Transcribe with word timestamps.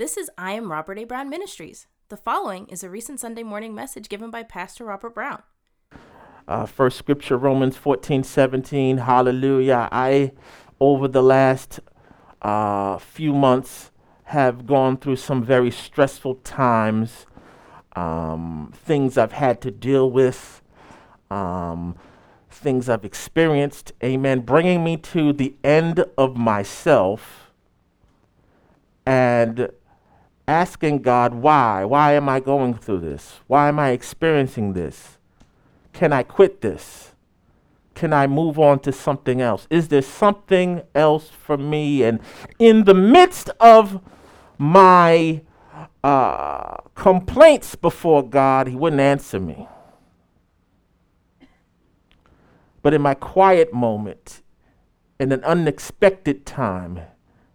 This 0.00 0.16
is 0.16 0.30
I 0.38 0.52
Am 0.52 0.72
Robert 0.72 0.98
A. 0.98 1.04
Brown 1.04 1.28
Ministries. 1.28 1.86
The 2.08 2.16
following 2.16 2.66
is 2.68 2.82
a 2.82 2.88
recent 2.88 3.20
Sunday 3.20 3.42
morning 3.42 3.74
message 3.74 4.08
given 4.08 4.30
by 4.30 4.42
Pastor 4.42 4.86
Robert 4.86 5.14
Brown. 5.14 5.42
Uh, 6.48 6.64
first 6.64 6.96
scripture, 6.96 7.36
Romans 7.36 7.76
14, 7.76 8.24
17. 8.24 8.96
Hallelujah. 8.96 9.90
I, 9.92 10.32
over 10.80 11.06
the 11.06 11.22
last 11.22 11.80
uh, 12.40 12.96
few 12.96 13.34
months, 13.34 13.90
have 14.24 14.66
gone 14.66 14.96
through 14.96 15.16
some 15.16 15.44
very 15.44 15.70
stressful 15.70 16.36
times, 16.36 17.26
um, 17.94 18.72
things 18.74 19.18
I've 19.18 19.32
had 19.32 19.60
to 19.60 19.70
deal 19.70 20.10
with, 20.10 20.62
um, 21.30 21.94
things 22.48 22.88
I've 22.88 23.04
experienced. 23.04 23.92
Amen. 24.02 24.40
Bringing 24.40 24.82
me 24.82 24.96
to 24.96 25.34
the 25.34 25.56
end 25.62 26.06
of 26.16 26.38
myself 26.38 27.52
and 29.04 29.68
asking 30.50 31.02
God, 31.02 31.32
why? 31.32 31.84
Why 31.84 32.14
am 32.14 32.28
I 32.28 32.40
going 32.40 32.74
through 32.74 32.98
this? 32.98 33.40
Why 33.46 33.68
am 33.68 33.78
I 33.78 33.90
experiencing 33.90 34.72
this? 34.72 35.16
Can 35.92 36.12
I 36.12 36.24
quit 36.24 36.60
this? 36.60 37.12
Can 37.94 38.12
I 38.12 38.26
move 38.26 38.58
on 38.58 38.80
to 38.80 38.92
something 38.92 39.40
else? 39.40 39.68
Is 39.70 39.88
there 39.88 40.02
something 40.02 40.82
else 40.92 41.28
for 41.28 41.56
me? 41.56 42.02
And 42.02 42.18
in 42.58 42.84
the 42.84 42.94
midst 42.94 43.48
of 43.60 44.02
my 44.58 45.42
uh, 46.02 46.78
complaints 46.94 47.76
before 47.76 48.28
God, 48.28 48.66
He 48.66 48.74
wouldn't 48.74 49.00
answer 49.00 49.38
me. 49.38 49.68
But 52.82 52.92
in 52.92 53.02
my 53.02 53.14
quiet 53.14 53.72
moment, 53.72 54.42
in 55.20 55.30
an 55.30 55.44
unexpected 55.44 56.44
time, 56.44 57.00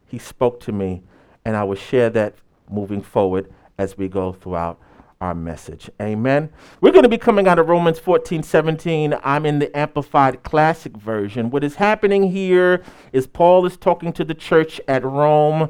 He 0.08 0.17
spoke 0.17 0.62
to 0.62 0.72
me, 0.72 1.03
and 1.44 1.58
I 1.58 1.64
will 1.64 1.75
share 1.75 2.09
that 2.12 2.36
moving 2.69 3.01
forward 3.01 3.51
as 3.77 3.97
we 3.97 4.08
go 4.08 4.33
throughout 4.33 4.80
our 5.21 5.33
message. 5.33 5.89
Amen. 6.02 6.49
We're 6.81 6.91
going 6.91 7.03
to 7.03 7.09
be 7.09 7.17
coming 7.17 7.47
out 7.47 7.57
of 7.57 7.67
Romans 7.67 7.99
14 7.99 8.44
17. 8.44 9.16
I'm 9.23 9.45
in 9.45 9.59
the 9.59 9.75
Amplified 9.77 10.44
Classic 10.44 10.95
version. 10.95 11.49
What 11.49 11.63
is 11.63 11.75
happening 11.75 12.31
here 12.31 12.83
is 13.13 13.25
Paul 13.25 13.66
is 13.66 13.77
talking 13.77 14.11
to 14.13 14.23
the 14.23 14.33
church 14.33 14.81
at 14.88 15.03
Rome, 15.03 15.69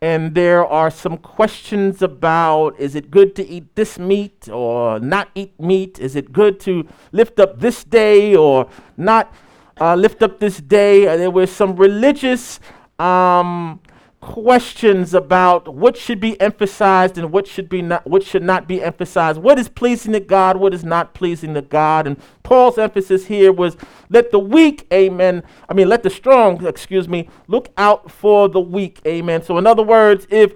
and 0.00 0.34
there 0.34 0.66
are 0.66 0.90
some 0.90 1.16
questions 1.16 2.02
about 2.02 2.78
is 2.78 2.94
it 2.94 3.10
good 3.10 3.36
to 3.36 3.46
eat 3.46 3.74
this 3.76 3.98
meat 3.98 4.48
or 4.48 4.98
not 4.98 5.30
eat 5.34 5.58
meat? 5.60 6.00
Is 6.00 6.16
it 6.16 6.32
good 6.32 6.58
to 6.60 6.86
lift 7.12 7.38
up 7.38 7.60
this 7.60 7.84
day 7.84 8.34
or 8.34 8.68
not 8.96 9.32
uh, 9.80 9.94
lift 9.94 10.22
up 10.24 10.40
this 10.40 10.58
day? 10.58 11.06
Uh, 11.06 11.16
there 11.16 11.30
were 11.30 11.46
some 11.46 11.76
religious. 11.76 12.58
Um, 12.98 13.80
questions 14.22 15.14
about 15.14 15.74
what 15.74 15.96
should 15.96 16.20
be 16.20 16.40
emphasized 16.40 17.18
and 17.18 17.32
what 17.32 17.44
should 17.44 17.68
be 17.68 17.82
not 17.82 18.06
what 18.06 18.22
should 18.22 18.42
not 18.42 18.68
be 18.68 18.80
emphasized. 18.80 19.42
What 19.42 19.58
is 19.58 19.68
pleasing 19.68 20.12
to 20.12 20.20
god 20.20 20.58
what 20.58 20.72
is 20.72 20.84
not 20.84 21.12
pleasing 21.12 21.54
to 21.54 21.60
god. 21.60 22.06
And 22.06 22.16
paul's 22.44 22.78
emphasis 22.78 23.26
here 23.26 23.52
was 23.52 23.76
let 24.10 24.30
the 24.30 24.38
weak 24.38 24.86
amen. 24.92 25.42
I 25.68 25.74
mean 25.74 25.88
let 25.88 26.04
the 26.04 26.08
strong 26.08 26.64
excuse 26.64 27.08
me 27.08 27.28
look 27.48 27.70
out 27.76 28.12
for 28.12 28.48
the 28.48 28.60
weak 28.60 29.00
amen. 29.04 29.42
So 29.42 29.58
in 29.58 29.66
other 29.66 29.82
words 29.82 30.28
if 30.30 30.54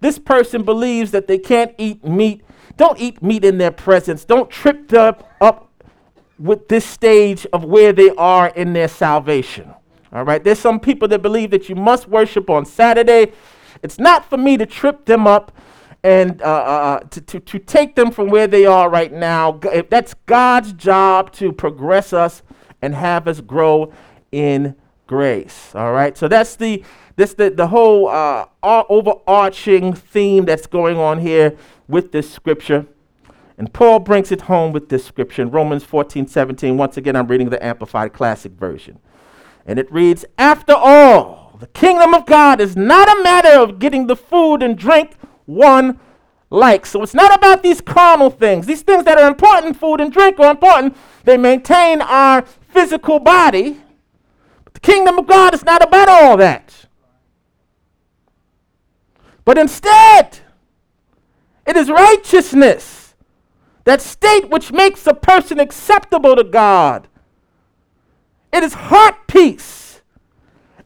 this 0.00 0.18
person 0.18 0.62
believes 0.62 1.10
that 1.10 1.28
they 1.28 1.38
can't 1.38 1.74
eat 1.76 2.02
meat 2.02 2.42
don't 2.78 2.98
eat 2.98 3.22
meat 3.22 3.44
in 3.44 3.58
their 3.58 3.72
presence. 3.72 4.24
Don't 4.24 4.48
trip 4.48 4.88
them 4.88 5.16
up 5.38 5.70
with 6.38 6.68
this 6.68 6.86
stage 6.86 7.46
of 7.52 7.62
where 7.62 7.92
they 7.92 8.08
are 8.12 8.48
in 8.48 8.72
their 8.72 8.88
salvation 8.88 9.74
all 10.12 10.24
right, 10.24 10.42
there's 10.42 10.58
some 10.58 10.78
people 10.78 11.08
that 11.08 11.22
believe 11.22 11.50
that 11.50 11.68
you 11.68 11.74
must 11.74 12.06
worship 12.06 12.50
on 12.50 12.64
Saturday. 12.64 13.32
It's 13.82 13.98
not 13.98 14.28
for 14.28 14.36
me 14.36 14.56
to 14.58 14.66
trip 14.66 15.06
them 15.06 15.26
up 15.26 15.52
and 16.04 16.42
uh, 16.42 16.44
uh, 16.44 16.48
uh 16.48 17.00
to, 17.00 17.20
to, 17.20 17.40
to 17.40 17.58
take 17.58 17.94
them 17.94 18.10
from 18.10 18.28
where 18.28 18.46
they 18.46 18.66
are 18.66 18.90
right 18.90 19.12
now. 19.12 19.60
That's 19.88 20.14
God's 20.26 20.72
job 20.72 21.32
to 21.34 21.52
progress 21.52 22.12
us 22.12 22.42
and 22.82 22.94
have 22.94 23.26
us 23.26 23.40
grow 23.40 23.92
in 24.30 24.74
grace. 25.06 25.74
All 25.74 25.92
right, 25.92 26.16
so 26.16 26.28
that's 26.28 26.56
the 26.56 26.84
this 27.16 27.34
the, 27.34 27.50
the 27.50 27.68
whole 27.68 28.08
uh, 28.08 28.46
overarching 28.62 29.94
theme 29.94 30.44
that's 30.44 30.66
going 30.66 30.98
on 30.98 31.20
here 31.20 31.56
with 31.88 32.12
this 32.12 32.30
scripture. 32.30 32.86
And 33.58 33.72
Paul 33.72 34.00
brings 34.00 34.32
it 34.32 34.42
home 34.42 34.72
with 34.72 34.88
this 34.88 35.04
scripture 35.04 35.42
in 35.42 35.50
Romans 35.50 35.84
14, 35.84 36.26
17. 36.26 36.76
Once 36.76 36.96
again, 36.96 37.14
I'm 37.14 37.28
reading 37.28 37.50
the 37.50 37.64
Amplified 37.64 38.12
Classic 38.12 38.50
Version. 38.52 38.98
And 39.66 39.78
it 39.78 39.90
reads 39.92 40.24
After 40.38 40.74
all, 40.74 41.56
the 41.60 41.66
kingdom 41.68 42.14
of 42.14 42.26
God 42.26 42.60
is 42.60 42.76
not 42.76 43.08
a 43.08 43.22
matter 43.22 43.60
of 43.60 43.78
getting 43.78 44.06
the 44.06 44.16
food 44.16 44.62
and 44.62 44.76
drink 44.76 45.14
one 45.46 46.00
likes. 46.50 46.90
So 46.90 47.02
it's 47.02 47.14
not 47.14 47.34
about 47.34 47.62
these 47.62 47.80
carnal 47.80 48.30
things. 48.30 48.66
These 48.66 48.82
things 48.82 49.04
that 49.04 49.18
are 49.18 49.28
important, 49.28 49.76
food 49.76 50.00
and 50.00 50.12
drink, 50.12 50.38
are 50.38 50.50
important. 50.50 50.96
They 51.24 51.36
maintain 51.36 52.02
our 52.02 52.42
physical 52.42 53.20
body. 53.20 53.80
But 54.64 54.74
the 54.74 54.80
kingdom 54.80 55.18
of 55.18 55.26
God 55.26 55.54
is 55.54 55.64
not 55.64 55.82
about 55.82 56.08
all 56.08 56.36
that. 56.36 56.86
But 59.44 59.58
instead, 59.58 60.40
it 61.66 61.76
is 61.76 61.90
righteousness, 61.90 63.14
that 63.84 64.00
state 64.00 64.50
which 64.50 64.72
makes 64.72 65.06
a 65.06 65.14
person 65.14 65.58
acceptable 65.58 66.36
to 66.36 66.44
God 66.44 67.08
it 68.52 68.62
is 68.62 68.74
heart 68.74 69.26
peace 69.26 70.02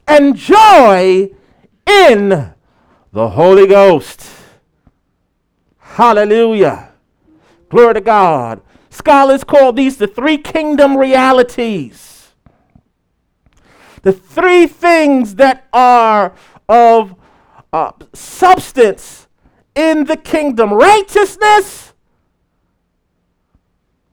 and 0.07 0.35
joy 0.35 1.29
in 1.85 2.53
the 3.11 3.29
Holy 3.29 3.67
Ghost. 3.67 4.29
Hallelujah. 5.77 6.91
Glory 7.69 7.95
to 7.95 8.01
God. 8.01 8.61
Scholars 8.89 9.43
call 9.43 9.73
these 9.73 9.97
the 9.97 10.07
three 10.07 10.37
kingdom 10.37 10.97
realities. 10.97 12.33
The 14.03 14.13
three 14.13 14.67
things 14.67 15.35
that 15.35 15.67
are 15.73 16.33
of 16.69 17.15
uh, 17.73 17.91
substance 18.13 19.27
in 19.75 20.05
the 20.05 20.17
kingdom 20.17 20.73
righteousness. 20.73 21.93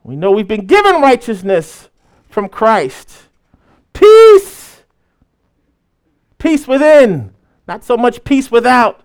We 0.03 0.17
know 0.17 0.33
we've 0.33 0.49
been 0.49 0.67
given 0.67 1.01
righteousness 1.01 1.89
from 2.29 2.49
Christ. 2.49 3.24
Peace. 3.95 4.83
Peace 6.39 6.69
within, 6.69 7.33
not 7.67 7.83
so 7.85 7.97
much 7.97 8.23
peace 8.25 8.51
without. 8.51 9.01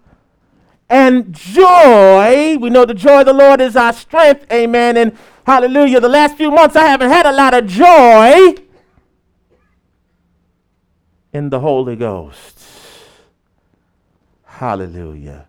And 0.89 1.33
joy. 1.33 2.57
We 2.59 2.69
know 2.69 2.83
the 2.83 2.93
joy 2.93 3.21
of 3.21 3.27
the 3.27 3.33
Lord 3.33 3.61
is 3.61 3.77
our 3.77 3.93
strength. 3.93 4.45
Amen. 4.51 4.97
And 4.97 5.17
hallelujah. 5.45 6.01
The 6.01 6.09
last 6.09 6.35
few 6.35 6.51
months 6.51 6.75
I 6.75 6.85
haven't 6.85 7.11
had 7.11 7.25
a 7.25 7.31
lot 7.31 7.53
of 7.53 7.67
joy 7.67 8.55
in 11.31 11.49
the 11.49 11.59
Holy 11.59 11.95
Ghost. 11.95 12.59
Hallelujah. 14.43 15.47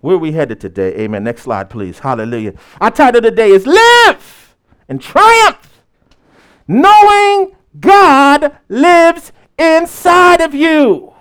Where 0.00 0.16
are 0.16 0.18
we 0.18 0.32
headed 0.32 0.60
today? 0.60 0.96
Amen. 0.96 1.22
Next 1.22 1.42
slide, 1.42 1.70
please. 1.70 2.00
Hallelujah. 2.00 2.54
Our 2.80 2.90
title 2.90 3.20
today 3.20 3.50
is 3.50 3.66
Live 3.66 4.56
and 4.88 5.00
Triumph, 5.00 5.84
knowing 6.66 7.54
God 7.78 8.56
lives 8.68 9.32
inside 9.58 10.40
of 10.40 10.54
you. 10.54 11.12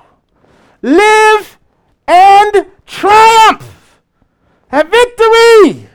Live 0.82 1.60
and 2.08 2.68
triumph. 2.86 4.02
Have 4.70 4.90
victory. 4.90 5.90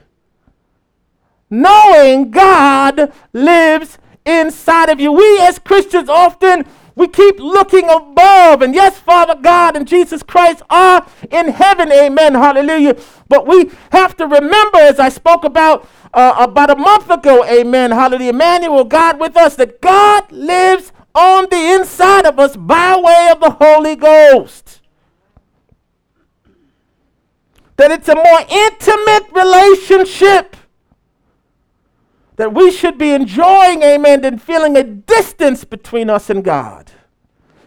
Knowing 1.49 2.31
God 2.31 3.13
lives 3.33 3.99
inside 4.25 4.89
of 4.89 5.01
you. 5.01 5.13
We 5.13 5.41
as 5.41 5.59
Christians 5.59 6.09
often 6.09 6.67
we 6.97 7.07
keep 7.07 7.39
looking 7.39 7.89
above. 7.89 8.63
And 8.63 8.75
yes, 8.75 8.99
Father 8.99 9.37
God 9.37 9.77
and 9.77 9.87
Jesus 9.87 10.23
Christ 10.23 10.63
are 10.71 11.07
in 11.31 11.49
heaven. 11.49 11.93
Amen. 11.93 12.35
Hallelujah. 12.35 12.97
But 13.29 13.47
we 13.47 13.71
have 13.93 14.17
to 14.17 14.27
remember, 14.27 14.79
as 14.79 14.99
I 14.99 15.11
spoke 15.11 15.45
about 15.45 15.87
uh, 16.15 16.35
about 16.39 16.71
a 16.71 16.77
month 16.77 17.11
ago, 17.11 17.45
amen. 17.45 17.91
Hallelujah. 17.91 18.31
Emmanuel, 18.31 18.85
God 18.85 19.21
with 19.21 19.37
us, 19.37 19.57
that 19.57 19.83
God 19.83 20.33
lives 20.33 20.91
on 21.15 21.47
the 21.51 21.75
inside 21.75 22.25
of 22.25 22.39
us 22.39 22.57
by 22.57 22.97
way 22.97 23.29
of 23.31 23.41
the 23.41 23.51
Holy 23.51 23.95
Ghost. 23.95 24.81
That 27.77 27.91
it's 27.91 28.09
a 28.09 28.15
more 28.15 28.41
intimate 28.49 29.31
relationship 29.35 30.57
that 32.37 32.55
we 32.55 32.71
should 32.71 32.99
be 32.99 33.13
enjoying, 33.13 33.83
amen, 33.83 34.21
than 34.21 34.39
feeling 34.39 34.77
a 34.77 34.85
distance 34.85 35.65
between 35.65 36.09
us 36.09 36.31
and 36.31 36.45
God. 36.45 36.93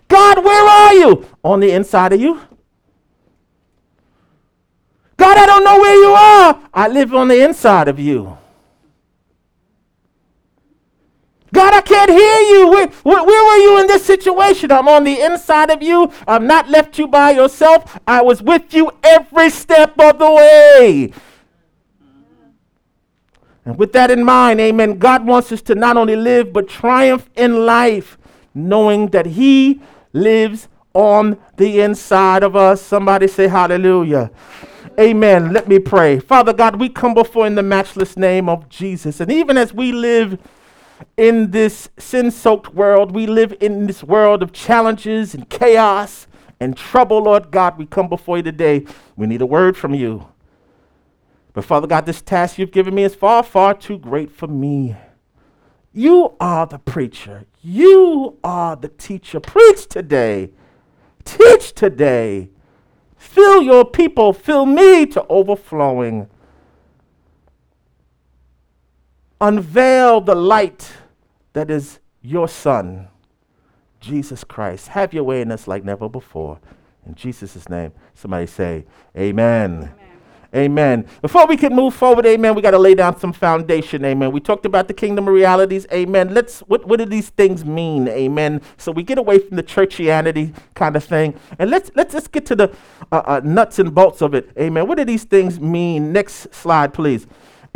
God, 0.10 0.44
where 0.44 0.68
are 0.68 0.94
you? 0.96 1.26
On 1.44 1.60
the 1.62 1.72
inside 1.72 2.12
of 2.12 2.20
you. 2.20 2.42
God, 5.16 5.38
I 5.38 5.46
don't 5.46 5.64
know 5.64 5.80
where 5.80 5.96
you 5.96 6.12
are. 6.12 6.70
I 6.74 6.88
live 6.88 7.14
on 7.14 7.28
the 7.28 7.44
inside 7.44 7.88
of 7.88 8.00
you. 8.00 8.38
God, 11.52 11.74
I 11.74 11.82
can't 11.82 12.12
hear 12.12 12.40
you. 12.42 12.68
Where, 12.70 12.88
where, 12.88 13.24
where, 13.24 13.44
were 13.46 13.64
you 13.64 13.80
in 13.80 13.88
this 13.88 14.06
situation? 14.06 14.72
I'm 14.72 14.88
on 14.88 15.04
the 15.04 15.20
inside 15.20 15.70
of 15.72 15.82
you. 15.82 16.12
I've 16.28 16.44
not 16.44 16.70
left 16.70 16.98
you 16.98 17.08
by 17.08 17.32
yourself. 17.32 18.00
I 18.08 18.22
was 18.22 18.42
with 18.42 18.74
you 18.74 18.92
every 19.04 19.50
step 19.50 20.00
of 20.00 20.20
the 20.20 20.32
way. 20.32 21.12
And 23.66 23.78
with 23.78 23.94
that 23.94 24.10
in 24.10 24.24
mind, 24.24 24.60
amen, 24.60 25.00
God 25.00 25.26
wants 25.26 25.52
us 25.52 25.62
to 25.64 25.76
not 25.76 25.98
only 25.98 26.16
live 26.16 26.54
but 26.54 26.68
triumph 26.68 27.30
in 27.36 27.66
life, 27.66 28.18
knowing 28.54 29.08
that 29.08 29.26
He 29.26 29.82
lives 30.14 30.68
on 30.94 31.38
the 31.58 31.82
inside 31.82 32.44
of 32.44 32.56
us. 32.56 32.82
Somebody 32.82 33.28
say 33.28 33.48
hallelujah. 33.48 34.32
Amen. 35.00 35.54
Let 35.54 35.68
me 35.68 35.80
pray. 35.80 36.20
Father 36.20 36.52
God, 36.52 36.80
we 36.80 36.90
come 36.90 37.14
before 37.14 37.48
in 37.48 37.56
the 37.56 37.64
matchless 37.64 38.18
name 38.18 38.50
of 38.50 38.68
Jesus. 38.70 39.20
And 39.20 39.32
even 39.32 39.58
as 39.58 39.74
we 39.74 39.92
live 39.92 40.38
in 41.16 41.52
this 41.52 41.90
sin 41.98 42.32
soaked 42.32 42.74
world, 42.74 43.14
we 43.14 43.26
live 43.26 43.56
in 43.62 43.88
this 43.88 44.04
world 44.04 44.44
of 44.44 44.52
challenges 44.52 45.34
and 45.34 45.50
chaos 45.50 46.28
and 46.60 46.76
trouble, 46.76 47.24
Lord 47.24 47.52
God, 47.52 47.78
we 47.78 47.86
come 47.86 48.10
before 48.10 48.38
you 48.38 48.44
today. 48.44 48.86
We 49.16 49.28
need 49.28 49.42
a 49.42 49.46
word 49.46 49.78
from 49.78 49.94
you. 49.94 50.28
But 51.54 51.66
Father 51.66 51.88
God, 51.88 52.06
this 52.06 52.22
task 52.22 52.58
you've 52.58 52.72
given 52.72 52.94
me 52.94 53.04
is 53.04 53.16
far, 53.16 53.44
far 53.44 53.74
too 53.74 53.98
great 53.98 54.32
for 54.32 54.48
me. 54.48 54.96
You 55.94 56.36
are 56.40 56.66
the 56.66 56.80
preacher. 56.80 57.46
You 57.62 58.38
are 58.44 58.76
the 58.76 58.90
teacher. 58.90 59.40
Preach 59.40 59.88
today. 59.88 60.52
Teach 61.26 61.74
today. 61.74 62.50
Fill 63.18 63.62
your 63.62 63.86
people. 63.86 64.34
Fill 64.34 64.66
me 64.66 65.06
to 65.08 65.26
overflowing. 65.28 66.28
Unveil 69.42 70.22
the 70.22 70.36
light 70.36 70.92
that 71.54 71.72
is 71.72 72.00
your 72.22 72.48
Son, 72.48 73.08
Jesus 74.00 74.44
Christ. 74.44 74.90
Have 74.90 75.14
your 75.14 75.24
way 75.24 75.42
in 75.42 75.52
us 75.52 75.68
like 75.68 75.84
never 75.84 76.10
before. 76.10 76.60
In 77.06 77.16
Jesus' 77.16 77.68
name, 77.70 77.94
somebody 78.14 78.46
say, 78.46 78.86
Amen. 79.18 79.92
Amen. 80.56 81.06
Before 81.22 81.46
we 81.46 81.58
can 81.58 81.76
move 81.76 81.94
forward, 81.94 82.26
amen, 82.26 82.56
we 82.56 82.64
got 82.64 82.72
to 82.72 82.80
lay 82.80 82.96
down 82.96 83.20
some 83.20 83.32
foundation, 83.32 84.04
amen. 84.04 84.32
We 84.32 84.40
talked 84.40 84.66
about 84.66 84.88
the 84.88 84.96
kingdom 84.96 85.28
of 85.28 85.34
realities, 85.36 85.86
amen. 85.94 86.34
Let's, 86.34 86.62
what, 86.62 86.88
what 86.88 86.98
do 86.98 87.06
these 87.06 87.30
things 87.30 87.64
mean, 87.64 88.08
amen? 88.08 88.62
So 88.78 88.92
we 88.92 89.04
get 89.04 89.20
away 89.20 89.38
from 89.38 89.58
the 89.58 89.64
churchianity 89.64 90.56
kind 90.74 90.96
of 90.96 91.04
thing, 91.04 91.40
and 91.60 91.70
let's, 91.70 91.92
let's 91.94 92.14
just 92.14 92.32
get 92.32 92.48
to 92.48 92.56
the 92.56 92.76
uh, 93.12 93.22
uh, 93.26 93.42
nuts 93.44 93.78
and 93.78 93.94
bolts 93.94 94.24
of 94.24 94.34
it, 94.34 94.50
amen. 94.60 94.88
What 94.88 94.98
do 94.98 95.06
these 95.06 95.24
things 95.24 95.60
mean? 95.60 96.12
Next 96.12 96.52
slide, 96.52 96.96
please. 96.96 97.28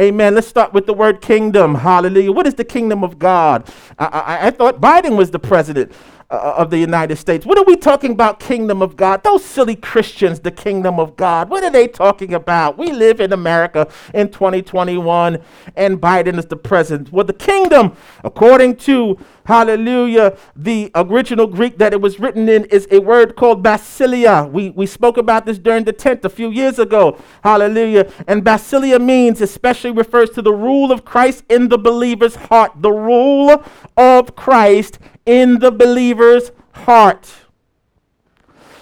Amen. 0.02 0.34
Let's 0.34 0.48
start 0.48 0.74
with 0.74 0.88
the 0.88 0.94
word 0.94 1.22
kingdom. 1.22 1.76
Hallelujah. 1.76 2.32
What 2.32 2.48
is 2.48 2.56
the 2.56 2.64
kingdom 2.64 3.04
of 3.04 3.20
God? 3.20 3.72
I, 4.00 4.06
I, 4.06 4.48
I 4.48 4.50
thought 4.50 4.82
Biden 4.82 5.16
was 5.16 5.30
the 5.30 5.38
president 5.38 5.92
uh, 6.34 6.56
of 6.58 6.72
the 6.72 6.80
United 6.80 7.16
States. 7.16 7.46
What 7.46 7.60
are 7.60 7.64
we 7.64 7.76
talking 7.76 8.12
about, 8.12 8.40
kingdom 8.40 8.82
of 8.82 8.96
God? 8.96 9.24
Those 9.24 9.46
silly 9.46 9.76
Christians, 9.76 10.40
the 10.40 10.50
kingdom 10.50 11.00
of 11.00 11.16
God. 11.16 11.48
What 11.48 11.64
are 11.64 11.70
they 11.70 11.88
talking 11.88 12.34
about? 12.34 12.76
We 12.76 12.92
live 12.92 13.22
in 13.22 13.32
America 13.32 13.88
in 14.16 14.30
2021 14.30 15.40
and 15.76 16.02
Biden 16.02 16.40
is 16.40 16.48
the 16.48 16.56
president. 16.56 17.12
Well, 17.12 17.24
the 17.24 17.34
kingdom, 17.34 17.96
according 18.24 18.78
to, 18.78 19.20
hallelujah, 19.46 20.36
the 20.56 20.90
original 20.96 21.46
Greek 21.46 21.78
that 21.78 21.94
it 21.94 22.02
was 22.02 22.20
written 22.20 22.50
in 22.50 22.66
is 22.66 22.88
a 22.90 23.00
word 23.00 23.36
called 23.36 23.64
basileia. 23.64 24.52
We, 24.52 24.72
we 24.72 24.88
spoke 24.88 25.18
about 25.18 25.46
this 25.46 25.60
during 25.60 25.84
the 25.84 25.94
tent 25.94 26.26
a 26.26 26.30
few 26.30 26.50
years 26.50 26.80
ago. 26.80 27.20
Hallelujah. 27.44 28.12
And 28.28 28.44
basileia 28.44 29.00
means, 29.00 29.40
especially 29.40 29.92
refers 29.92 30.32
to 30.32 30.42
the 30.42 30.54
rule 30.54 30.92
of 30.92 31.06
Christ 31.06 31.44
in 31.48 31.70
the 31.70 31.78
believer's 31.78 32.36
heart. 32.36 32.72
The 32.78 32.92
rule 32.92 33.64
of 33.96 34.36
Christ 34.36 34.98
in 35.26 35.60
the 35.60 35.72
believer's 35.72 36.52
heart. 36.72 37.32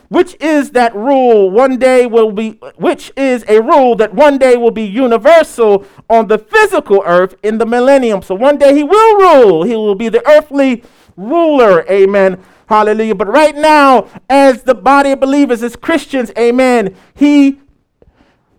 Which 0.10 0.36
is 0.42 0.72
that 0.72 0.94
rule 0.94 1.50
one 1.50 1.78
day 1.78 2.06
will 2.06 2.34
be, 2.34 2.60
which 2.76 3.14
is 3.16 3.46
a 3.48 3.62
rule 3.62 3.96
that 3.96 4.14
one 4.14 4.38
day 4.38 4.58
will 4.58 4.72
be 4.72 4.84
universal 4.84 5.86
on 6.10 6.28
the 6.28 6.38
physical 6.38 7.02
earth 7.06 7.36
in 7.44 7.60
the 7.60 7.66
millennium. 7.66 8.22
So 8.22 8.36
one 8.36 8.58
day 8.58 8.76
he 8.76 8.84
will 8.84 9.18
rule. 9.18 9.64
He 9.64 9.74
will 9.74 9.96
be 9.96 10.10
the 10.10 10.28
earthly 10.28 10.84
ruler. 11.16 11.90
Amen. 11.90 12.44
Hallelujah. 12.68 13.16
But 13.16 13.30
right 13.30 13.56
now, 13.56 14.10
as 14.30 14.64
the 14.64 14.76
body 14.76 15.12
of 15.12 15.22
believers, 15.22 15.64
as 15.64 15.78
Christians, 15.78 16.32
amen, 16.38 16.96
he 17.14 17.62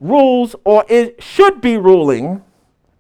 rules 0.01 0.57
or 0.65 0.85
it 0.89 1.23
should 1.23 1.61
be 1.61 1.77
ruling 1.77 2.43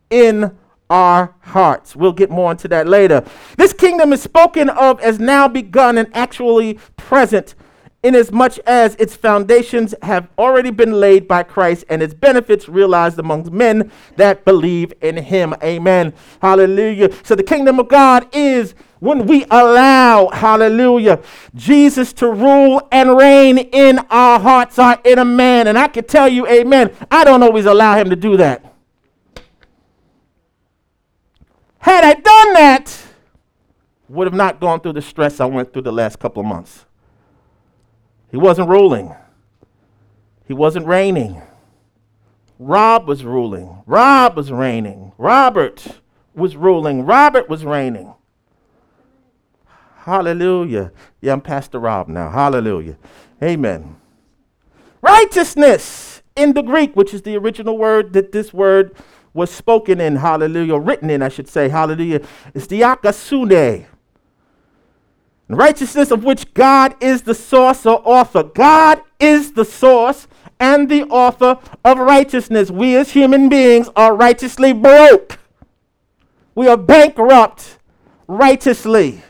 in 0.08 0.56
our 0.92 1.34
hearts. 1.40 1.96
We'll 1.96 2.12
get 2.12 2.30
more 2.30 2.50
into 2.52 2.68
that 2.68 2.86
later. 2.86 3.24
This 3.56 3.72
kingdom 3.72 4.12
is 4.12 4.22
spoken 4.22 4.68
of 4.68 5.00
as 5.00 5.18
now 5.18 5.48
begun 5.48 5.96
and 5.96 6.14
actually 6.14 6.78
present, 6.98 7.54
inasmuch 8.02 8.58
as 8.66 8.94
its 8.96 9.16
foundations 9.16 9.94
have 10.02 10.28
already 10.36 10.70
been 10.70 11.00
laid 11.00 11.26
by 11.26 11.44
Christ 11.44 11.86
and 11.88 12.02
its 12.02 12.12
benefits 12.12 12.68
realized 12.68 13.18
among 13.18 13.48
men 13.56 13.90
that 14.16 14.44
believe 14.44 14.92
in 15.00 15.16
him. 15.16 15.54
Amen. 15.62 16.12
Hallelujah. 16.42 17.10
So 17.22 17.34
the 17.34 17.42
kingdom 17.42 17.80
of 17.80 17.88
God 17.88 18.28
is 18.34 18.74
when 18.98 19.26
we 19.26 19.46
allow, 19.50 20.28
hallelujah, 20.28 21.22
Jesus 21.54 22.12
to 22.14 22.28
rule 22.28 22.86
and 22.92 23.16
reign 23.16 23.56
in 23.56 23.98
our 24.10 24.38
hearts, 24.38 24.78
our 24.78 25.00
inner 25.04 25.24
man. 25.24 25.68
And 25.68 25.78
I 25.78 25.88
can 25.88 26.04
tell 26.04 26.28
you, 26.28 26.46
amen, 26.46 26.94
I 27.10 27.24
don't 27.24 27.42
always 27.42 27.64
allow 27.64 27.96
him 27.96 28.10
to 28.10 28.16
do 28.16 28.36
that. 28.36 28.71
Had 31.82 32.05
I 32.05 32.14
done 32.14 32.52
that, 32.55 33.06
would 34.08 34.29
have 34.29 34.34
not 34.34 34.61
gone 34.61 34.79
through 34.79 34.93
the 34.93 35.02
stress 35.02 35.40
I 35.40 35.46
went 35.46 35.73
through 35.73 35.82
the 35.82 35.93
last 35.93 36.20
couple 36.20 36.40
of 36.40 36.46
months. 36.46 36.84
He 38.31 38.37
wasn't 38.37 38.69
ruling. 38.69 39.12
He 40.46 40.52
wasn't 40.52 40.87
reigning. 40.87 41.43
Rob 42.61 43.08
was 43.08 43.25
ruling. 43.25 43.82
Rob 43.84 44.37
was 44.37 44.52
reigning. 44.52 45.11
Robert 45.19 46.00
was 46.37 46.56
ruling. 46.56 47.05
Robert 47.05 47.49
was 47.49 47.64
reigning. 47.64 48.14
Hallelujah. 49.96 50.93
Yeah, 51.20 51.32
I'm 51.32 51.40
Pastor 51.40 51.81
Rob 51.81 52.06
now. 52.06 52.31
Hallelujah. 52.31 52.96
Amen. 53.43 53.96
Righteousness 55.00 56.23
in 56.37 56.52
the 56.52 56.62
Greek, 56.62 56.94
which 56.94 57.12
is 57.12 57.23
the 57.23 57.37
original 57.37 57.76
word 57.76 58.12
that 58.12 58.31
this 58.31 58.52
word 58.52 58.94
was 59.34 59.50
spoken 59.50 60.00
in, 60.00 60.17
hallelujah, 60.17 60.76
written 60.76 61.11
in, 61.11 61.23
I 61.23 61.29
should 61.29 61.49
say, 61.49 61.69
hallelujah, 61.69 62.20
is 62.55 62.69
dikaiosune. 62.69 63.87
Righteousness 65.49 66.11
of 66.11 66.25
which 66.25 66.55
God 66.55 66.94
is 67.00 67.23
the 67.23 67.34
source 67.34 67.84
or 67.84 68.00
author. 68.05 68.43
God 68.43 69.02
is 69.20 69.52
the 69.52 69.64
source 69.64 70.26
and 70.58 70.88
the 70.88 71.05
author 71.05 71.58
of 71.84 71.98
righteousness. 71.98 72.70
We 72.70 72.96
as 72.96 73.10
human 73.10 73.48
beings 73.48 73.89
are 73.96 74.15
righteously 74.15 74.72
broke. 74.72 75.39
We 76.55 76.69
are 76.69 76.77
bankrupt 76.77 77.79
righteously. 78.27 79.22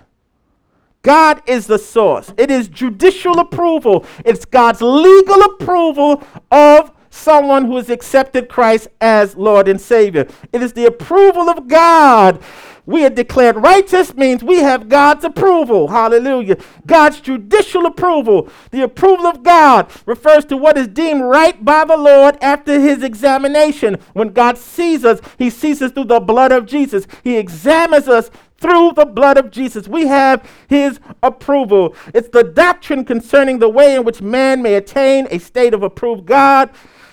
God 1.02 1.42
is 1.46 1.66
the 1.66 1.78
source. 1.78 2.32
It 2.36 2.50
is 2.50 2.68
judicial 2.68 3.40
approval. 3.40 4.06
It's 4.24 4.44
God's 4.44 4.80
legal 4.80 5.42
approval 5.42 6.22
of 6.50 6.92
someone 7.12 7.66
who 7.66 7.76
has 7.76 7.90
accepted 7.90 8.48
Christ 8.48 8.88
as 9.00 9.36
Lord 9.36 9.68
and 9.68 9.80
Savior. 9.80 10.26
It 10.52 10.62
is 10.62 10.72
the 10.72 10.86
approval 10.86 11.48
of 11.48 11.68
God. 11.68 12.42
We 12.84 13.04
are 13.04 13.10
declared 13.10 13.56
righteous 13.56 14.14
means 14.14 14.42
we 14.42 14.58
have 14.58 14.88
God's 14.88 15.24
approval. 15.24 15.88
Hallelujah. 15.88 16.56
God's 16.84 17.20
judicial 17.20 17.86
approval. 17.86 18.48
The 18.72 18.82
approval 18.82 19.26
of 19.26 19.44
God 19.44 19.88
refers 20.04 20.44
to 20.46 20.56
what 20.56 20.76
is 20.76 20.88
deemed 20.88 21.22
right 21.22 21.64
by 21.64 21.84
the 21.84 21.96
Lord 21.96 22.38
after 22.42 22.80
his 22.80 23.04
examination. 23.04 23.98
When 24.14 24.32
God 24.32 24.58
sees 24.58 25.04
us, 25.04 25.20
he 25.38 25.48
sees 25.48 25.80
us 25.80 25.92
through 25.92 26.06
the 26.06 26.18
blood 26.18 26.50
of 26.50 26.66
Jesus. 26.66 27.06
He 27.22 27.36
examines 27.36 28.08
us 28.08 28.30
through 28.58 28.92
the 28.96 29.06
blood 29.06 29.38
of 29.38 29.52
Jesus. 29.52 29.86
We 29.86 30.06
have 30.08 30.48
his 30.68 30.98
approval. 31.22 31.94
It's 32.12 32.30
the 32.30 32.44
doctrine 32.44 33.04
concerning 33.04 33.60
the 33.60 33.68
way 33.68 33.94
in 33.94 34.04
which 34.04 34.22
man 34.22 34.60
may 34.60 34.74
attain 34.74 35.28
a 35.30 35.38
state 35.38 35.74
of 35.74 35.84
approved 35.84 36.26
God 36.26 36.70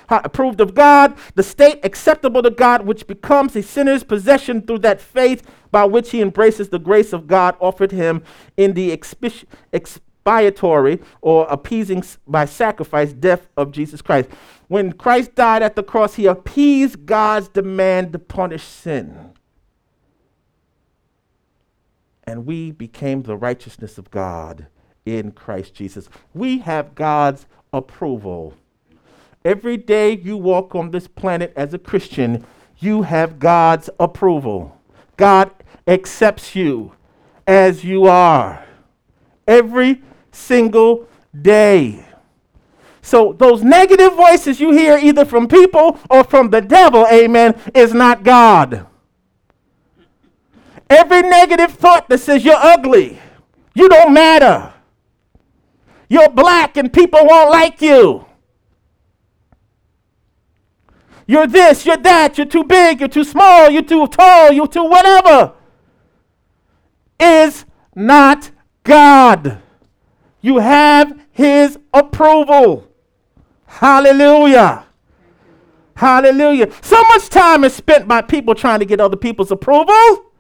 approved 0.10 0.62
of 0.62 0.74
God, 0.74 1.16
the 1.36 1.44
state 1.44 1.80
acceptable 1.84 2.42
to 2.42 2.50
God, 2.50 2.86
which 2.86 3.08
becomes 3.08 3.56
a 3.56 3.64
sinner's 3.64 4.04
possession 4.04 4.62
through 4.62 4.80
that 4.80 5.02
faith 5.02 5.44
by 5.72 5.86
which 5.86 6.12
he 6.12 6.22
embraces 6.22 6.70
the 6.70 6.80
grace 6.80 7.14
of 7.14 7.28
God 7.28 7.56
offered 7.60 7.92
him 7.92 8.24
in 8.58 8.74
the 8.74 8.92
expiatory 8.92 11.00
or 11.22 11.48
appeasing 11.48 12.04
by 12.28 12.46
sacrifice 12.46 13.14
death 13.14 13.48
of 13.56 13.72
Jesus 13.72 14.02
Christ. 14.02 14.30
When 14.68 14.94
Christ 14.94 15.36
died 15.36 15.64
at 15.64 15.76
the 15.76 15.84
cross, 15.84 16.16
he 16.16 16.26
appeased 16.26 17.06
God's 17.06 17.48
demand 17.48 18.14
to 18.14 18.20
punish 18.20 18.64
sin. 18.64 19.32
And 22.24 22.46
we 22.46 22.72
became 22.72 23.24
the 23.24 23.38
righteousness 23.38 23.98
of 23.98 24.12
God 24.12 24.68
in 25.06 25.32
Christ 25.32 25.74
Jesus. 25.74 26.10
We 26.34 26.60
have 26.60 26.94
God's 26.94 27.48
approval 27.74 28.56
Every 29.46 29.78
day 29.78 30.18
you 30.18 30.36
walk 30.36 30.76
on 30.76 30.92
this 30.92 31.08
planet 31.08 31.54
as 31.56 31.74
a 31.74 31.80
Christian, 31.80 32.46
you 32.78 33.04
have 33.04 33.40
God's 33.40 33.90
approval. 34.00 34.78
God 35.16 35.52
accepts 35.88 36.56
you 36.56 36.94
as 37.48 37.84
you 37.84 38.06
are 38.06 38.66
every 39.48 40.02
single 40.32 41.08
day. 41.42 42.06
So, 43.02 43.34
those 43.34 43.64
negative 43.64 44.14
voices 44.14 44.60
you 44.60 44.72
hear 44.72 44.98
either 44.98 45.26
from 45.26 45.48
people 45.48 45.98
or 46.10 46.24
from 46.24 46.50
the 46.50 46.62
devil, 46.62 47.08
amen, 47.12 47.60
is 47.74 47.94
not 47.94 48.24
God. 48.24 48.86
Every 50.90 51.22
negative 51.22 51.72
thought 51.72 52.10
that 52.10 52.20
says 52.20 52.44
you're 52.44 52.56
ugly, 52.56 53.20
you 53.74 53.88
don't 53.90 54.14
matter, 54.14 54.74
you're 56.10 56.30
black 56.30 56.78
and 56.78 56.92
people 56.92 57.26
won't 57.26 57.50
like 57.50 57.82
you. 57.82 58.26
You're 61.30 61.46
this, 61.46 61.86
you're 61.86 61.96
that, 61.96 62.40
you're 62.40 62.48
too 62.48 62.64
big, 62.64 63.02
you're 63.02 63.08
too 63.08 63.24
small, 63.24 63.70
you're 63.70 63.84
too 63.84 64.08
tall, 64.08 64.52
you're 64.52 64.66
too 64.66 64.86
whatever. 64.86 65.54
Is 67.20 67.66
not 67.94 68.50
God. 68.84 69.62
You 70.42 70.58
have 70.58 71.22
His 71.30 71.78
approval. 71.94 72.88
Hallelujah. 73.68 74.88
Hallelujah. 75.94 76.72
So 76.82 77.00
much 77.00 77.30
time 77.30 77.64
is 77.64 77.76
spent 77.76 78.08
by 78.08 78.24
people 78.24 78.56
trying 78.56 78.80
to 78.80 78.86
get 78.86 79.00
other 79.00 79.16
people's 79.16 79.52
approval. 79.52 80.32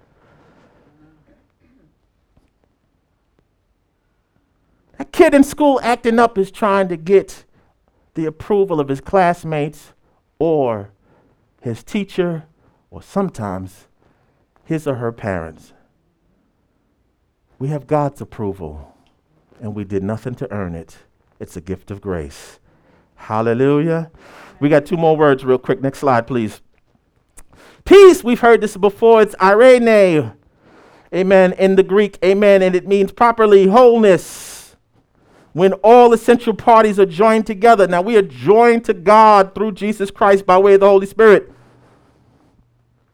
A 4.98 5.05
kid 5.05 5.36
in 5.36 5.43
school 5.43 5.79
acting 5.84 6.17
up 6.17 6.39
is 6.39 6.50
trying 6.50 6.88
to 6.88 6.98
get 6.98 7.46
the 8.15 8.25
approval 8.25 8.79
of 8.79 8.88
his 8.88 9.01
classmates 9.01 9.93
or 10.39 10.91
his 11.62 11.84
teacher 11.84 12.46
or 12.89 13.01
sometimes 13.01 13.88
his 14.63 14.88
or 14.88 14.96
her 14.96 15.12
parents. 15.12 15.74
We 17.60 17.67
have 17.67 17.88
God's 17.88 18.22
approval 18.22 18.96
and 19.62 19.75
we 19.75 19.84
did 19.84 20.01
nothing 20.01 20.36
to 20.36 20.51
earn 20.51 20.74
it. 20.74 20.98
It's 21.39 21.58
a 21.58 21.62
gift 21.62 21.91
of 21.91 22.01
grace. 22.01 22.60
Hallelujah. 23.15 24.12
We 24.60 24.69
got 24.69 24.86
two 24.86 24.98
more 24.98 25.15
words, 25.15 25.43
real 25.43 25.58
quick. 25.58 25.81
Next 25.81 26.00
slide, 26.00 26.25
please. 26.25 26.62
Peace, 27.84 28.24
we've 28.24 28.39
heard 28.39 28.62
this 28.62 28.77
before. 28.77 29.22
It's 29.22 29.36
eirene. 29.36 30.36
Amen. 31.13 31.53
In 31.53 31.75
the 31.75 31.84
Greek, 31.84 32.17
amen. 32.24 32.62
And 32.62 32.75
it 32.75 32.88
means 32.88 33.12
properly 33.12 33.67
wholeness. 33.67 34.49
When 35.60 35.74
all 35.84 36.13
essential 36.13 36.54
parties 36.54 37.01
are 37.01 37.06
joined 37.06 37.46
together. 37.46 37.86
Now, 37.86 38.01
we 38.01 38.16
are 38.16 38.22
joined 38.22 38.86
to 38.86 38.94
God 38.94 39.54
through 39.54 39.74
Jesus 39.74 40.10
Christ 40.10 40.46
by 40.46 40.58
way 40.58 40.75
of 40.75 40.80
the 40.80 40.88
Holy 40.88 41.06
Spirit. 41.06 41.51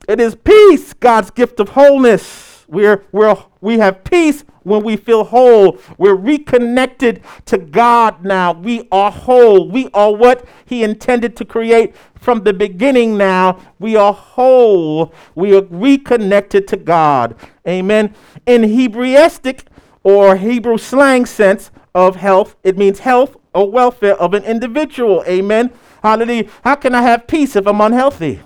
It 0.07 0.19
is 0.19 0.35
peace, 0.35 0.93
God's 0.93 1.31
gift 1.31 1.59
of 1.59 1.69
wholeness. 1.69 2.63
We're, 2.67 3.03
we're, 3.11 3.35
we 3.61 3.79
have 3.79 4.03
peace 4.03 4.43
when 4.61 4.83
we 4.83 4.95
feel 4.95 5.23
whole. 5.23 5.79
We're 5.97 6.13
reconnected 6.13 7.23
to 7.45 7.57
God 7.57 8.23
now. 8.23 8.51
We 8.51 8.87
are 8.91 9.09
whole. 9.09 9.67
We 9.67 9.89
are 9.95 10.13
what 10.13 10.47
He 10.65 10.83
intended 10.83 11.35
to 11.37 11.45
create 11.45 11.95
from 12.13 12.43
the 12.43 12.53
beginning 12.53 13.17
now. 13.17 13.59
We 13.79 13.95
are 13.95 14.13
whole. 14.13 15.15
We 15.33 15.57
are 15.57 15.63
reconnected 15.63 16.67
to 16.67 16.77
God. 16.77 17.37
Amen. 17.67 18.13
In 18.45 18.61
Hebraistic 18.61 19.65
or 20.03 20.35
Hebrew 20.35 20.77
slang 20.77 21.25
sense 21.25 21.71
of 21.95 22.17
health, 22.17 22.55
it 22.61 22.77
means 22.77 22.99
health 22.99 23.37
or 23.53 23.71
welfare 23.71 24.15
of 24.15 24.33
an 24.35 24.43
individual. 24.43 25.23
Amen. 25.27 25.71
Hallelujah. 26.03 26.49
How 26.63 26.75
can 26.75 26.93
I 26.93 27.01
have 27.01 27.25
peace 27.25 27.55
if 27.55 27.65
I'm 27.65 27.81
unhealthy? 27.81 28.41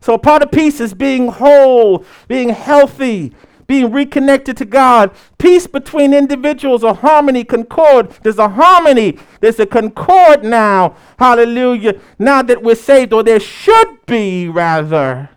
So, 0.00 0.18
part 0.18 0.42
of 0.42 0.50
peace 0.50 0.80
is 0.80 0.94
being 0.94 1.28
whole, 1.28 2.04
being 2.26 2.48
healthy, 2.48 3.32
being 3.68 3.92
reconnected 3.92 4.56
to 4.56 4.64
God, 4.64 5.12
peace 5.38 5.68
between 5.68 6.12
individuals, 6.12 6.82
a 6.82 6.92
harmony, 6.92 7.44
concord. 7.44 8.10
There's 8.22 8.38
a 8.38 8.48
harmony, 8.48 9.18
there's 9.40 9.60
a 9.60 9.66
concord 9.66 10.42
now. 10.42 10.96
Hallelujah. 11.20 12.00
Now 12.18 12.42
that 12.42 12.64
we're 12.64 12.74
saved, 12.74 13.12
or 13.12 13.22
there 13.22 13.38
should 13.38 14.04
be 14.06 14.48
rather. 14.48 15.30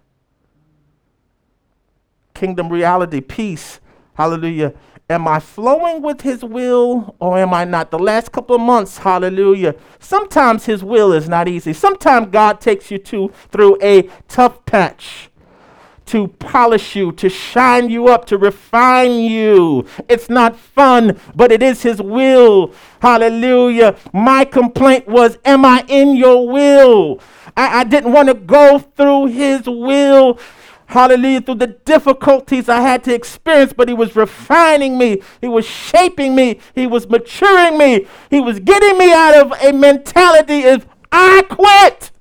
Kingdom 2.34 2.70
reality, 2.70 3.22
peace. 3.22 3.80
Hallelujah. 4.16 4.74
Am 5.08 5.28
I 5.28 5.40
flowing 5.40 6.02
with 6.02 6.22
His 6.22 6.44
will 6.44 7.16
or 7.20 7.38
am 7.38 7.54
I 7.54 7.64
not? 7.64 7.92
The 7.92 8.00
last 8.00 8.32
couple 8.32 8.56
of 8.56 8.62
months, 8.62 8.98
hallelujah. 8.98 9.76
Sometimes 10.00 10.66
His 10.66 10.84
will 10.84 11.14
is 11.14 11.30
not 11.30 11.48
easy. 11.48 11.74
Sometimes 11.74 12.30
God 12.32 12.60
takes 12.60 12.90
you 12.90 12.98
to 12.98 13.32
through 13.52 13.78
a 13.84 14.10
tough 14.28 14.66
patch 14.66 15.30
to 16.08 16.28
polish 16.28 16.96
you, 16.96 17.12
to 17.14 17.30
shine 17.30 17.90
you 17.90 18.08
up, 18.08 18.26
to 18.26 18.38
refine 18.38 19.14
you. 19.14 19.86
It's 20.08 20.30
not 20.30 20.56
fun, 20.58 21.20
but 21.36 21.52
it 21.52 21.64
is 21.64 21.82
His 21.82 22.02
will. 22.02 22.74
Hallelujah. 23.02 23.96
My 24.14 24.46
complaint 24.46 25.08
was, 25.08 25.38
Am 25.46 25.66
I 25.66 25.84
in 25.88 26.16
your 26.16 26.48
will? 26.48 27.20
I, 27.58 27.80
I 27.80 27.84
didn't 27.84 28.12
want 28.12 28.28
to 28.28 28.34
go 28.34 28.80
through 28.80 29.28
His 29.28 29.66
will. 29.68 30.40
Hallelujah, 30.88 31.42
through 31.42 31.56
the 31.56 31.68
difficulties 31.68 32.70
I 32.70 32.82
had 32.82 33.04
to 33.06 33.14
experience, 33.14 33.74
but 33.74 33.88
He 33.88 33.94
was 33.94 34.16
refining 34.16 34.98
me. 34.98 35.22
He 35.42 35.48
was 35.48 35.66
shaping 35.66 36.36
me. 36.36 36.60
He 36.74 36.88
was 36.88 37.10
maturing 37.10 37.78
me. 37.78 38.08
He 38.30 38.40
was 38.40 38.60
getting 38.60 38.98
me 38.98 39.12
out 39.12 39.36
of 39.36 39.54
a 39.62 39.74
mentality 39.74 40.66
of, 40.66 40.88
I 41.12 41.44
quit. 41.50 42.12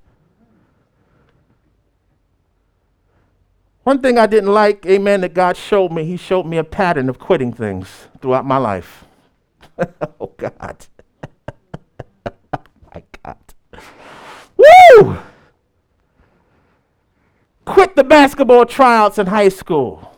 One 3.85 4.01
thing 4.01 4.19
I 4.19 4.27
didn't 4.27 4.53
like, 4.53 4.87
amen, 4.87 5.21
that 5.21 5.35
God 5.35 5.59
showed 5.59 5.93
me, 5.93 6.05
He 6.05 6.17
showed 6.17 6.47
me 6.47 6.57
a 6.57 6.65
pattern 6.65 7.11
of 7.11 7.19
quitting 7.19 7.53
things 7.53 8.09
throughout 8.21 8.47
my 8.47 8.57
life. 8.57 9.05
oh, 10.21 10.33
God. 10.39 10.87
my 12.95 13.03
God. 13.23 13.37
Woo! 14.57 15.19
Quit 17.65 17.97
the 17.97 18.05
basketball 18.05 18.67
tryouts 18.67 19.19
in 19.19 19.27
high 19.27 19.49
school. 19.49 20.15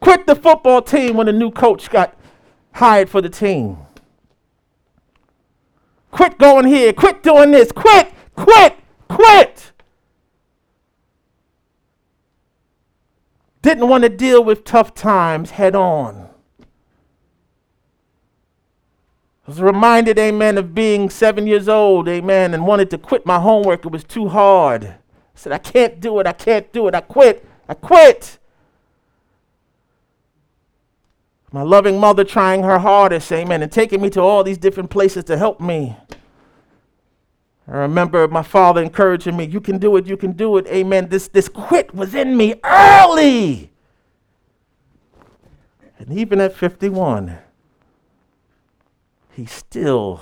Quit 0.00 0.26
the 0.26 0.34
football 0.34 0.82
team 0.82 1.16
when 1.16 1.28
a 1.28 1.32
new 1.32 1.50
coach 1.50 1.90
got 1.90 2.16
hired 2.72 3.10
for 3.10 3.20
the 3.20 3.28
team. 3.28 3.78
Quit 6.10 6.38
going 6.38 6.66
here. 6.66 6.92
Quit 6.92 7.22
doing 7.22 7.50
this. 7.50 7.72
Quit, 7.72 8.12
quit, 8.34 8.76
quit. 9.08 9.70
didn't 13.62 13.88
want 13.88 14.02
to 14.02 14.08
deal 14.08 14.42
with 14.42 14.64
tough 14.64 14.94
times 14.94 15.50
head 15.52 15.74
on. 15.74 16.28
I 19.39 19.39
was 19.50 19.60
reminded, 19.60 20.16
amen, 20.16 20.58
of 20.58 20.76
being 20.76 21.10
seven 21.10 21.44
years 21.44 21.68
old, 21.68 22.08
amen, 22.08 22.54
and 22.54 22.64
wanted 22.64 22.88
to 22.88 22.96
quit 22.96 23.26
my 23.26 23.40
homework. 23.40 23.84
It 23.84 23.90
was 23.90 24.04
too 24.04 24.28
hard. 24.28 24.84
I 24.84 24.94
said, 25.34 25.50
I 25.50 25.58
can't 25.58 25.98
do 25.98 26.20
it, 26.20 26.26
I 26.28 26.32
can't 26.32 26.72
do 26.72 26.86
it, 26.86 26.94
I 26.94 27.00
quit, 27.00 27.44
I 27.68 27.74
quit. 27.74 28.38
My 31.50 31.62
loving 31.62 31.98
mother 31.98 32.22
trying 32.22 32.62
her 32.62 32.78
hardest, 32.78 33.32
amen, 33.32 33.60
and 33.60 33.72
taking 33.72 34.00
me 34.00 34.08
to 34.10 34.20
all 34.20 34.44
these 34.44 34.56
different 34.56 34.88
places 34.88 35.24
to 35.24 35.36
help 35.36 35.60
me. 35.60 35.96
I 37.66 37.72
remember 37.72 38.28
my 38.28 38.44
father 38.44 38.80
encouraging 38.80 39.36
me, 39.36 39.46
you 39.46 39.60
can 39.60 39.78
do 39.78 39.96
it, 39.96 40.06
you 40.06 40.16
can 40.16 40.30
do 40.30 40.58
it. 40.58 40.68
Amen. 40.68 41.08
This, 41.08 41.26
this 41.26 41.48
quit 41.48 41.92
was 41.92 42.14
in 42.14 42.36
me 42.36 42.54
early. 42.62 43.72
And 45.98 46.16
even 46.16 46.40
at 46.40 46.54
51, 46.54 47.36
he's 49.32 49.52
still 49.52 50.20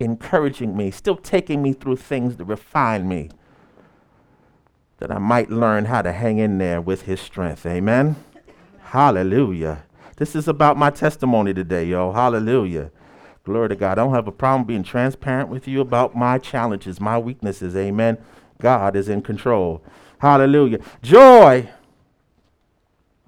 encouraging 0.00 0.76
me, 0.76 0.90
still 0.90 1.16
taking 1.16 1.62
me 1.62 1.72
through 1.72 1.96
things 1.96 2.36
to 2.36 2.44
refine 2.44 3.08
me, 3.08 3.30
that 4.98 5.10
I 5.10 5.18
might 5.18 5.50
learn 5.50 5.86
how 5.86 6.02
to 6.02 6.12
hang 6.12 6.38
in 6.38 6.58
there 6.58 6.80
with 6.80 7.02
his 7.02 7.20
strength. 7.20 7.66
Amen. 7.66 8.16
Hallelujah. 8.80 9.84
This 10.16 10.34
is 10.34 10.48
about 10.48 10.76
my 10.76 10.90
testimony 10.90 11.54
today, 11.54 11.84
yo. 11.84 12.12
Hallelujah. 12.12 12.90
Glory 13.44 13.68
to 13.70 13.76
God. 13.76 13.98
I 13.98 14.02
don't 14.02 14.14
have 14.14 14.28
a 14.28 14.32
problem 14.32 14.66
being 14.66 14.82
transparent 14.82 15.48
with 15.48 15.68
you 15.68 15.80
about 15.80 16.16
my 16.16 16.38
challenges, 16.38 17.00
my 17.00 17.18
weaknesses. 17.18 17.76
Amen. 17.76 18.18
God 18.60 18.96
is 18.96 19.08
in 19.08 19.22
control. 19.22 19.82
Hallelujah. 20.18 20.80
Joy. 21.02 21.70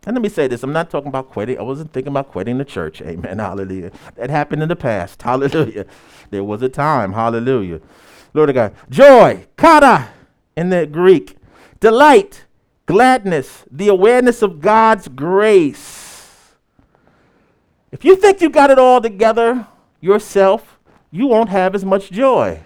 And 0.07 0.15
let 0.15 0.23
me 0.23 0.29
say 0.29 0.47
this 0.47 0.63
I'm 0.63 0.73
not 0.73 0.91
talking 0.91 1.09
about 1.09 1.31
quitting. 1.31 1.59
I 1.59 1.63
wasn't 1.63 1.93
thinking 1.93 2.13
about 2.13 2.29
quitting 2.29 2.59
the 2.59 2.65
church. 2.65 3.03
Amen. 3.03 3.39
Hallelujah. 3.39 3.93
That 4.17 4.31
happened 4.31 4.63
in 4.63 4.69
the 4.69 4.77
past. 4.77 5.23
Hallelujah. 5.31 5.87
There 6.31 6.45
was 6.45 6.63
a 6.63 6.69
time. 6.69 7.13
Hallelujah. 7.13 7.81
Lord 8.33 8.49
to 8.49 8.53
God. 8.53 8.75
Joy. 8.89 9.47
Chara 9.59 10.11
in 10.57 10.71
the 10.71 10.87
Greek. 10.87 11.37
Delight. 11.81 12.45
Gladness. 12.87 13.65
The 13.71 13.89
awareness 13.89 14.43
of 14.43 14.61
God's 14.61 15.09
grace. 15.09 16.55
If 17.93 18.05
you 18.05 18.17
think 18.17 18.41
you 18.41 18.51
got 18.51 18.71
it 18.71 18.79
all 18.79 19.01
together, 19.01 19.67
yourself, 20.01 20.79
you 21.11 21.27
won't 21.27 21.49
have 21.49 21.75
as 21.75 21.85
much 21.85 22.11
joy. 22.11 22.63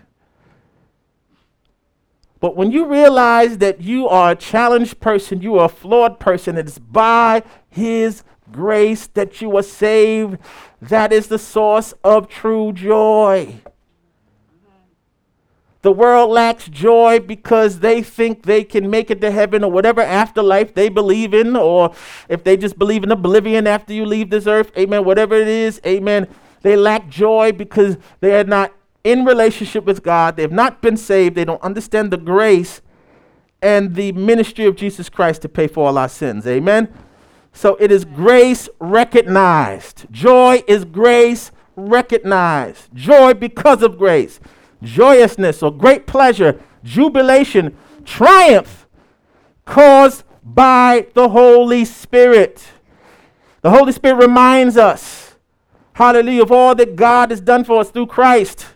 But 2.45 2.57
when 2.57 2.73
you 2.73 2.85
realize 2.85 3.57
that 3.57 3.81
you 3.81 4.07
are 4.07 4.33
a 4.33 4.37
challenged 4.37 5.01
person, 5.01 5.41
you 5.41 5.59
are 5.59 5.65
a 5.65 5.69
flawed 5.71 6.21
person, 6.21 6.59
it's 6.59 6.79
by 6.79 7.43
His 7.71 8.23
grace 8.53 9.07
that 9.15 9.41
you 9.41 9.57
are 9.57 9.63
saved. 9.63 10.37
That 10.83 11.11
is 11.11 11.29
the 11.29 11.39
source 11.39 11.95
of 12.05 12.29
true 12.29 12.75
joy. 12.75 13.61
The 15.81 15.91
world 15.91 16.33
lacks 16.33 16.69
joy 16.69 17.19
because 17.19 17.81
they 17.81 18.03
think 18.03 18.43
they 18.43 18.63
can 18.63 18.91
make 18.91 19.11
it 19.11 19.23
to 19.23 19.31
heaven 19.31 19.65
or 19.65 19.71
whatever 19.71 20.03
afterlife 20.03 20.75
they 20.75 20.91
believe 20.91 21.33
in, 21.33 21.57
or 21.57 21.95
if 22.29 22.45
they 22.45 22.59
just 22.59 22.79
believe 22.79 23.05
in 23.05 23.11
oblivion 23.11 23.67
after 23.67 23.95
you 23.95 24.05
leave 24.05 24.29
this 24.29 24.47
earth, 24.47 24.71
amen, 24.77 25.07
whatever 25.07 25.35
it 25.35 25.49
is, 25.49 25.81
amen. 25.87 26.29
They 26.61 26.77
lack 26.77 27.09
joy 27.09 27.53
because 27.53 27.97
they 28.21 28.39
are 28.39 28.45
not 28.45 28.75
in 29.05 29.25
relationship 29.25 29.85
with 29.85 30.03
God. 30.03 30.37
They 30.37 30.43
have 30.43 30.53
not 30.53 30.83
been 30.83 30.97
saved. 30.97 31.37
They 31.37 31.45
don't 31.45 31.63
understand 31.63 32.11
the 32.11 32.17
grace 32.17 32.81
and 33.63 33.95
the 33.95 34.13
ministry 34.13 34.67
of 34.67 34.77
Jesus 34.77 35.09
Christ 35.09 35.43
to 35.43 35.49
pay 35.49 35.69
for 35.69 35.87
all 35.87 35.97
our 35.97 36.09
sins, 36.09 36.47
amen. 36.47 36.93
So 37.53 37.77
it 37.77 37.93
is 37.93 38.05
grace 38.05 38.69
recognized. 38.81 40.07
Joy 40.11 40.63
is 40.67 40.85
grace 40.85 41.51
recognized. 41.77 42.95
Joy 42.95 43.35
because 43.35 43.83
of 43.83 43.97
grace 43.97 44.41
joyousness 44.85 45.63
or 45.63 45.73
great 45.73 46.07
pleasure, 46.07 46.61
jubilation, 46.85 47.77
triumph 48.05 48.87
caused 49.65 50.25
by 50.43 51.07
the 51.15 51.31
Holy 51.31 51.85
Spirit. 51.85 52.69
The 53.63 53.71
Holy 53.71 53.93
Spirit 53.93 54.17
reminds 54.17 54.77
us, 54.77 55.37
hallelujah, 55.95 56.43
of 56.43 56.53
all 56.53 56.75
that 56.75 56.97
God 56.97 57.31
has 57.31 57.41
done 57.41 57.65
for 57.65 57.81
us 57.81 57.91
through 57.91 58.09
Christ. 58.09 58.67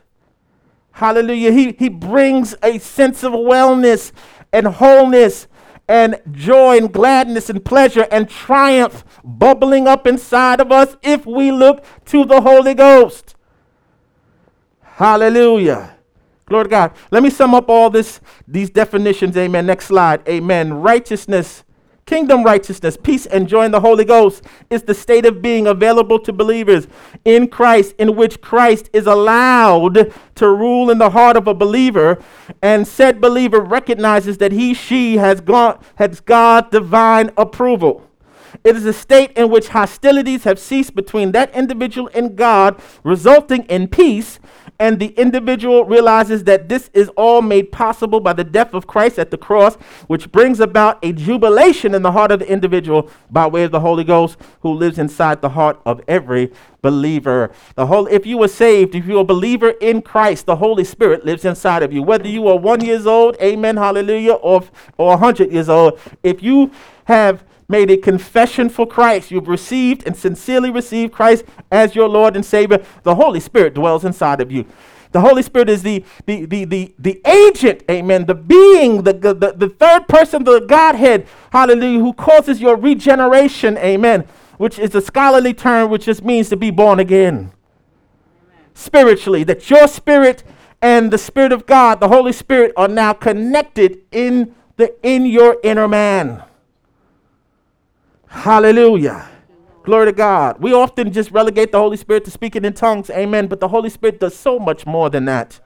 Hallelujah. 0.99 1.53
He, 1.53 1.77
he 1.79 1.89
brings 1.89 2.57
a 2.61 2.79
sense 2.79 3.23
of 3.23 3.33
wellness 3.33 4.11
and 4.53 4.67
wholeness 4.67 5.47
and 5.87 6.21
joy 6.33 6.77
and 6.77 6.93
gladness 6.93 7.49
and 7.49 7.65
pleasure 7.65 8.09
and 8.11 8.29
triumph 8.29 9.05
bubbling 9.23 9.87
up 9.87 10.09
inside 10.09 10.61
of 10.61 10.73
us 10.73 10.97
if 11.05 11.25
we 11.25 11.53
look 11.53 11.85
to 12.07 12.25
the 12.25 12.41
Holy 12.41 12.75
Ghost. 12.75 13.37
Hallelujah. 14.83 15.95
Glory 16.47 16.65
to 16.65 16.71
God. 16.71 16.93
Let 17.13 17.23
me 17.23 17.31
sum 17.31 17.55
up 17.55 17.69
all 17.69 17.91
this, 17.91 18.21
these 18.49 18.69
definitions. 18.69 19.37
Amen. 19.37 19.67
Next 19.67 19.85
slide. 19.85 20.29
Amen. 20.29 20.75
Righteousness, 20.75 21.63
kingdom 22.09 22.43
righteousness, 22.43 22.97
peace, 22.97 23.27
and 23.27 23.47
joy 23.47 23.67
in 23.67 23.71
the 23.71 23.81
Holy 23.81 24.05
Ghost 24.05 24.43
is 24.71 24.83
the 24.83 24.95
state 24.95 25.27
of 25.27 25.43
being 25.43 25.67
available 25.67 26.19
to 26.21 26.33
believers 26.33 26.89
in 27.27 27.49
Christ, 27.49 27.95
in 27.99 28.17
which 28.17 28.41
Christ 28.41 28.89
is 28.95 29.07
allowed 29.07 30.15
to 30.37 30.49
rule 30.49 30.91
in 30.91 30.97
the 30.97 31.11
heart 31.11 31.37
of 31.37 31.47
a 31.47 31.53
believer, 31.53 32.19
and 32.63 32.89
said 32.89 33.21
believer 33.21 33.61
recognizes 33.61 34.39
that 34.39 34.53
he, 34.53 34.73
she 34.73 35.19
has 35.19 35.43
gone 35.43 35.79
has 35.97 36.21
God's 36.21 36.71
divine 36.71 37.31
approval. 37.37 38.09
It 38.65 38.75
is 38.75 38.87
a 38.87 38.95
state 38.95 39.33
in 39.33 39.51
which 39.51 39.69
hostilities 39.69 40.45
have 40.45 40.59
ceased 40.59 40.95
between 40.95 41.33
that 41.33 41.55
individual 41.55 42.09
and 42.15 42.35
God, 42.35 42.81
resulting 43.05 43.65
in 43.65 43.87
peace 43.89 44.41
and 44.81 45.01
the 45.01 45.09
individual 45.09 45.85
realizes 45.85 46.45
that 46.45 46.69
this 46.69 46.89
is 46.95 47.09
all 47.11 47.43
made 47.43 47.73
possible 47.73 48.21
by 48.21 48.33
the 48.33 48.45
death 48.45 48.75
of 48.75 48.87
Christ 48.87 49.19
at 49.19 49.31
the 49.31 49.37
cross, 49.37 49.75
which 50.07 50.31
brings 50.31 50.61
about 50.61 50.99
a 51.05 51.13
jubilation 51.13 51.95
in 51.95 52.03
the 52.03 52.13
heart 52.13 52.31
of 52.31 52.39
the 52.39 52.49
individual 52.51 53.11
by 53.31 53.47
way 53.47 53.65
of 53.65 53.73
the 53.73 53.81
Holy 53.81 54.05
Ghost 54.05 54.39
who 54.61 54.73
lives 54.73 54.99
inside 54.99 55.43
the 55.43 55.49
heart 55.49 55.81
of 55.85 56.01
every 56.07 56.53
believer. 56.81 57.51
The 57.75 57.87
whole 57.87 58.07
if 58.07 58.25
you 58.25 58.39
were 58.39 58.49
saved, 58.49 58.95
if 58.95 59.05
you're 59.07 59.23
a 59.23 59.25
believer 59.25 59.71
in 59.81 60.01
Christ, 60.01 60.47
the 60.47 60.57
Holy 60.57 60.85
Spirit 60.85 61.25
lives 61.25 61.45
inside 61.45 61.83
of 61.83 61.93
you. 61.93 62.03
Whether 62.03 62.29
you 62.29 62.47
are 62.47 62.57
one 62.57 62.85
years 62.85 63.07
old, 63.07 63.37
amen, 63.43 63.77
hallelujah, 63.77 64.35
or 64.35 64.63
or 64.97 65.15
a 65.15 65.17
hundred 65.17 65.51
years 65.51 65.69
old, 65.69 65.99
if 66.23 66.43
you 66.43 66.71
have 67.05 67.43
made 67.71 67.91
a 67.91 67.99
confession 67.99 68.71
for 68.71 68.87
Christ, 68.87 69.31
you've 69.31 69.47
received 69.47 70.07
and 70.07 70.17
sincerely 70.17 70.71
received 70.71 71.13
Christ 71.13 71.45
as 71.71 71.95
your 71.95 72.09
Lord 72.09 72.35
and 72.35 72.45
Savior, 72.45 72.83
the 73.03 73.15
Holy 73.15 73.41
Spirit 73.41 73.75
dwells 73.75 74.07
inside 74.07 74.41
of 74.41 74.51
you. 74.51 74.65
The 75.13 75.21
Holy 75.21 75.43
Spirit 75.43 75.69
is 75.69 75.83
the, 75.83 76.03
the, 76.25 76.47
the, 76.47 76.65
the, 76.65 76.95
the 76.99 77.21
agent, 77.27 77.83
amen, 77.91 78.25
the 78.25 78.35
being, 78.35 79.03
the, 79.03 79.13
the, 79.13 79.35
the 79.35 79.69
third 79.69 80.09
person, 80.09 80.45
the 80.45 80.61
Godhead, 80.61 81.27
hallelujah, 81.53 82.01
who 82.01 82.15
causes 82.15 82.59
your 82.59 82.75
regeneration, 82.75 83.77
amen, 83.77 84.27
which 84.57 84.79
is 84.79 84.95
a 84.95 85.03
scholarly 85.03 85.53
term 85.53 85.91
which 85.91 86.07
just 86.07 86.25
means 86.25 86.49
to 86.49 86.57
be 86.57 86.71
born 86.71 86.99
again. 86.99 87.53
Spiritually, 88.73 89.45
that 89.45 89.69
your 89.69 89.89
spirit 89.89 90.43
and 90.81 91.11
the 91.11 91.19
Spirit 91.19 91.53
of 91.53 91.67
God, 91.67 92.01
the 92.01 92.09
Holy 92.09 92.33
Spirit, 92.33 92.73
are 92.77 92.89
now 92.89 93.13
connected 93.13 94.01
in, 94.11 94.55
the, 94.77 94.95
in 95.07 95.27
your 95.27 95.59
inner 95.63 95.89
man. 95.89 96.45
Hallelujah. 98.29 99.29
Glory 99.83 100.07
to 100.07 100.13
God. 100.13 100.61
We 100.61 100.75
often 100.75 101.13
just 101.13 101.31
relegate 101.31 101.73
the 101.73 101.79
Holy 101.79 101.97
Spirit 101.97 102.25
to 102.27 102.31
speaking 102.31 102.65
in 102.65 102.75
tongues. 102.75 103.09
Amen. 103.11 103.47
But 103.47 103.61
the 103.61 103.69
Holy 103.69 103.89
Spirit 103.89 104.21
does 104.21 104.37
so 104.37 104.59
much 104.59 104.85
more 104.87 105.09
than 105.09 105.25
that. 105.25 105.61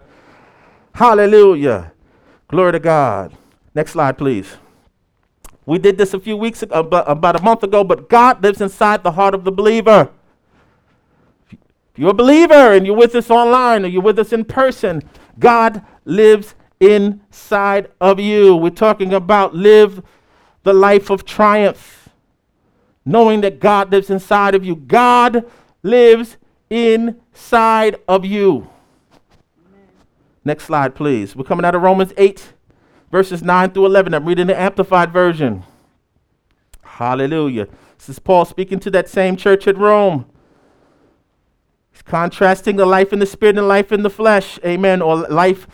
Hallelujah. 0.94 1.92
Glory 2.48 2.72
to 2.72 2.78
God. 2.78 3.36
Next 3.74 3.92
slide, 3.92 4.16
please. 4.16 4.56
We 5.66 5.78
did 5.78 5.98
this 5.98 6.12
a 6.14 6.20
few 6.20 6.36
weeks 6.36 6.62
ago, 6.62 6.80
about, 6.80 7.40
a 7.40 7.42
month 7.42 7.62
ago, 7.62 7.84
but 7.84 8.08
God 8.08 8.42
lives 8.42 8.60
inside 8.60 9.02
the 9.02 9.12
heart 9.12 9.34
of 9.34 9.44
the 9.44 9.52
believer. 9.52 10.10
If 11.50 11.58
you're 11.98 12.10
a 12.10 12.14
believer 12.14 12.72
and 12.72 12.86
you're 12.86 12.96
with 12.96 13.14
us 13.14 13.30
online 13.30 13.84
or 13.84 13.88
you're 13.88 14.02
with 14.02 14.18
us 14.18 14.32
in 14.32 14.44
person, 14.44 15.02
God 15.38 15.84
lives 16.04 16.54
inside 16.80 17.90
of 18.00 18.18
you. 18.18 18.56
We're 18.56 18.70
talking 18.70 19.14
about 19.14 19.54
live 19.54 20.02
the 20.62 20.72
life 20.72 21.10
of 21.10 21.24
triumph 21.24 22.01
knowing 23.04 23.40
that 23.42 23.60
God 23.60 23.90
lives 23.90 24.10
inside 24.10 24.54
of 24.54 24.64
you. 24.64 24.76
God 24.76 25.50
lives 25.82 26.36
inside 26.70 27.96
of 28.08 28.24
you. 28.24 28.68
Amen. 29.66 29.88
Next 30.44 30.64
slide, 30.64 30.94
please. 30.94 31.36
We're 31.36 31.44
coming 31.44 31.64
out 31.64 31.74
of 31.74 31.82
Romans 31.82 32.12
8, 32.16 32.52
verses 33.10 33.42
9 33.42 33.70
through 33.70 33.86
11. 33.86 34.14
I'm 34.14 34.26
reading 34.26 34.46
the 34.46 34.58
Amplified 34.58 35.12
Version. 35.12 35.64
Hallelujah. 36.82 37.68
This 37.98 38.08
is 38.08 38.18
Paul 38.18 38.44
speaking 38.44 38.78
to 38.80 38.90
that 38.90 39.08
same 39.08 39.36
church 39.36 39.66
at 39.66 39.76
Rome. 39.76 40.26
He's 41.92 42.02
contrasting 42.02 42.76
the 42.76 42.86
life 42.86 43.12
in 43.12 43.18
the 43.18 43.26
spirit 43.26 43.58
and 43.58 43.68
life 43.68 43.92
in 43.92 44.02
the 44.02 44.10
flesh. 44.10 44.58
Amen. 44.64 45.02
Or 45.02 45.16
life 45.28 45.66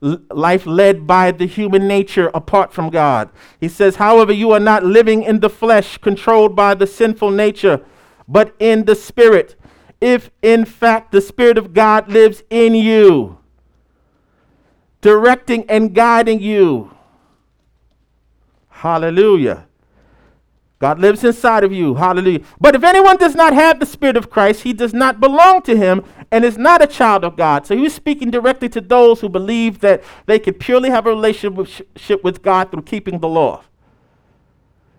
life 0.00 0.66
led 0.66 1.06
by 1.06 1.30
the 1.30 1.46
human 1.46 1.88
nature 1.88 2.30
apart 2.34 2.72
from 2.72 2.90
God. 2.90 3.30
He 3.60 3.68
says, 3.68 3.96
however, 3.96 4.32
you 4.32 4.52
are 4.52 4.60
not 4.60 4.84
living 4.84 5.22
in 5.22 5.40
the 5.40 5.50
flesh, 5.50 5.98
controlled 5.98 6.54
by 6.54 6.74
the 6.74 6.86
sinful 6.86 7.30
nature, 7.30 7.84
but 8.28 8.54
in 8.58 8.84
the 8.84 8.94
Spirit. 8.94 9.56
If 10.00 10.30
in 10.42 10.64
fact 10.64 11.12
the 11.12 11.20
Spirit 11.20 11.56
of 11.56 11.72
God 11.72 12.10
lives 12.10 12.42
in 12.50 12.74
you, 12.74 13.38
directing 15.00 15.68
and 15.70 15.94
guiding 15.94 16.40
you. 16.40 16.90
Hallelujah. 18.68 19.66
God 20.78 20.98
lives 20.98 21.24
inside 21.24 21.64
of 21.64 21.72
you. 21.72 21.94
Hallelujah. 21.94 22.40
But 22.60 22.74
if 22.74 22.84
anyone 22.84 23.16
does 23.16 23.34
not 23.34 23.54
have 23.54 23.80
the 23.80 23.86
Spirit 23.86 24.16
of 24.16 24.28
Christ, 24.28 24.62
he 24.62 24.74
does 24.74 24.92
not 24.92 25.20
belong 25.20 25.62
to 25.62 25.76
him 25.76 26.04
and 26.30 26.44
is 26.44 26.58
not 26.58 26.82
a 26.82 26.86
child 26.86 27.24
of 27.24 27.36
God. 27.36 27.66
So 27.66 27.74
he 27.74 27.80
was 27.82 27.94
speaking 27.94 28.30
directly 28.30 28.68
to 28.70 28.82
those 28.82 29.20
who 29.20 29.30
believe 29.30 29.80
that 29.80 30.04
they 30.26 30.38
could 30.38 30.60
purely 30.60 30.90
have 30.90 31.06
a 31.06 31.10
relationship 31.10 32.22
with 32.22 32.42
God 32.42 32.70
through 32.70 32.82
keeping 32.82 33.20
the 33.20 33.28
law 33.28 33.64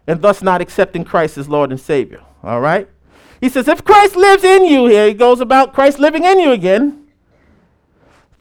and 0.07 0.21
thus 0.21 0.41
not 0.41 0.61
accepting 0.61 1.03
Christ 1.03 1.37
as 1.37 1.47
Lord 1.47 1.69
and 1.69 1.79
Savior. 1.79 2.23
All 2.43 2.61
right? 2.61 2.89
He 3.39 3.49
says, 3.49 3.67
if 3.67 3.83
Christ 3.83 4.15
lives 4.15 4.43
in 4.43 4.65
you, 4.65 4.87
here 4.87 5.07
he 5.07 5.13
goes 5.13 5.41
about 5.41 5.73
Christ 5.73 5.99
living 5.99 6.23
in 6.23 6.39
you 6.39 6.51
again, 6.51 7.07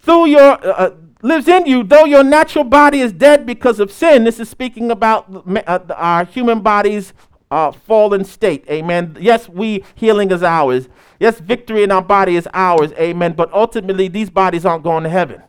through 0.01 0.27
your. 0.27 0.53
Uh, 0.53 0.73
uh 0.73 0.91
lives 1.23 1.49
in 1.49 1.67
you, 1.67 1.83
though 1.83 2.05
your 2.05 2.23
natural 2.23 2.65
body 2.65 3.01
is 3.01 3.13
dead 3.13 3.47
because 3.47 3.81
of 3.81 3.91
sin. 3.91 4.25
This 4.25 4.39
is 4.39 4.49
speaking 4.49 4.91
about 4.91 5.47
uh, 5.67 5.81
our 5.95 6.25
human 6.25 6.61
bodies 6.61 7.13
uh, 7.51 7.73
fallen 7.73 8.25
state. 8.25 8.65
Amen. 8.69 9.17
Yes, 9.21 9.49
we 9.49 9.85
healing 9.95 10.31
is 10.31 10.43
ours. 10.43 10.89
Yes, 11.21 11.41
victory 11.41 11.83
in 11.83 11.93
our 11.93 12.03
body 12.03 12.37
is 12.37 12.49
ours. 12.53 12.93
Amen. 12.93 13.33
But 13.33 13.53
ultimately, 13.53 14.09
these 14.09 14.31
bodies 14.31 14.65
aren't 14.67 14.85
going 14.85 15.05
to 15.05 15.11
heaven. 15.11 15.43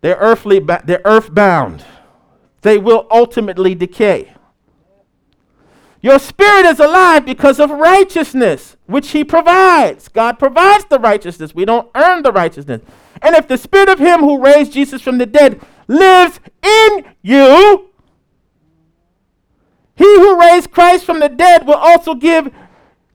They're 0.00 0.16
earthly. 0.16 0.58
Ba- 0.58 0.82
they're 0.84 1.02
earthbound. 1.04 1.84
They 2.62 2.78
will 2.78 3.06
ultimately 3.10 3.74
decay. 3.74 4.34
Your 6.02 6.18
spirit 6.18 6.64
is 6.64 6.80
alive 6.80 7.26
because 7.26 7.60
of 7.60 7.70
righteousness, 7.70 8.76
which 8.86 9.10
He 9.10 9.22
provides. 9.22 10.08
God 10.08 10.38
provides 10.38 10.86
the 10.86 10.98
righteousness. 10.98 11.54
We 11.54 11.66
don't 11.66 11.90
earn 11.94 12.22
the 12.22 12.32
righteousness. 12.32 12.80
And 13.20 13.36
if 13.36 13.48
the 13.48 13.58
spirit 13.58 13.90
of 13.90 13.98
Him 13.98 14.20
who 14.20 14.42
raised 14.42 14.72
Jesus 14.72 15.02
from 15.02 15.18
the 15.18 15.26
dead 15.26 15.60
lives 15.88 16.40
in 16.62 17.04
you, 17.20 17.89
he 20.00 20.18
who 20.18 20.40
raised 20.40 20.70
Christ 20.70 21.04
from 21.04 21.20
the 21.20 21.28
dead 21.28 21.66
will 21.66 21.74
also 21.74 22.14
give 22.14 22.50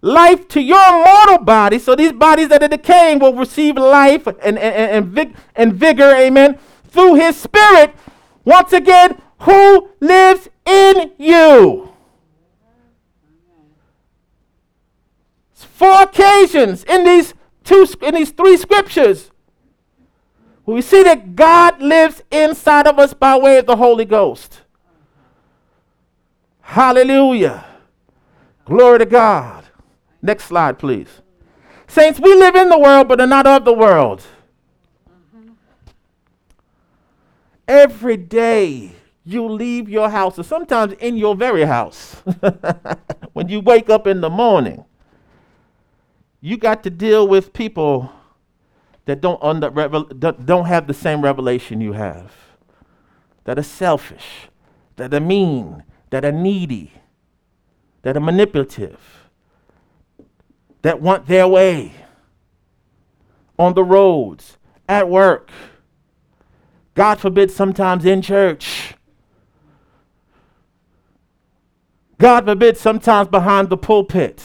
life 0.01 0.47
to 0.49 0.61
your 0.61 1.03
mortal 1.03 1.43
body. 1.43 1.79
So 1.79 1.95
these 1.95 2.11
bodies 2.11 2.49
that 2.49 2.61
are 2.61 2.67
decaying 2.67 3.17
will 3.17 3.33
receive 3.33 3.75
life 3.75 4.27
and, 4.27 4.37
and, 4.43 4.59
and, 4.59 5.05
vig- 5.07 5.35
and 5.55 5.73
vigor, 5.73 6.11
amen, 6.11 6.59
through 6.89 7.15
his 7.15 7.35
spirit. 7.37 7.95
Once 8.43 8.71
again, 8.71 9.19
who 9.39 9.89
lives 9.99 10.47
in 10.63 11.11
you? 11.17 11.89
Four 15.55 16.03
occasions 16.03 16.83
in 16.83 17.03
these 17.03 17.33
two 17.63 17.87
in 18.03 18.13
these 18.13 18.29
three 18.29 18.57
scriptures. 18.57 19.31
We 20.67 20.83
see 20.83 21.01
that 21.01 21.35
God 21.35 21.81
lives 21.81 22.21
inside 22.29 22.85
of 22.85 22.99
us 22.99 23.15
by 23.15 23.37
way 23.37 23.57
of 23.57 23.65
the 23.65 23.75
Holy 23.75 24.05
Ghost. 24.05 24.61
Hallelujah. 26.65 27.63
Glory 28.65 28.99
to 28.99 29.05
God. 29.05 29.65
Next 30.21 30.45
slide, 30.45 30.79
please. 30.79 31.21
Saints, 31.87 32.19
we 32.19 32.33
live 32.35 32.55
in 32.55 32.69
the 32.69 32.79
world, 32.79 33.07
but 33.07 33.21
are 33.21 33.27
not 33.27 33.45
of 33.45 33.63
the 33.63 33.71
world. 33.71 34.23
Every 37.67 38.17
day 38.17 38.93
you 39.23 39.47
leave 39.47 39.87
your 39.87 40.09
house, 40.09 40.39
or 40.39 40.43
sometimes 40.43 40.93
in 40.93 41.15
your 41.17 41.35
very 41.35 41.63
house, 41.63 42.15
when 43.33 43.47
you 43.47 43.61
wake 43.61 43.89
up 43.89 44.07
in 44.07 44.21
the 44.21 44.29
morning, 44.29 44.85
you 46.41 46.57
got 46.57 46.83
to 46.83 46.89
deal 46.89 47.27
with 47.27 47.53
people 47.53 48.11
that 49.05 49.21
don't, 49.21 49.41
under, 49.41 49.69
don't 49.69 50.65
have 50.65 50.87
the 50.87 50.93
same 50.93 51.21
revelation 51.21 51.79
you 51.79 51.93
have, 51.93 52.33
that 53.43 53.59
are 53.59 53.63
selfish, 53.63 54.47
that 54.95 55.13
are 55.13 55.19
mean, 55.19 55.83
that 56.15 56.23
are 56.23 56.31
needy, 56.31 56.93
that 58.03 58.15
are 58.15 58.21
manipulative 58.21 59.25
that 60.81 61.01
want 61.01 61.27
their 61.27 61.45
way 61.45 61.91
on 63.59 63.73
the 63.73 63.83
roads, 63.83 64.57
at 64.87 65.09
work, 65.09 65.51
God 66.93 67.19
forbid, 67.19 67.51
sometimes 67.51 68.05
in 68.05 68.21
church. 68.21 68.93
God 72.17 72.45
forbid, 72.45 72.77
sometimes 72.77 73.27
behind 73.27 73.67
the 73.67 73.75
pulpit. 73.75 74.41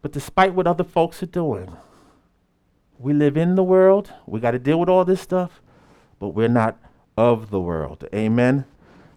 But 0.00 0.12
despite 0.12 0.54
what 0.54 0.68
other 0.68 0.84
folks 0.84 1.24
are 1.24 1.26
doing, 1.26 1.76
we 3.00 3.12
live 3.12 3.36
in 3.36 3.56
the 3.56 3.64
world. 3.64 4.12
We 4.26 4.38
got 4.38 4.52
to 4.52 4.60
deal 4.60 4.78
with 4.78 4.88
all 4.88 5.04
this 5.04 5.20
stuff, 5.20 5.60
but 6.18 6.28
we're 6.28 6.48
not 6.48 6.78
of 7.16 7.50
the 7.50 7.60
world. 7.60 8.06
Amen. 8.14 8.64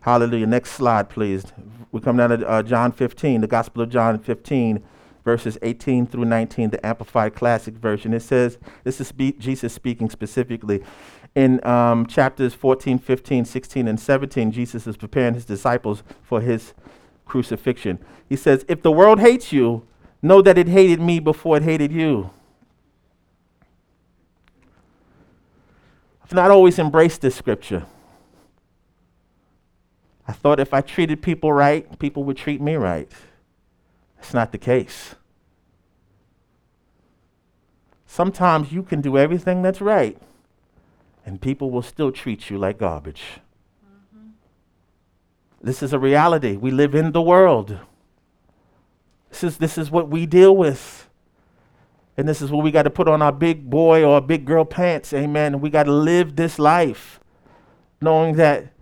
Hallelujah. 0.02 0.48
Next 0.48 0.72
slide, 0.72 1.10
please. 1.10 1.46
We 1.92 2.02
come 2.02 2.18
down 2.18 2.30
to 2.30 2.48
uh, 2.48 2.64
John 2.64 2.92
15, 2.92 3.42
the 3.42 3.48
Gospel 3.48 3.84
of 3.84 3.90
John 3.90 4.18
15, 4.18 4.84
verses 5.24 5.58
18 5.62 6.08
through 6.08 6.26
19, 6.26 6.72
the 6.72 6.86
Amplified 6.86 7.36
Classic 7.36 7.76
Version. 7.76 8.14
It 8.14 8.22
says, 8.22 8.58
this 8.84 9.00
is 9.00 9.12
Jesus 9.38 9.74
speaking 9.74 10.10
specifically. 10.10 10.84
In 11.36 11.66
um, 11.66 12.08
chapters 12.08 12.54
14, 12.54 12.98
15, 12.98 13.46
16, 13.46 13.88
and 13.88 14.00
17, 14.00 14.52
Jesus 14.52 14.88
is 14.88 14.98
preparing 14.98 15.34
his 15.34 15.46
disciples 15.46 16.04
for 16.24 16.42
his 16.42 16.74
crucifixion. 17.26 18.00
He 18.28 18.36
says, 18.36 18.66
If 18.68 18.82
the 18.82 18.92
world 18.92 19.20
hates 19.20 19.54
you, 19.54 19.88
know 20.22 20.42
that 20.42 20.58
it 20.58 20.68
hated 20.68 21.00
me 21.00 21.20
before 21.20 21.58
it 21.58 21.64
hated 21.64 21.92
you. 21.92 22.32
I've 26.32 26.36
not 26.36 26.50
always 26.50 26.80
embraced 26.80 27.20
this 27.20 27.36
scripture. 27.36 27.86
I 30.26 30.32
thought 30.32 30.62
if 30.62 30.74
I 30.74 30.80
treated 30.80 31.22
people 31.22 31.52
right, 31.52 32.00
people 32.00 32.24
would 32.24 32.38
treat 32.38 32.62
me 32.62 32.76
right. 32.76 33.12
That's 34.15 34.34
not 34.34 34.54
the 34.54 34.58
case. 34.58 35.15
Sometimes 38.06 38.72
you 38.72 38.82
can 38.82 39.02
do 39.02 39.17
everything 39.17 39.62
that's 39.62 39.82
right, 39.82 40.17
and 41.26 41.41
people 41.41 41.70
will 41.70 41.82
still 41.82 42.13
treat 42.13 42.50
you 42.50 42.58
like 42.58 42.78
garbage. 42.78 43.24
Mm-hmm. 43.86 44.30
This 45.62 45.84
is 45.84 45.91
a 45.91 46.00
reality. 46.00 46.56
We 46.56 46.72
live 46.72 46.96
in 46.96 47.12
the 47.12 47.22
world. 47.22 47.78
This 49.32 49.44
is, 49.44 49.58
this 49.58 49.78
is 49.78 49.91
what 49.91 50.08
we 50.08 50.26
deal 50.26 50.56
with. 50.56 51.10
And 52.17 52.28
this 52.28 52.41
is 52.41 52.52
what 52.52 52.63
we 52.63 52.71
got 52.71 52.84
to 52.84 52.89
put 52.89 53.08
on 53.08 53.21
our 53.21 53.32
big 53.32 53.69
boy 53.69 54.04
or 54.04 54.21
big 54.21 54.45
girl 54.45 54.65
pants. 54.65 55.13
Amen. 55.13 55.62
We 55.62 55.69
got 55.69 55.84
to 55.84 55.91
live 55.91 56.36
this 56.36 56.60
life 56.60 57.19
knowing 58.02 58.36
that 58.36 58.74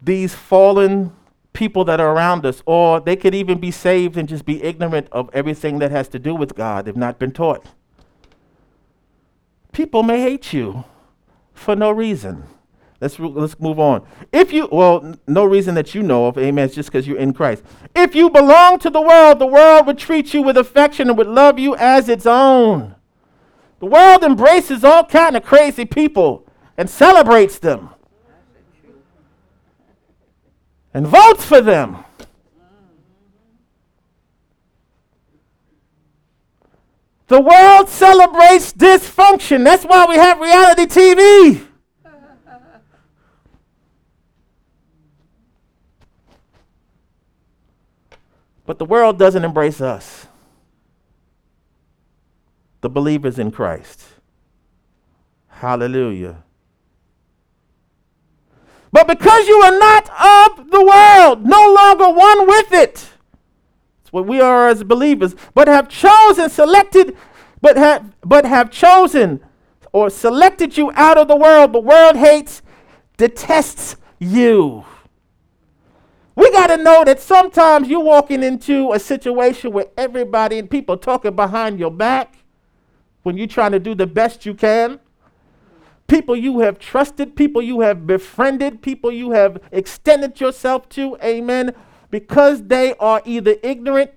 these 0.00 0.34
fallen 0.34 1.12
people 1.52 1.84
that 1.84 2.00
are 2.00 2.14
around 2.14 2.44
us, 2.46 2.62
or 2.66 3.00
they 3.00 3.14
could 3.14 3.34
even 3.34 3.58
be 3.58 3.70
saved 3.70 4.16
and 4.16 4.28
just 4.28 4.44
be 4.44 4.62
ignorant 4.62 5.06
of 5.12 5.30
everything 5.32 5.78
that 5.78 5.90
has 5.90 6.08
to 6.08 6.18
do 6.18 6.34
with 6.34 6.54
God. 6.54 6.84
They've 6.84 6.96
not 6.96 7.18
been 7.18 7.30
taught. 7.30 7.66
People 9.72 10.02
may 10.02 10.20
hate 10.20 10.52
you 10.52 10.84
for 11.54 11.76
no 11.76 11.90
reason. 11.90 12.44
Let's, 13.02 13.18
let's 13.18 13.58
move 13.58 13.80
on. 13.80 14.06
If 14.30 14.52
you, 14.52 14.68
well, 14.70 15.04
n- 15.04 15.18
no 15.26 15.44
reason 15.44 15.74
that 15.74 15.92
you 15.92 16.04
know 16.04 16.26
of, 16.26 16.38
amen, 16.38 16.66
it's 16.66 16.74
just 16.76 16.88
because 16.88 17.04
you're 17.04 17.18
in 17.18 17.32
Christ. 17.32 17.64
If 17.96 18.14
you 18.14 18.30
belong 18.30 18.78
to 18.78 18.90
the 18.90 19.00
world, 19.00 19.40
the 19.40 19.46
world 19.46 19.88
would 19.88 19.98
treat 19.98 20.32
you 20.32 20.40
with 20.40 20.56
affection 20.56 21.08
and 21.08 21.18
would 21.18 21.26
love 21.26 21.58
you 21.58 21.74
as 21.74 22.08
its 22.08 22.26
own. 22.26 22.94
The 23.80 23.86
world 23.86 24.22
embraces 24.22 24.84
all 24.84 25.04
kind 25.04 25.36
of 25.36 25.42
crazy 25.42 25.84
people 25.84 26.46
and 26.78 26.88
celebrates 26.88 27.58
them 27.58 27.90
and 30.94 31.04
votes 31.04 31.44
for 31.44 31.60
them. 31.60 32.04
The 37.26 37.40
world 37.40 37.88
celebrates 37.88 38.72
dysfunction. 38.72 39.64
That's 39.64 39.82
why 39.82 40.06
we 40.08 40.14
have 40.14 40.38
reality 40.38 40.86
TV. 40.86 41.66
But 48.64 48.78
the 48.78 48.84
world 48.84 49.18
doesn't 49.18 49.44
embrace 49.44 49.80
us, 49.80 50.26
the 52.80 52.88
believers 52.88 53.38
in 53.38 53.50
Christ. 53.50 54.04
Hallelujah. 55.48 56.42
But 58.92 59.08
because 59.08 59.48
you 59.48 59.56
are 59.62 59.78
not 59.78 60.04
of 60.10 60.70
the 60.70 60.84
world, 60.84 61.46
no 61.46 61.72
longer 61.72 62.10
one 62.10 62.46
with 62.46 62.72
it. 62.72 63.08
It's 64.02 64.12
what 64.12 64.26
we 64.26 64.40
are 64.40 64.68
as 64.68 64.84
believers, 64.84 65.34
but 65.54 65.66
have 65.66 65.88
chosen, 65.88 66.50
selected, 66.50 67.16
but 67.60 67.76
have 67.76 68.14
but 68.20 68.44
have 68.44 68.70
chosen 68.70 69.40
or 69.92 70.10
selected 70.10 70.76
you 70.76 70.92
out 70.94 71.16
of 71.16 71.28
the 71.28 71.36
world. 71.36 71.72
The 71.72 71.80
world 71.80 72.16
hates, 72.16 72.60
detests 73.16 73.96
you. 74.18 74.84
Got 76.62 76.76
to 76.76 76.82
know 76.84 77.02
that 77.02 77.18
sometimes 77.18 77.88
you're 77.88 77.98
walking 77.98 78.44
into 78.44 78.92
a 78.92 79.00
situation 79.00 79.72
where 79.72 79.86
everybody 79.98 80.60
and 80.60 80.70
people 80.70 80.96
talking 80.96 81.34
behind 81.34 81.80
your 81.80 81.90
back 81.90 82.36
when 83.24 83.36
you're 83.36 83.48
trying 83.48 83.72
to 83.72 83.80
do 83.80 83.96
the 83.96 84.06
best 84.06 84.46
you 84.46 84.54
can 84.54 85.00
people 86.06 86.36
you 86.36 86.60
have 86.60 86.78
trusted, 86.78 87.34
people 87.34 87.60
you 87.60 87.80
have 87.80 88.06
befriended, 88.06 88.80
people 88.80 89.10
you 89.10 89.32
have 89.32 89.60
extended 89.72 90.40
yourself 90.40 90.88
to, 90.90 91.16
amen, 91.24 91.74
because 92.12 92.62
they 92.62 92.94
are 93.00 93.20
either 93.24 93.56
ignorant 93.64 94.12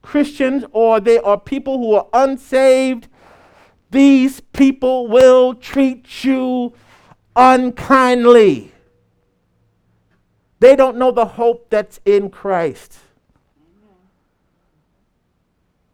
Christians 0.00 0.64
or 0.70 1.00
they 1.00 1.18
are 1.18 1.40
people 1.40 1.78
who 1.78 1.94
are 1.94 2.06
unsaved, 2.12 3.08
these 3.90 4.40
people 4.40 5.08
will 5.08 5.54
treat 5.54 6.22
you 6.22 6.72
unkindly. 7.34 8.73
They 10.60 10.76
don't 10.76 10.96
know 10.96 11.10
the 11.10 11.26
hope 11.26 11.68
that's 11.70 12.00
in 12.04 12.30
Christ. 12.30 12.98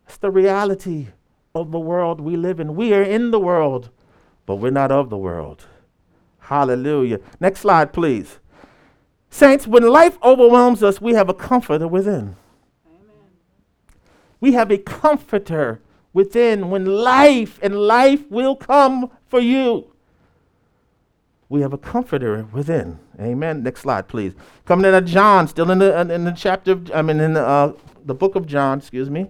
It's 0.07 0.19
the 0.19 0.31
reality 0.31 1.09
of 1.55 1.71
the 1.71 1.79
world 1.79 2.21
we 2.21 2.37
live 2.37 2.61
in. 2.61 2.75
We 2.75 2.93
are 2.95 3.03
in 3.03 3.31
the 3.31 3.41
world 3.41 3.91
but 4.51 4.57
we're 4.57 4.69
not 4.69 4.91
of 4.91 5.11
the 5.11 5.17
world. 5.17 5.65
Hallelujah. 6.41 7.21
Next 7.39 7.61
slide, 7.61 7.93
please. 7.93 8.41
Saints, 9.31 9.65
when 9.65 9.85
life 9.85 10.19
overwhelms 10.25 10.83
us, 10.83 11.01
we 11.01 11.15
have 11.15 11.29
a 11.29 11.35
comforter 11.35 11.87
within. 11.87 12.35
Amen. 12.85 13.29
We 14.41 14.55
have 14.55 14.73
a 14.73 14.79
comforter 14.79 15.81
within 16.13 16.69
when 16.69 16.85
life 16.85 17.61
and 17.63 17.77
life 17.77 18.29
will 18.29 18.57
come 18.57 19.13
for 19.29 19.39
you. 19.39 19.93
We 21.49 21.61
have 21.61 21.73
a 21.73 21.79
comforter 21.79 22.49
within. 22.53 22.99
Amen. 23.21 23.63
Next 23.63 23.83
slide, 23.83 24.09
please. 24.09 24.33
Coming 24.65 24.87
into 24.87 25.01
John, 25.03 25.47
still 25.49 25.71
in 25.71 25.79
the 25.79 25.99
in 26.01 26.25
the 26.25 26.33
chapter. 26.33 26.73
Of, 26.73 26.91
I 26.93 27.03
mean, 27.03 27.21
in 27.21 27.35
the 27.35 27.47
uh, 27.47 27.73
the 28.05 28.15
book 28.15 28.35
of 28.35 28.47
John. 28.47 28.79
Excuse 28.79 29.11
me. 29.11 29.29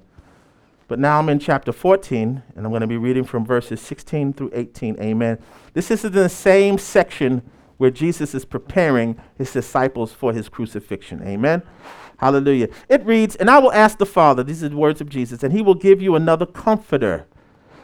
But 0.88 0.98
now 0.98 1.20
I'm 1.20 1.29
in 1.29 1.38
chapter 1.38 1.70
14, 1.70 2.42
and 2.57 2.66
I'm 2.66 2.72
going 2.72 2.81
to 2.81 2.87
be 2.88 2.96
reading 2.96 3.22
from 3.22 3.46
verses 3.46 3.81
16 3.81 4.33
through 4.33 4.50
18. 4.53 5.00
Amen. 5.00 5.38
This 5.72 5.88
is 5.88 6.05
in 6.05 6.12
the 6.12 6.29
same 6.29 6.79
section 6.79 7.42
where 7.76 7.90
Jesus 7.90 8.35
is 8.35 8.44
preparing 8.44 9.18
his 9.38 9.53
disciples 9.53 10.12
for 10.12 10.33
his 10.33 10.48
crucifixion. 10.48 11.22
Amen. 11.22 11.62
Hallelujah. 12.18 12.68
It 12.88 13.07
reads, 13.07 13.37
And 13.37 13.48
I 13.48 13.59
will 13.59 13.72
ask 13.72 13.96
the 13.96 14.05
Father, 14.05 14.42
these 14.42 14.62
are 14.62 14.68
the 14.68 14.76
words 14.76 15.00
of 15.00 15.09
Jesus, 15.09 15.42
and 15.42 15.53
he 15.55 15.62
will 15.62 15.74
give 15.74 16.03
you 16.03 16.14
another 16.14 16.44
comforter 16.44 17.26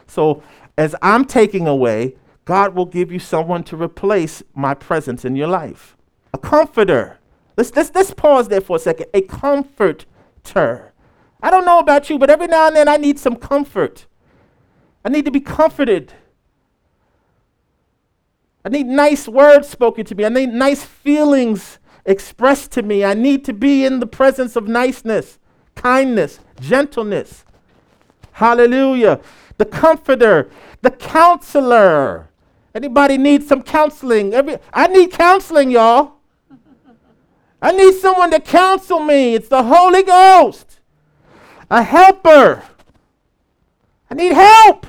So 0.05 0.43
as 0.77 0.95
I'm 1.01 1.25
taking 1.25 1.67
away, 1.67 2.15
God 2.45 2.75
will 2.75 2.85
give 2.85 3.11
you 3.11 3.19
someone 3.19 3.63
to 3.63 3.75
replace 3.75 4.43
my 4.53 4.75
presence 4.75 5.25
in 5.25 5.35
your 5.35 5.47
life. 5.47 5.96
A 6.33 6.37
comforter. 6.37 7.19
Let's, 7.55 7.75
let's, 7.75 7.91
let's 7.93 8.13
pause 8.13 8.47
there 8.47 8.61
for 8.61 8.75
a 8.75 8.79
second. 8.79 9.07
A 9.13 9.21
comforter. 9.21 10.93
I 11.41 11.51
don't 11.51 11.65
know 11.65 11.79
about 11.79 12.09
you, 12.09 12.17
but 12.17 12.29
every 12.29 12.47
now 12.47 12.67
and 12.67 12.75
then 12.75 12.87
I 12.87 12.97
need 12.97 13.19
some 13.19 13.35
comfort. 13.35 14.05
I 15.03 15.09
need 15.09 15.25
to 15.25 15.31
be 15.31 15.39
comforted. 15.39 16.13
I 18.65 18.69
need 18.69 18.87
nice 18.87 19.27
words 19.27 19.69
spoken 19.69 20.05
to 20.05 20.15
me. 20.15 20.25
I 20.25 20.29
need 20.29 20.49
nice 20.49 20.83
feelings 20.83 21.79
expressed 22.05 22.71
to 22.73 22.81
me. 22.81 23.05
I 23.05 23.13
need 23.13 23.45
to 23.45 23.53
be 23.53 23.85
in 23.85 23.99
the 23.99 24.07
presence 24.07 24.55
of 24.55 24.67
niceness, 24.67 25.39
kindness, 25.75 26.39
gentleness. 26.59 27.45
Hallelujah. 28.33 29.21
The 29.57 29.65
comforter, 29.65 30.49
the 30.81 30.91
counselor. 30.91 32.29
Anybody 32.75 33.17
need 33.17 33.43
some 33.43 33.63
counseling? 33.63 34.33
Every, 34.33 34.57
I 34.73 34.87
need 34.87 35.11
counseling, 35.11 35.71
y'all. 35.71 36.16
I 37.61 37.71
need 37.71 37.95
someone 37.95 38.31
to 38.31 38.39
counsel 38.39 38.99
me. 38.99 39.35
It's 39.35 39.49
the 39.49 39.63
Holy 39.63 40.03
Ghost. 40.03 40.79
A 41.69 41.83
helper. 41.83 42.63
I 44.09 44.13
need 44.13 44.33
help. 44.33 44.87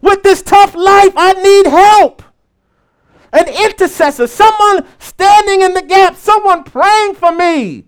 With 0.00 0.22
this 0.22 0.42
tough 0.42 0.74
life, 0.74 1.12
I 1.16 1.32
need 1.32 1.66
help 1.66 2.22
an 3.32 3.48
intercessor, 3.48 4.26
someone 4.26 4.86
standing 4.98 5.62
in 5.62 5.74
the 5.74 5.82
gap, 5.82 6.16
someone 6.16 6.64
praying 6.64 7.14
for 7.14 7.32
me. 7.32 7.84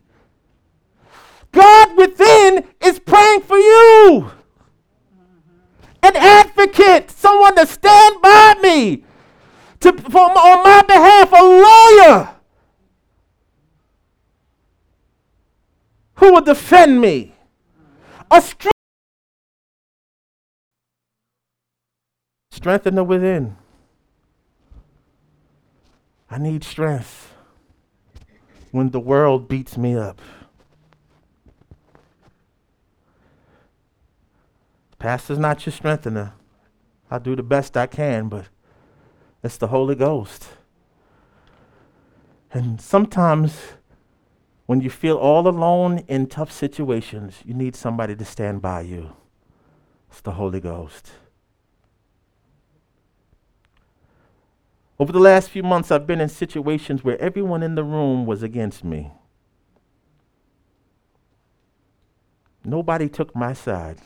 God 1.52 1.96
within 1.96 2.64
is 2.80 2.98
praying 2.98 3.40
for 3.42 3.58
you. 3.58 4.30
An 6.02 6.16
advocate, 6.16 7.10
someone 7.10 7.56
to 7.56 7.66
stand 7.66 8.22
by 8.22 8.54
me, 8.62 9.04
to, 9.80 9.92
for, 9.92 10.20
on 10.20 10.62
my 10.62 10.82
behalf, 10.86 11.32
a 11.32 11.42
lawyer 11.42 12.36
who 16.20 16.32
will 16.32 16.42
defend 16.42 17.00
me. 17.00 17.34
A 18.30 18.40
strength, 18.40 18.76
strengthener 22.52 23.02
within. 23.02 23.56
I 26.30 26.38
need 26.38 26.62
strength 26.62 27.34
when 28.70 28.90
the 28.90 29.00
world 29.00 29.48
beats 29.48 29.76
me 29.76 29.96
up. 29.96 30.20
Pastor's 34.98 35.38
not 35.38 35.64
your 35.64 35.72
strengthener. 35.72 36.34
I'll 37.10 37.18
do 37.18 37.34
the 37.34 37.42
best 37.42 37.76
I 37.76 37.86
can, 37.86 38.28
but 38.28 38.44
it's 39.42 39.56
the 39.56 39.68
Holy 39.68 39.94
Ghost. 39.94 40.46
And 42.52 42.80
sometimes 42.80 43.56
when 44.70 44.80
you 44.80 44.88
feel 44.88 45.16
all 45.16 45.48
alone 45.48 46.04
in 46.06 46.28
tough 46.28 46.52
situations, 46.52 47.40
you 47.44 47.52
need 47.52 47.74
somebody 47.74 48.14
to 48.14 48.24
stand 48.24 48.62
by 48.62 48.80
you. 48.80 49.10
It's 50.08 50.20
the 50.20 50.30
Holy 50.30 50.60
Ghost. 50.60 51.10
Over 54.96 55.10
the 55.10 55.18
last 55.18 55.50
few 55.50 55.64
months, 55.64 55.90
I've 55.90 56.06
been 56.06 56.20
in 56.20 56.28
situations 56.28 57.02
where 57.02 57.20
everyone 57.20 57.64
in 57.64 57.74
the 57.74 57.82
room 57.82 58.26
was 58.26 58.44
against 58.44 58.84
me. 58.84 59.10
Nobody 62.64 63.08
took 63.08 63.34
my 63.34 63.54
side. 63.54 63.98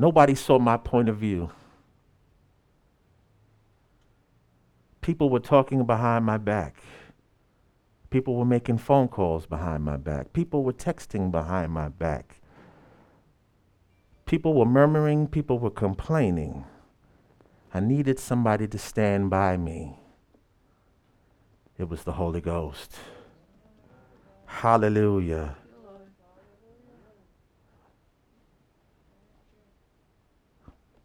Nobody 0.00 0.34
saw 0.34 0.58
my 0.58 0.76
point 0.76 1.08
of 1.08 1.16
view. 1.18 1.52
People 5.00 5.30
were 5.30 5.38
talking 5.38 5.86
behind 5.86 6.24
my 6.24 6.38
back. 6.38 6.82
People 8.12 8.36
were 8.36 8.44
making 8.44 8.76
phone 8.76 9.08
calls 9.08 9.46
behind 9.46 9.84
my 9.84 9.96
back. 9.96 10.34
People 10.34 10.64
were 10.64 10.74
texting 10.74 11.30
behind 11.30 11.72
my 11.72 11.88
back. 11.88 12.42
People 14.26 14.52
were 14.52 14.66
murmuring. 14.66 15.26
People 15.26 15.58
were 15.58 15.70
complaining. 15.70 16.66
I 17.72 17.80
needed 17.80 18.18
somebody 18.18 18.68
to 18.68 18.76
stand 18.76 19.30
by 19.30 19.56
me. 19.56 19.98
It 21.78 21.88
was 21.88 22.04
the 22.04 22.12
Holy 22.12 22.42
Ghost. 22.42 22.96
Hallelujah. 24.44 25.56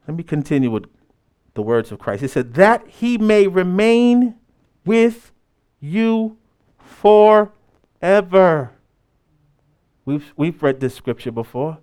Let 0.05 0.17
me 0.17 0.23
continue 0.23 0.71
with 0.71 0.87
the 1.53 1.61
words 1.61 1.89
of 1.93 1.99
Christ. 1.99 2.21
He 2.21 2.27
said, 2.27 2.55
That 2.55 2.85
he 2.85 3.17
may 3.17 3.47
remain 3.47 4.35
with 4.83 5.31
you 5.79 6.37
forever. 6.87 8.71
We've, 10.05 10.33
we've 10.35 10.63
read 10.63 10.79
this 10.79 10.95
scripture 10.95 11.31
before. 11.31 11.79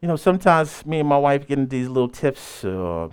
you 0.00 0.06
know, 0.06 0.16
sometimes 0.16 0.86
me 0.86 1.00
and 1.00 1.08
my 1.08 1.18
wife 1.18 1.46
get 1.46 1.58
into 1.58 1.70
these 1.70 1.88
little 1.88 2.08
tips, 2.08 2.64
uh, 2.64 3.08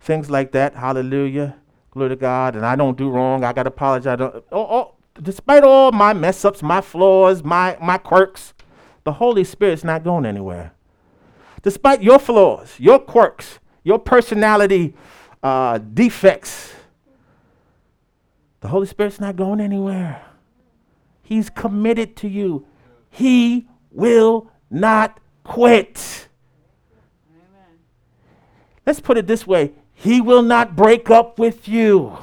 things 0.00 0.30
like 0.30 0.52
that. 0.52 0.74
Hallelujah. 0.74 1.56
Glory 1.90 2.10
to 2.10 2.16
God. 2.16 2.56
And 2.56 2.64
I 2.64 2.74
don't 2.76 2.96
do 2.96 3.10
wrong. 3.10 3.44
I 3.44 3.52
got 3.52 3.64
to 3.64 3.68
apologize. 3.68 4.18
Oh, 4.20 4.42
oh, 4.52 4.94
despite 5.20 5.64
all 5.64 5.92
my 5.92 6.12
mess 6.14 6.44
ups, 6.44 6.62
my 6.62 6.80
flaws, 6.80 7.44
my, 7.44 7.76
my 7.82 7.98
quirks, 7.98 8.54
the 9.04 9.12
Holy 9.14 9.44
Spirit's 9.44 9.84
not 9.84 10.04
going 10.04 10.24
anywhere. 10.24 10.72
Despite 11.62 12.02
your 12.02 12.18
flaws, 12.18 12.74
your 12.78 12.98
quirks, 12.98 13.58
your 13.84 13.98
personality 13.98 14.94
uh, 15.42 15.78
defects, 15.78 16.74
the 18.60 18.68
Holy 18.68 18.86
Spirit's 18.86 19.20
not 19.20 19.36
going 19.36 19.60
anywhere. 19.60 20.24
He's 21.22 21.50
committed 21.50 22.16
to 22.16 22.28
you. 22.28 22.66
He 23.10 23.68
will 23.90 24.50
not 24.70 25.20
quit. 25.44 26.28
Amen. 27.30 27.78
Let's 28.86 29.00
put 29.00 29.16
it 29.18 29.26
this 29.26 29.46
way 29.46 29.72
He 29.94 30.20
will 30.20 30.42
not 30.42 30.74
break 30.74 31.10
up 31.10 31.38
with 31.38 31.68
you. 31.68 32.18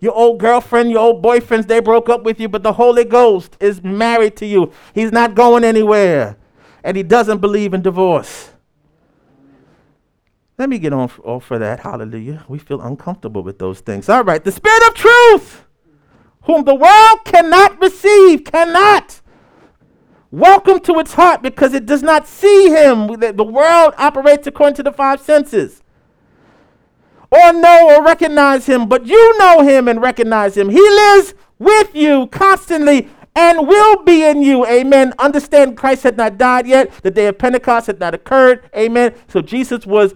Your 0.00 0.14
old 0.14 0.38
girlfriend, 0.38 0.90
your 0.90 1.00
old 1.00 1.24
boyfriends, 1.24 1.66
they 1.66 1.80
broke 1.80 2.08
up 2.08 2.22
with 2.22 2.38
you, 2.38 2.48
but 2.48 2.62
the 2.62 2.74
Holy 2.74 3.04
Ghost 3.04 3.56
is 3.58 3.82
married 3.82 4.36
to 4.36 4.46
you. 4.46 4.72
He's 4.94 5.10
not 5.10 5.34
going 5.34 5.64
anywhere. 5.64 6.36
And 6.88 6.96
he 6.96 7.02
doesn't 7.02 7.42
believe 7.42 7.74
in 7.74 7.82
divorce. 7.82 8.48
Let 10.56 10.70
me 10.70 10.78
get 10.78 10.94
on 10.94 11.10
off 11.22 11.44
for 11.44 11.58
that. 11.58 11.80
Hallelujah. 11.80 12.46
We 12.48 12.58
feel 12.58 12.80
uncomfortable 12.80 13.42
with 13.42 13.58
those 13.58 13.80
things. 13.80 14.08
All 14.08 14.24
right. 14.24 14.42
The 14.42 14.50
Spirit 14.50 14.88
of 14.88 14.94
truth 14.94 15.66
whom 16.44 16.64
the 16.64 16.74
world 16.74 17.18
cannot 17.26 17.78
receive, 17.78 18.44
cannot 18.44 19.20
welcome 20.30 20.80
to 20.80 20.98
its 20.98 21.12
heart 21.12 21.42
because 21.42 21.74
it 21.74 21.84
does 21.84 22.02
not 22.02 22.26
see 22.26 22.70
him. 22.70 23.08
The 23.20 23.44
world 23.44 23.92
operates 23.98 24.46
according 24.46 24.76
to 24.76 24.82
the 24.82 24.92
five 24.92 25.20
senses. 25.20 25.82
Or 27.30 27.52
know 27.52 27.96
or 27.96 28.02
recognize 28.02 28.64
him, 28.64 28.88
but 28.88 29.04
you 29.04 29.38
know 29.38 29.60
him 29.60 29.88
and 29.88 30.00
recognize 30.00 30.56
him. 30.56 30.70
He 30.70 30.80
lives 30.80 31.34
with 31.58 31.94
you 31.94 32.28
constantly 32.28 33.10
and 33.34 33.66
will 33.66 34.02
be 34.02 34.24
in 34.24 34.42
you. 34.42 34.66
Amen. 34.66 35.14
Understand 35.18 35.76
Christ 35.76 36.02
had 36.02 36.16
not 36.16 36.38
died 36.38 36.66
yet. 36.66 36.90
The 37.02 37.10
day 37.10 37.26
of 37.26 37.38
Pentecost 37.38 37.86
had 37.86 38.00
not 38.00 38.14
occurred. 38.14 38.68
Amen. 38.76 39.14
So 39.28 39.40
Jesus 39.40 39.86
was 39.86 40.14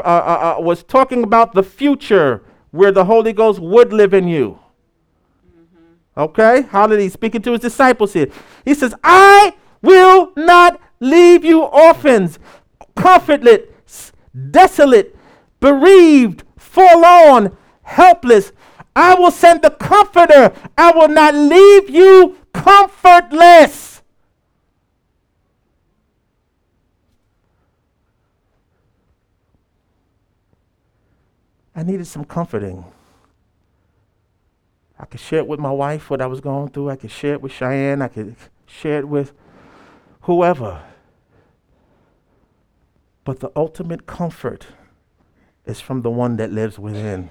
uh, 0.00 0.02
uh, 0.04 0.56
uh 0.58 0.62
was 0.62 0.84
talking 0.84 1.24
about 1.24 1.54
the 1.54 1.62
future 1.62 2.44
where 2.70 2.92
the 2.92 3.04
Holy 3.04 3.32
Ghost 3.32 3.58
would 3.58 3.92
live 3.92 4.14
in 4.14 4.28
you. 4.28 4.58
Okay? 6.16 6.62
Hallelujah. 6.62 7.10
Speaking 7.10 7.42
to 7.42 7.52
his 7.52 7.60
disciples 7.60 8.12
here. 8.12 8.28
He 8.64 8.74
says, 8.74 8.94
I 9.04 9.54
will 9.80 10.32
not 10.36 10.80
leave 11.00 11.44
you 11.44 11.62
orphans, 11.62 12.38
comfortless, 12.96 14.12
desolate, 14.50 15.16
bereaved, 15.60 16.42
forlorn, 16.56 17.56
helpless. 17.82 18.52
I 18.98 19.14
will 19.14 19.30
send 19.30 19.62
the 19.62 19.70
comforter. 19.70 20.52
I 20.76 20.90
will 20.90 21.06
not 21.06 21.32
leave 21.32 21.88
you 21.88 22.36
comfortless. 22.52 24.02
I 31.76 31.84
needed 31.84 32.08
some 32.08 32.24
comforting. 32.24 32.84
I 34.98 35.04
could 35.04 35.20
share 35.20 35.38
it 35.38 35.46
with 35.46 35.60
my 35.60 35.70
wife 35.70 36.10
what 36.10 36.20
I 36.20 36.26
was 36.26 36.40
going 36.40 36.70
through. 36.70 36.90
I 36.90 36.96
could 36.96 37.12
share 37.12 37.34
it 37.34 37.40
with 37.40 37.52
Cheyenne. 37.52 38.02
I 38.02 38.08
could 38.08 38.34
share 38.66 38.98
it 38.98 39.08
with 39.08 39.32
whoever. 40.22 40.82
But 43.22 43.38
the 43.38 43.52
ultimate 43.54 44.06
comfort 44.06 44.66
is 45.66 45.80
from 45.80 46.02
the 46.02 46.10
one 46.10 46.36
that 46.38 46.50
lives 46.50 46.80
within. 46.80 47.30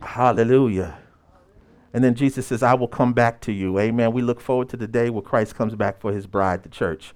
Hallelujah. 0.00 0.98
And 1.92 2.04
then 2.04 2.14
Jesus 2.14 2.46
says, 2.46 2.62
I 2.62 2.74
will 2.74 2.88
come 2.88 3.12
back 3.12 3.40
to 3.42 3.52
you. 3.52 3.78
Amen. 3.78 4.12
We 4.12 4.22
look 4.22 4.40
forward 4.40 4.68
to 4.70 4.76
the 4.76 4.86
day 4.86 5.08
where 5.08 5.22
Christ 5.22 5.54
comes 5.54 5.74
back 5.74 5.98
for 5.98 6.12
his 6.12 6.26
bride, 6.26 6.62
the 6.62 6.68
church. 6.68 7.14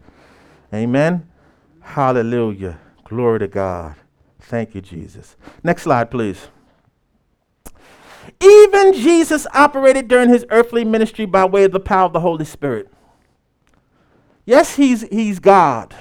Amen. 0.73 1.29
Hallelujah. 1.81 2.79
Glory 3.05 3.41
to 3.41 3.49
God. 3.49 3.97
Thank 4.39 4.75
you, 4.75 4.81
Jesus. 4.81 5.37
Next 5.63 5.83
slide, 5.83 6.11
please. 6.11 6.49
Even 8.41 8.93
Jesus 8.93 9.47
operated 9.53 10.09
during 10.09 10.29
his 10.29 10.47
earthly 10.51 10.85
ministry 10.85 11.27
by 11.27 11.45
way 11.45 11.65
of 11.65 11.73
the 11.73 11.81
power 11.81 12.07
of 12.07 12.13
the 12.13 12.21
Holy 12.21 12.45
Spirit. 12.45 12.89
Yes, 14.47 14.77
he's, 14.77 15.03
he's 15.03 15.39
God. 15.39 15.95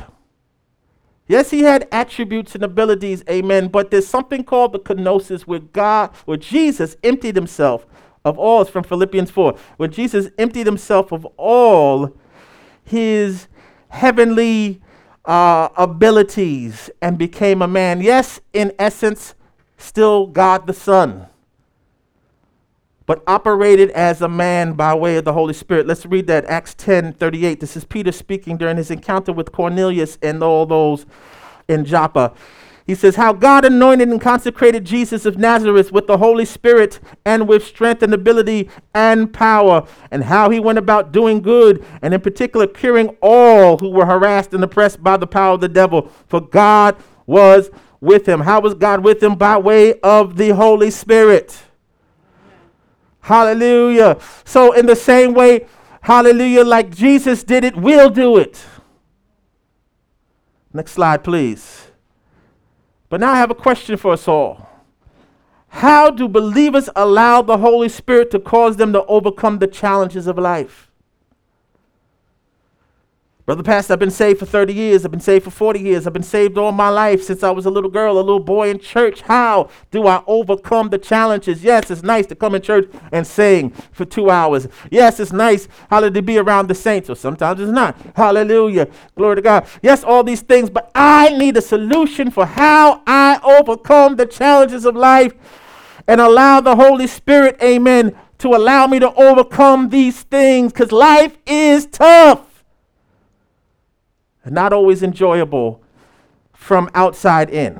Yes, 1.29 1.51
he 1.51 1.61
had 1.61 1.87
attributes 1.91 2.55
and 2.55 2.63
abilities, 2.63 3.23
amen, 3.29 3.67
but 3.67 3.91
there's 3.91 4.07
something 4.07 4.43
called 4.43 4.73
the 4.73 4.79
kenosis 4.79 5.43
where 5.43 5.59
God, 5.59 6.09
where 6.25 6.37
Jesus 6.37 6.97
emptied 7.03 7.35
himself 7.35 7.85
of 8.25 8.39
all. 8.39 8.63
It's 8.63 8.71
from 8.71 8.83
Philippians 8.83 9.29
4. 9.29 9.55
Where 9.77 9.87
Jesus 9.87 10.29
emptied 10.39 10.65
himself 10.65 11.11
of 11.11 11.25
all 11.37 12.17
his 12.83 13.47
heavenly 13.89 14.81
uh, 15.23 15.69
abilities 15.77 16.89
and 16.99 17.19
became 17.19 17.61
a 17.61 17.67
man. 17.67 18.01
Yes, 18.01 18.41
in 18.51 18.73
essence, 18.79 19.35
still 19.77 20.25
God 20.25 20.65
the 20.65 20.73
Son, 20.73 21.27
but 23.09 23.23
operated 23.25 23.89
as 23.89 24.21
a 24.21 24.29
man 24.29 24.73
by 24.73 24.93
way 24.93 25.17
of 25.17 25.25
the 25.25 25.33
Holy 25.33 25.55
Spirit. 25.55 25.87
Let's 25.87 26.05
read 26.05 26.27
that, 26.27 26.45
Acts 26.45 26.75
10 26.75 27.13
38. 27.13 27.59
This 27.59 27.75
is 27.75 27.83
Peter 27.83 28.11
speaking 28.11 28.55
during 28.55 28.77
his 28.77 28.91
encounter 28.91 29.33
with 29.33 29.51
Cornelius 29.51 30.19
and 30.21 30.43
all 30.43 30.67
those 30.67 31.07
in 31.67 31.85
Joppa. 31.85 32.35
He 32.85 32.93
says, 32.93 33.15
How 33.15 33.33
God 33.33 33.65
anointed 33.65 34.09
and 34.09 34.21
consecrated 34.21 34.85
Jesus 34.85 35.25
of 35.25 35.39
Nazareth 35.39 35.91
with 35.91 36.05
the 36.05 36.19
Holy 36.19 36.45
Spirit 36.45 36.99
and 37.25 37.47
with 37.47 37.65
strength 37.65 38.03
and 38.03 38.13
ability 38.13 38.69
and 38.93 39.33
power, 39.33 39.87
and 40.11 40.25
how 40.25 40.51
he 40.51 40.59
went 40.59 40.77
about 40.77 41.11
doing 41.11 41.41
good, 41.41 41.83
and 42.03 42.13
in 42.13 42.21
particular 42.21 42.67
curing 42.67 43.17
all 43.23 43.79
who 43.79 43.89
were 43.89 44.05
harassed 44.05 44.53
and 44.53 44.63
oppressed 44.63 45.03
by 45.03 45.17
the 45.17 45.25
power 45.25 45.55
of 45.55 45.61
the 45.61 45.67
devil. 45.67 46.11
For 46.27 46.41
God 46.41 46.95
was 47.25 47.71
with 48.01 48.27
him. 48.27 48.41
How 48.41 48.59
was 48.61 48.75
God 48.75 49.03
with 49.03 49.23
him? 49.23 49.33
By 49.33 49.57
way 49.57 49.99
of 50.01 50.37
the 50.37 50.49
Holy 50.49 50.91
Spirit. 50.91 51.59
Hallelujah. 53.21 54.17
So, 54.45 54.73
in 54.73 54.85
the 54.85 54.95
same 54.95 55.33
way, 55.33 55.67
hallelujah, 56.01 56.63
like 56.63 56.95
Jesus 56.95 57.43
did 57.43 57.63
it, 57.63 57.75
we'll 57.75 58.09
do 58.09 58.37
it. 58.37 58.65
Next 60.73 60.91
slide, 60.91 61.23
please. 61.23 61.87
But 63.09 63.19
now 63.19 63.31
I 63.31 63.37
have 63.37 63.51
a 63.51 63.55
question 63.55 63.97
for 63.97 64.13
us 64.13 64.27
all. 64.27 64.69
How 65.69 66.09
do 66.09 66.27
believers 66.27 66.89
allow 66.95 67.41
the 67.41 67.57
Holy 67.57 67.89
Spirit 67.89 68.31
to 68.31 68.39
cause 68.39 68.77
them 68.77 68.93
to 68.93 69.05
overcome 69.05 69.59
the 69.59 69.67
challenges 69.67 70.27
of 70.27 70.37
life? 70.37 70.88
Brother 73.49 73.63
Pastor, 73.63 73.93
I've 73.93 73.99
been 73.99 74.11
saved 74.11 74.37
for 74.37 74.45
30 74.45 74.75
years. 74.75 75.03
I've 75.03 75.09
been 75.09 75.19
saved 75.19 75.43
for 75.43 75.49
40 75.49 75.79
years. 75.79 76.05
I've 76.05 76.13
been 76.13 76.21
saved 76.21 76.55
all 76.55 76.71
my 76.71 76.89
life 76.89 77.23
since 77.23 77.41
I 77.41 77.49
was 77.49 77.65
a 77.65 77.71
little 77.71 77.89
girl, 77.89 78.13
a 78.13 78.21
little 78.21 78.39
boy 78.39 78.69
in 78.69 78.77
church. 78.77 79.21
How 79.21 79.71
do 79.89 80.05
I 80.05 80.23
overcome 80.27 80.89
the 80.89 80.99
challenges? 80.99 81.63
Yes, 81.63 81.89
it's 81.89 82.03
nice 82.03 82.27
to 82.27 82.35
come 82.35 82.53
in 82.53 82.61
church 82.61 82.91
and 83.11 83.25
sing 83.25 83.71
for 83.91 84.05
two 84.05 84.29
hours. 84.29 84.67
Yes, 84.91 85.19
it's 85.19 85.33
nice, 85.33 85.67
hallelujah, 85.89 86.13
to 86.13 86.21
be 86.21 86.37
around 86.37 86.67
the 86.67 86.75
saints, 86.75 87.09
or 87.09 87.15
sometimes 87.15 87.59
it's 87.59 87.71
not. 87.71 87.97
Hallelujah. 88.15 88.87
Glory 89.15 89.37
to 89.37 89.41
God. 89.41 89.65
Yes, 89.81 90.03
all 90.03 90.23
these 90.23 90.41
things, 90.41 90.69
but 90.69 90.91
I 90.93 91.35
need 91.35 91.57
a 91.57 91.61
solution 91.63 92.29
for 92.29 92.45
how 92.45 93.01
I 93.07 93.39
overcome 93.43 94.17
the 94.17 94.27
challenges 94.27 94.85
of 94.85 94.95
life 94.95 95.33
and 96.07 96.21
allow 96.21 96.61
the 96.61 96.75
Holy 96.75 97.07
Spirit, 97.07 97.57
amen, 97.63 98.15
to 98.37 98.49
allow 98.49 98.85
me 98.85 98.99
to 98.99 99.11
overcome 99.15 99.89
these 99.89 100.21
things 100.21 100.71
because 100.71 100.91
life 100.91 101.35
is 101.47 101.87
tough 101.87 102.45
not 104.49 104.73
always 104.73 105.03
enjoyable 105.03 105.81
from 106.53 106.89
outside 106.93 107.49
in. 107.49 107.75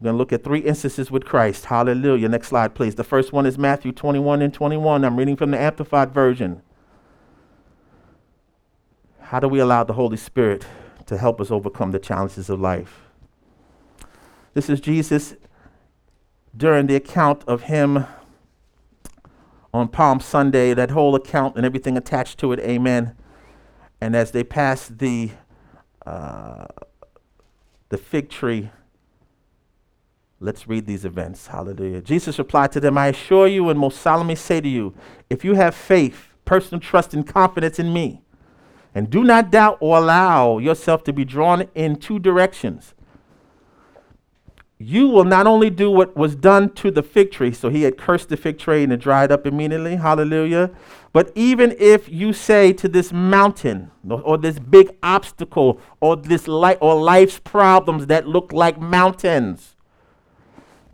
We're 0.00 0.04
going 0.04 0.14
to 0.14 0.18
look 0.18 0.32
at 0.32 0.44
three 0.44 0.60
instances 0.60 1.10
with 1.10 1.24
Christ. 1.24 1.66
Hallelujah. 1.66 2.28
Next 2.28 2.48
slide, 2.48 2.74
please. 2.74 2.94
The 2.94 3.04
first 3.04 3.32
one 3.32 3.46
is 3.46 3.56
Matthew 3.56 3.92
21 3.92 4.42
and 4.42 4.52
21. 4.52 5.04
I'm 5.04 5.16
reading 5.16 5.36
from 5.36 5.50
the 5.50 5.58
Amplified 5.58 6.12
Version. 6.12 6.62
How 9.20 9.40
do 9.40 9.48
we 9.48 9.58
allow 9.60 9.82
the 9.84 9.94
Holy 9.94 10.16
Spirit 10.16 10.66
to 11.06 11.16
help 11.16 11.40
us 11.40 11.50
overcome 11.50 11.90
the 11.92 11.98
challenges 11.98 12.50
of 12.50 12.60
life? 12.60 13.00
This 14.52 14.68
is 14.68 14.80
Jesus 14.80 15.34
during 16.56 16.86
the 16.86 16.96
account 16.96 17.42
of 17.46 17.62
him 17.62 18.06
on 19.72 19.88
Palm 19.88 20.20
Sunday, 20.20 20.72
that 20.74 20.90
whole 20.90 21.14
account 21.16 21.56
and 21.56 21.66
everything 21.66 21.96
attached 21.96 22.38
to 22.38 22.52
it. 22.52 22.60
Amen. 22.60 23.16
And 24.04 24.14
as 24.14 24.32
they 24.32 24.44
passed 24.44 24.98
the, 24.98 25.30
uh, 26.04 26.66
the 27.88 27.96
fig 27.96 28.28
tree, 28.28 28.68
let's 30.40 30.68
read 30.68 30.84
these 30.84 31.06
events. 31.06 31.46
Hallelujah. 31.46 32.02
Jesus 32.02 32.38
replied 32.38 32.70
to 32.72 32.80
them, 32.80 32.98
I 32.98 33.06
assure 33.06 33.46
you 33.46 33.70
and 33.70 33.80
most 33.80 34.02
solemnly 34.02 34.34
say 34.34 34.60
to 34.60 34.68
you, 34.68 34.94
if 35.30 35.42
you 35.42 35.54
have 35.54 35.74
faith, 35.74 36.34
personal 36.44 36.80
trust, 36.80 37.14
and 37.14 37.26
confidence 37.26 37.78
in 37.78 37.94
me, 37.94 38.20
and 38.94 39.08
do 39.08 39.24
not 39.24 39.50
doubt 39.50 39.78
or 39.80 39.96
allow 39.96 40.58
yourself 40.58 41.02
to 41.04 41.12
be 41.14 41.24
drawn 41.24 41.62
in 41.74 41.96
two 41.96 42.18
directions, 42.18 42.92
you 44.86 45.08
will 45.08 45.24
not 45.24 45.46
only 45.46 45.70
do 45.70 45.90
what 45.90 46.14
was 46.14 46.36
done 46.36 46.70
to 46.74 46.90
the 46.90 47.02
fig 47.02 47.30
tree, 47.30 47.52
so 47.52 47.70
he 47.70 47.82
had 47.84 47.96
cursed 47.96 48.28
the 48.28 48.36
fig 48.36 48.58
tree 48.58 48.82
and 48.82 48.92
it 48.92 49.00
dried 49.00 49.32
up 49.32 49.46
immediately, 49.46 49.96
hallelujah. 49.96 50.70
But 51.12 51.32
even 51.34 51.74
if 51.78 52.08
you 52.08 52.34
say 52.34 52.72
to 52.74 52.88
this 52.88 53.10
mountain 53.10 53.90
or, 54.08 54.36
this 54.36 54.58
big 54.58 54.94
obstacle 55.02 55.80
or 56.00 56.16
this 56.16 56.46
light 56.46 56.76
or 56.82 57.00
life's 57.00 57.38
problems 57.38 58.06
that 58.08 58.28
look 58.28 58.52
like 58.52 58.78
mountains, 58.78 59.74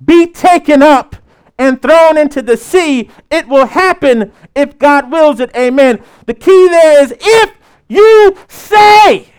be 0.04 0.26
taken 0.26 0.82
up 0.82 1.16
and 1.58 1.82
thrown 1.82 2.16
into 2.16 2.42
the 2.42 2.56
sea, 2.56 3.10
it 3.28 3.48
will 3.48 3.66
happen 3.66 4.30
if 4.54 4.78
God 4.78 5.10
wills 5.10 5.40
it. 5.40 5.50
Amen. 5.56 6.00
The 6.26 6.34
key 6.34 6.68
there 6.68 7.02
is 7.02 7.12
if 7.20 7.54
you 7.88 8.36
say, 8.46 9.32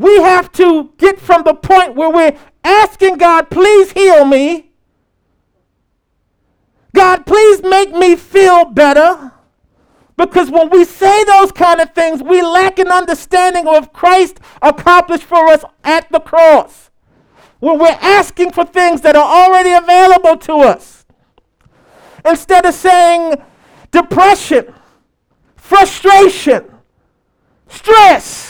We 0.00 0.16
have 0.22 0.50
to 0.52 0.94
get 0.96 1.20
from 1.20 1.42
the 1.42 1.52
point 1.52 1.94
where 1.94 2.08
we're 2.08 2.34
asking 2.64 3.18
God, 3.18 3.50
please 3.50 3.92
heal 3.92 4.24
me. 4.24 4.70
God, 6.94 7.26
please 7.26 7.62
make 7.62 7.92
me 7.92 8.16
feel 8.16 8.64
better. 8.64 9.32
Because 10.16 10.50
when 10.50 10.70
we 10.70 10.86
say 10.86 11.22
those 11.24 11.52
kind 11.52 11.82
of 11.82 11.92
things, 11.92 12.22
we 12.22 12.40
lack 12.40 12.78
an 12.78 12.88
understanding 12.88 13.68
of 13.68 13.92
Christ 13.92 14.40
accomplished 14.62 15.24
for 15.24 15.48
us 15.48 15.66
at 15.84 16.10
the 16.10 16.20
cross. 16.20 16.90
When 17.58 17.78
we're 17.78 17.98
asking 18.00 18.52
for 18.52 18.64
things 18.64 19.02
that 19.02 19.16
are 19.16 19.50
already 19.50 19.72
available 19.72 20.38
to 20.38 20.54
us. 20.66 21.04
Instead 22.24 22.64
of 22.64 22.72
saying 22.72 23.34
depression, 23.90 24.72
frustration, 25.56 26.64
stress, 27.68 28.49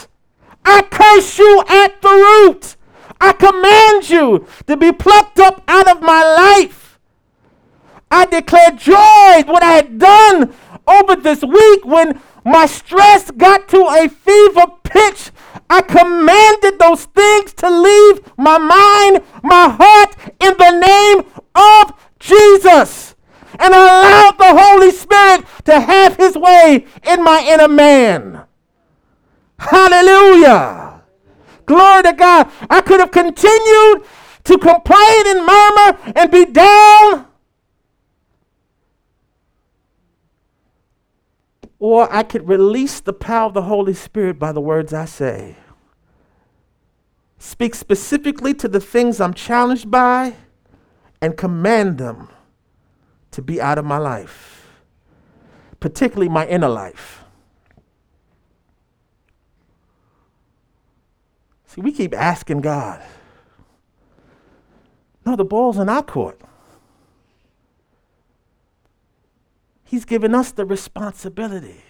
I 0.73 0.83
curse 0.83 1.37
you 1.37 1.65
at 1.69 2.01
the 2.01 2.09
root. 2.09 2.77
I 3.21 3.33
command 3.33 4.09
you 4.09 4.47
to 4.69 4.77
be 4.77 4.93
plucked 4.93 5.41
up 5.41 5.65
out 5.67 5.91
of 5.91 6.01
my 6.01 6.23
life. 6.23 7.01
I 8.09 8.25
declare 8.27 8.71
joy 8.71 9.51
what 9.51 9.65
I 9.65 9.73
had 9.73 9.99
done 9.99 10.55
over 10.87 11.17
this 11.17 11.43
week 11.43 11.85
when 11.85 12.21
my 12.45 12.67
stress 12.67 13.33
got 13.33 13.69
to 13.71 13.79
a 13.79 14.09
fever 14.09 14.67
pitch. 14.85 15.33
I 15.69 15.83
commanded 15.83 16.79
those 16.79 17.05
things 17.07 17.53
to 17.55 17.69
leave 17.69 18.21
my 18.39 18.59
mind, 18.59 19.25
my 19.43 19.69
heart, 19.69 20.17
in 20.39 20.55
the 20.57 20.79
name 20.79 21.25
of 21.57 21.93
Jesus. 22.21 23.17
And 23.59 23.75
allowed 23.75 24.37
the 24.39 24.55
Holy 24.57 24.93
Spirit 24.93 25.45
to 25.65 25.81
have 25.81 26.17
his 26.17 26.37
way 26.37 26.87
in 27.03 27.25
my 27.25 27.45
inner 27.45 27.69
man. 27.69 28.30
Hallelujah. 29.61 31.03
Glory 31.67 32.03
to 32.03 32.13
God. 32.15 32.51
I 32.71 32.81
could 32.81 32.99
have 32.99 33.11
continued 33.11 34.05
to 34.45 34.59
complain 34.59 35.27
and 35.27 35.47
murmur 35.47 35.99
and 36.17 36.31
be 36.31 36.47
down. 36.47 37.27
Or 41.79 42.13
I 42.13 42.23
could 42.23 42.49
release 42.49 43.01
the 43.01 43.13
power 43.13 43.47
of 43.47 43.55
the 43.55 43.63
Holy 43.63 43.95
Spirit 43.95 44.39
by 44.39 44.53
the 44.53 44.61
words 44.61 44.93
I 44.93 45.05
say. 45.05 45.57
Speak 47.39 47.75
specifically 47.75 48.55
to 48.55 48.69
the 48.69 48.81
things 48.81 49.21
I'm 49.21 49.35
challenged 49.35 49.91
by 49.91 50.37
and 51.21 51.37
command 51.37 51.99
them 51.99 52.29
to 53.31 53.43
be 53.43 53.61
out 53.61 53.79
of 53.79 53.85
my 53.85 53.99
life, 53.99 54.69
particularly 55.81 56.29
my 56.29 56.47
inner 56.47 56.69
life. 56.69 57.20
See, 61.71 61.81
we 61.81 61.93
keep 61.93 62.13
asking 62.17 62.63
God. 62.63 63.01
No, 65.25 65.37
the 65.37 65.45
ball's 65.45 65.79
in 65.79 65.89
our 65.89 66.03
court. 66.03 66.41
He's 69.85 70.05
given 70.05 70.35
us 70.35 70.51
the 70.51 70.65
responsibility. 70.65 71.83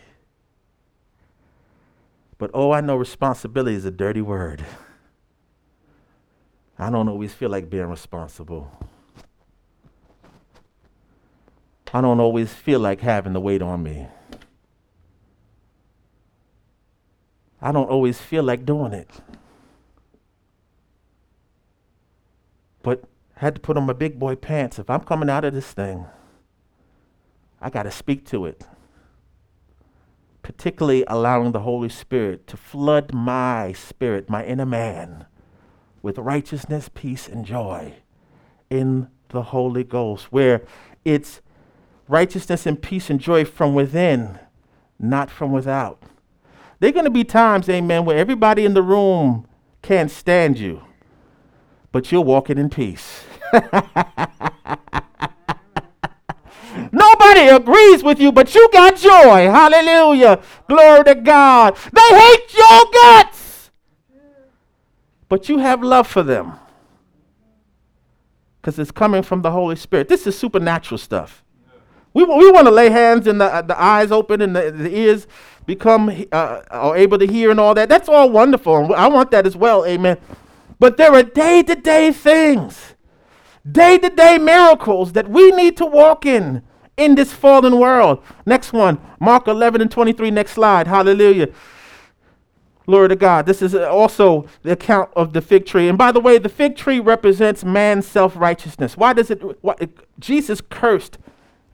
But 2.37 2.51
oh, 2.53 2.73
I 2.73 2.83
know 2.83 2.95
responsibility 2.97 3.75
is 3.75 3.87
a 3.87 3.91
dirty 3.91 4.21
word. 4.21 4.63
I 6.79 6.91
don't 6.91 7.09
always 7.09 7.33
feel 7.33 7.49
like 7.49 7.71
being 7.71 7.87
responsible. 7.87 8.71
I 11.95 12.03
don't 12.03 12.21
always 12.21 12.53
feel 12.53 12.81
like 12.81 13.01
having 13.01 13.33
the 13.33 13.41
weight 13.41 13.63
on 13.63 13.83
me. 13.83 14.09
I 17.63 17.73
don't 17.73 17.89
always 17.89 18.21
feel 18.21 18.43
like 18.43 18.67
doing 18.67 18.93
it. 18.93 19.09
But 22.83 23.05
had 23.37 23.55
to 23.55 23.61
put 23.61 23.77
on 23.77 23.87
my 23.87 23.93
big 23.95 24.19
boy 24.19 24.37
pants. 24.37 24.79
If 24.79 24.91
I'm 24.91 25.01
coming 25.01 25.31
out 25.31 25.45
of 25.45 25.55
this 25.55 25.73
thing, 25.73 26.07
I 27.61 27.71
got 27.71 27.85
to 27.85 27.91
speak 27.91 28.27
to 28.27 28.45
it. 28.47 28.67
Particularly 30.43 31.05
allowing 31.07 31.53
the 31.53 31.61
Holy 31.61 31.89
Spirit 31.89 32.47
to 32.49 32.57
flood 32.57 33.15
my 33.15 33.73
spirit, 33.73 34.29
my 34.29 34.45
inner 34.45 34.67
man, 34.67 35.27
with 36.03 36.19
righteousness, 36.19 36.91
peace, 36.93 37.29
and 37.29 37.45
joy 37.45 37.95
in 38.69 39.09
the 39.29 39.43
Holy 39.43 39.85
Ghost, 39.85 40.33
where 40.33 40.63
it's 41.05 41.41
righteousness 42.09 42.67
and 42.67 42.81
peace 42.81 43.09
and 43.09 43.21
joy 43.21 43.45
from 43.45 43.75
within, 43.75 44.39
not 44.99 45.31
from 45.31 45.53
without. 45.53 46.03
There 46.79 46.91
are 46.91 46.93
going 46.93 47.05
to 47.05 47.11
be 47.11 47.25
times, 47.25 47.69
amen, 47.69 48.05
where 48.05 48.19
everybody 48.19 48.65
in 48.65 48.75
the 48.75 48.83
room 48.83 49.47
can't 49.83 50.11
stand 50.11 50.59
you, 50.59 50.83
but 51.93 52.11
you're 52.13 52.21
walking 52.21 52.59
in 52.59 52.71
peace. 52.71 53.25
Nobody 56.93 57.49
agrees 57.49 58.03
with 58.03 58.21
you, 58.21 58.33
but 58.33 58.55
you 58.55 58.69
got 58.73 58.97
joy. 58.97 59.51
Hallelujah. 59.51 60.41
Glory 60.69 61.05
to 61.05 61.15
God. 61.15 61.77
They 61.93 62.19
hate 62.19 62.55
your 62.55 62.85
guts, 62.93 63.71
but 65.29 65.49
you 65.49 65.59
have 65.59 65.83
love 65.83 66.07
for 66.07 66.23
them 66.23 66.55
because 68.61 68.79
it's 68.79 68.91
coming 68.91 69.23
from 69.23 69.43
the 69.43 69.51
Holy 69.51 69.77
Spirit. 69.77 70.09
This 70.09 70.27
is 70.27 70.39
supernatural 70.39 70.99
stuff. 70.99 71.43
We, 72.13 72.25
we 72.25 72.51
want 72.51 72.67
to 72.67 72.73
lay 72.73 72.91
hands 72.91 73.27
and 73.27 73.41
the, 73.41 73.63
the 73.67 73.81
eyes 73.81 74.11
open 74.11 74.43
and 74.43 74.55
the, 74.55 74.71
the 74.73 74.95
ears 74.95 75.27
become 75.65 76.27
uh, 76.33 76.63
are 76.71 76.97
able 76.97 77.19
to 77.19 77.27
hear 77.27 77.51
and 77.51 77.61
all 77.61 77.75
that. 77.75 77.89
That's 77.89 78.09
all 78.09 78.31
wonderful. 78.31 78.93
I 78.95 79.07
want 79.09 79.31
that 79.31 79.47
as 79.47 79.57
well. 79.57 79.87
Amen. 79.87 80.19
But 80.81 80.97
there 80.97 81.13
are 81.13 81.23
day 81.23 81.63
to 81.63 81.75
day 81.77 82.11
things, 82.11 82.95
day 83.71 83.99
to 83.99 84.09
day 84.09 84.39
miracles 84.39 85.13
that 85.13 85.29
we 85.29 85.53
need 85.53 85.77
to 85.77 85.87
walk 85.87 86.25
in 86.25 86.63
in 86.97 87.15
this 87.15 87.33
fallen 87.33 87.79
world. 87.79 88.23
Next 88.47 88.73
one, 88.73 88.99
Mark 89.21 89.47
11 89.47 89.83
and 89.83 89.91
23. 89.91 90.31
Next 90.31 90.53
slide. 90.53 90.87
Hallelujah. 90.87 91.51
Glory 92.87 93.11
to 93.11 93.17
God. 93.17 93.45
This 93.45 93.61
is 93.61 93.75
also 93.75 94.47
the 94.63 94.73
account 94.73 95.11
of 95.15 95.35
the 95.35 95.43
fig 95.43 95.67
tree. 95.67 95.87
And 95.87 95.99
by 95.99 96.13
the 96.13 96.19
way, 96.19 96.39
the 96.39 96.49
fig 96.49 96.77
tree 96.77 96.99
represents 96.99 97.63
man's 97.63 98.09
self 98.09 98.35
righteousness. 98.35 98.97
Why 98.97 99.13
does 99.13 99.31
it, 99.31 99.43
Jesus 100.19 100.63
cursed 100.63 101.19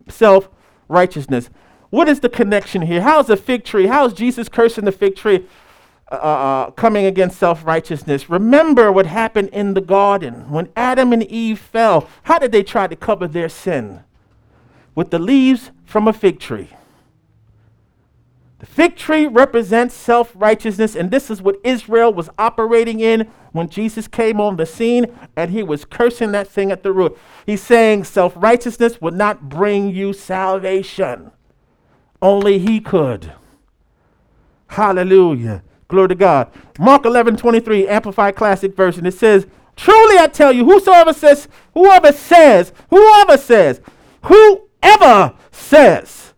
self 0.08 0.50
righteousness. 0.88 1.48
What 1.90 2.08
is 2.08 2.20
the 2.20 2.28
connection 2.28 2.82
here? 2.82 3.02
How 3.02 3.20
is 3.20 3.28
the 3.28 3.36
fig 3.36 3.64
tree? 3.64 3.86
How 3.86 4.04
is 4.06 4.12
Jesus 4.12 4.48
cursing 4.48 4.84
the 4.84 4.92
fig 4.92 5.14
tree 5.14 5.46
uh, 6.10 6.14
uh, 6.14 6.18
uh 6.18 6.70
coming 6.72 7.06
against 7.06 7.38
self 7.38 7.64
righteousness? 7.64 8.30
Remember 8.30 8.92
what 8.92 9.06
happened 9.06 9.50
in 9.50 9.74
the 9.74 9.80
garden 9.80 10.50
when 10.50 10.68
Adam 10.76 11.12
and 11.12 11.22
Eve 11.24 11.58
fell. 11.58 12.08
How 12.24 12.38
did 12.38 12.52
they 12.52 12.62
try 12.62 12.86
to 12.86 12.96
cover 12.96 13.26
their 13.26 13.48
sin? 13.48 14.00
With 14.94 15.10
the 15.10 15.18
leaves 15.18 15.70
from 15.84 16.08
a 16.08 16.12
fig 16.12 16.40
tree. 16.40 16.70
The 18.58 18.66
fig 18.66 18.96
tree 18.96 19.26
represents 19.26 19.94
self 19.94 20.32
righteousness, 20.34 20.96
and 20.96 21.10
this 21.10 21.30
is 21.30 21.42
what 21.42 21.60
Israel 21.62 22.12
was 22.12 22.30
operating 22.38 23.00
in 23.00 23.28
when 23.52 23.68
Jesus 23.68 24.08
came 24.08 24.40
on 24.40 24.56
the 24.56 24.66
scene 24.66 25.06
and 25.36 25.50
he 25.50 25.62
was 25.62 25.84
cursing 25.84 26.32
that 26.32 26.48
thing 26.48 26.70
at 26.70 26.82
the 26.82 26.92
root. 26.92 27.18
He's 27.44 27.62
saying 27.62 28.04
self 28.04 28.32
righteousness 28.36 29.00
would 29.00 29.14
not 29.14 29.48
bring 29.48 29.94
you 29.94 30.14
salvation, 30.14 31.32
only 32.22 32.58
He 32.58 32.80
could. 32.80 33.32
Hallelujah. 34.68 35.62
Glory 35.88 36.08
to 36.08 36.14
God. 36.14 36.50
Mark 36.78 37.04
11 37.04 37.36
23, 37.36 37.88
Amplified 37.88 38.36
Classic 38.36 38.74
Version. 38.74 39.06
It 39.06 39.14
says, 39.14 39.46
Truly 39.76 40.18
I 40.18 40.26
tell 40.26 40.52
you, 40.52 40.64
whosoever 40.64 41.12
says, 41.12 41.48
whoever 41.74 42.12
says, 42.12 42.72
whoever 42.90 43.36
says, 43.36 43.80
whoever 44.22 45.34
says 45.52 46.32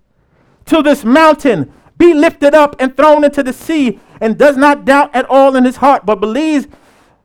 to 0.66 0.82
this 0.82 1.04
mountain, 1.04 1.72
be 1.96 2.14
lifted 2.14 2.54
up 2.54 2.76
and 2.78 2.96
thrown 2.96 3.24
into 3.24 3.42
the 3.42 3.52
sea, 3.52 4.00
and 4.20 4.36
does 4.36 4.56
not 4.56 4.84
doubt 4.84 5.14
at 5.14 5.26
all 5.26 5.56
in 5.56 5.64
his 5.64 5.76
heart, 5.76 6.04
but 6.04 6.20
believes 6.20 6.66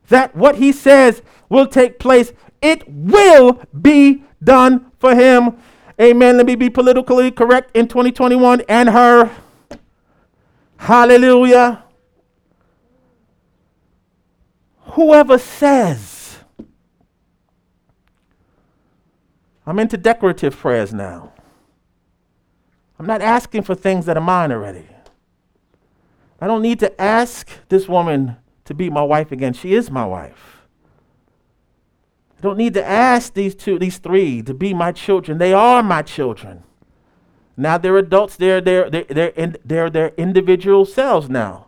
that 0.09 0.35
what 0.35 0.55
he 0.55 0.71
says 0.71 1.21
will 1.49 1.67
take 1.67 1.99
place, 1.99 2.31
it 2.61 2.83
will 2.87 3.59
be 3.81 4.23
done 4.43 4.91
for 4.99 5.15
him. 5.15 5.57
Amen. 5.99 6.37
Let 6.37 6.45
me 6.45 6.55
be 6.55 6.69
politically 6.69 7.31
correct 7.31 7.75
in 7.75 7.87
2021 7.87 8.61
and 8.67 8.89
her. 8.89 9.29
Hallelujah. 10.77 11.82
Whoever 14.93 15.39
says, 15.39 16.37
I'm 19.65 19.79
into 19.79 19.97
decorative 19.97 20.55
prayers 20.55 20.93
now. 20.93 21.33
I'm 22.99 23.07
not 23.07 23.21
asking 23.21 23.63
for 23.63 23.73
things 23.73 24.05
that 24.05 24.17
are 24.17 24.23
mine 24.23 24.51
already. 24.51 24.87
I 26.39 26.45
don't 26.45 26.61
need 26.61 26.79
to 26.81 27.01
ask 27.01 27.49
this 27.69 27.87
woman 27.87 28.37
to 28.65 28.75
be 28.75 28.91
my 28.91 29.01
wife 29.01 29.31
again. 29.31 29.53
She 29.53 29.73
is 29.73 29.89
my 29.89 30.05
wife. 30.05 30.67
I 32.37 32.41
don't 32.41 32.57
need 32.57 32.75
to 32.75 32.85
ask 32.85 33.33
these 33.33 33.55
two, 33.55 33.79
these 33.79 33.97
three 33.97 34.43
to 34.43 34.53
be 34.53 34.75
my 34.75 34.91
children. 34.91 35.39
They 35.39 35.53
are 35.53 35.81
my 35.81 36.03
children. 36.03 36.63
Now 37.57 37.79
they're 37.79 37.97
adults. 37.97 38.35
They're 38.35 38.61
they're 38.61 38.91
they're 38.91 39.05
they're, 39.05 39.29
in, 39.29 39.57
they're 39.65 39.89
their 39.89 40.09
individual 40.17 40.85
selves 40.85 41.29
now. 41.29 41.67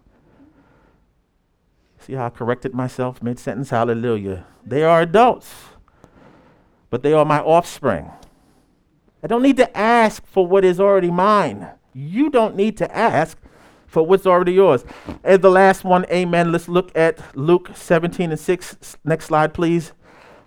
See 2.06 2.14
how 2.14 2.28
I 2.28 2.30
corrected 2.30 2.76
myself 2.76 3.24
mid 3.24 3.40
sentence? 3.40 3.72
Hallelujah. 3.72 4.46
They 4.64 4.84
are 4.84 5.02
adults, 5.02 5.52
but 6.92 7.02
they 7.02 7.14
are 7.14 7.26
my 7.26 7.40
offspring. 7.40 8.12
I 9.24 9.28
don't 9.28 9.42
need 9.42 9.58
to 9.58 9.76
ask 9.76 10.24
for 10.28 10.46
what 10.46 10.64
is 10.64 10.80
already 10.80 11.10
mine. 11.10 11.68
You 11.96 12.30
don't 12.30 12.56
need 12.56 12.78
to 12.78 12.96
ask 12.96 13.40
for 13.88 14.06
what's 14.06 14.28
already 14.28 14.54
yours. 14.54 14.86
And 15.24 15.42
the 15.42 15.50
last 15.50 15.84
one, 15.84 16.06
amen. 16.12 16.52
Let's 16.52 16.70
look 16.70 16.96
at 16.96 17.36
Luke 17.36 17.72
17 17.74 18.30
and 18.30 18.40
6. 18.40 18.98
Next 19.04 19.26
slide, 19.26 19.56
please. 19.56 19.94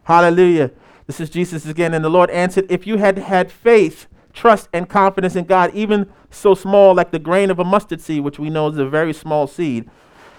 Hallelujah. 0.05 0.71
This 1.09 1.19
is 1.19 1.29
Jesus 1.29 1.67
again. 1.67 1.93
And 1.93 2.05
the 2.05 2.09
Lord 2.09 2.31
answered, 2.31 2.67
If 2.71 2.87
you 2.87 2.99
had 2.99 3.19
had 3.19 3.51
faith, 3.51 4.07
trust, 4.33 4.69
and 4.73 4.89
confidence 4.89 5.35
in 5.35 5.45
God, 5.45 5.75
even 5.75 6.09
so 6.31 6.55
small 6.55 6.95
like 6.95 7.11
the 7.11 7.19
grain 7.19 7.51
of 7.51 7.59
a 7.59 7.65
mustard 7.65 8.01
seed, 8.01 8.23
which 8.23 8.39
we 8.39 8.49
know 8.49 8.69
is 8.69 8.79
a 8.79 8.87
very 8.89 9.13
small 9.13 9.49
seed, 9.49 9.91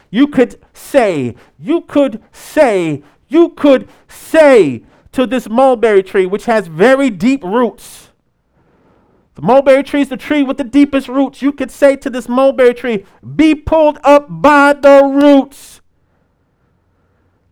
you 0.09 0.27
could 0.27 0.59
say, 0.73 1.35
you 1.57 1.81
could 1.81 2.21
say, 2.31 3.03
you 3.27 3.49
could 3.49 3.89
say 4.07 4.83
to 5.11 5.25
this 5.25 5.49
mulberry 5.49 6.03
tree, 6.03 6.25
which 6.25 6.45
has 6.45 6.67
very 6.67 7.09
deep 7.09 7.43
roots 7.43 8.09
the 9.39 9.45
mulberry 9.45 9.83
tree 9.83 10.01
is 10.01 10.09
the 10.09 10.17
tree 10.17 10.43
with 10.43 10.57
the 10.57 10.65
deepest 10.65 11.07
roots. 11.07 11.41
You 11.41 11.53
could 11.53 11.71
say 11.71 11.95
to 11.95 12.09
this 12.09 12.27
mulberry 12.27 12.73
tree, 12.73 13.05
be 13.37 13.55
pulled 13.55 13.97
up 14.03 14.25
by 14.27 14.73
the 14.73 15.01
roots. 15.05 15.79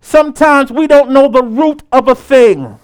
Sometimes 0.01 0.70
we 0.70 0.86
don't 0.86 1.12
know 1.12 1.30
the 1.30 1.43
root 1.43 1.84
of 1.93 2.10
a 2.10 2.14
thing. 2.14 2.78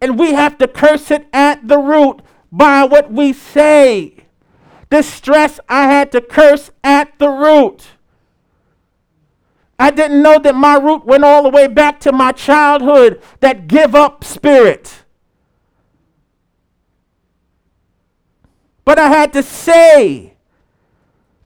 And 0.00 0.16
we 0.16 0.32
have 0.34 0.58
to 0.58 0.68
curse 0.68 1.10
it 1.10 1.26
at 1.32 1.66
the 1.66 1.78
root 1.78 2.22
by 2.52 2.84
what 2.84 3.10
we 3.10 3.32
say. 3.32 4.14
This 4.90 5.12
stress 5.12 5.58
I 5.68 5.86
had 5.86 6.12
to 6.12 6.20
curse 6.20 6.70
at 6.84 7.18
the 7.18 7.28
root. 7.28 7.97
I 9.78 9.90
didn't 9.90 10.22
know 10.22 10.38
that 10.40 10.54
my 10.54 10.76
root 10.76 11.04
went 11.06 11.24
all 11.24 11.44
the 11.44 11.50
way 11.50 11.68
back 11.68 12.00
to 12.00 12.12
my 12.12 12.32
childhood, 12.32 13.22
that 13.40 13.68
give 13.68 13.94
up 13.94 14.24
spirit. 14.24 15.04
But 18.84 18.98
I 18.98 19.08
had 19.08 19.32
to 19.34 19.42
say 19.42 20.34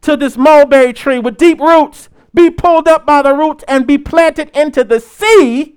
to 0.00 0.16
this 0.16 0.36
mulberry 0.36 0.92
tree 0.92 1.18
with 1.18 1.36
deep 1.36 1.60
roots, 1.60 2.08
be 2.34 2.50
pulled 2.50 2.88
up 2.88 3.04
by 3.04 3.20
the 3.20 3.34
roots 3.34 3.64
and 3.68 3.86
be 3.86 3.98
planted 3.98 4.50
into 4.56 4.84
the 4.84 5.00
sea, 5.00 5.76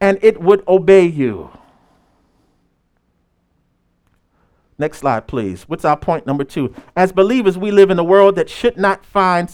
and 0.00 0.18
it 0.22 0.40
would 0.40 0.66
obey 0.66 1.04
you. 1.04 1.50
Next 4.78 4.98
slide, 4.98 5.28
please. 5.28 5.62
What's 5.68 5.84
our 5.84 5.96
point 5.96 6.26
number 6.26 6.42
two? 6.42 6.74
As 6.96 7.12
believers, 7.12 7.56
we 7.56 7.70
live 7.70 7.90
in 7.90 7.98
a 8.00 8.04
world 8.04 8.34
that 8.34 8.50
should 8.50 8.76
not 8.76 9.06
find 9.06 9.48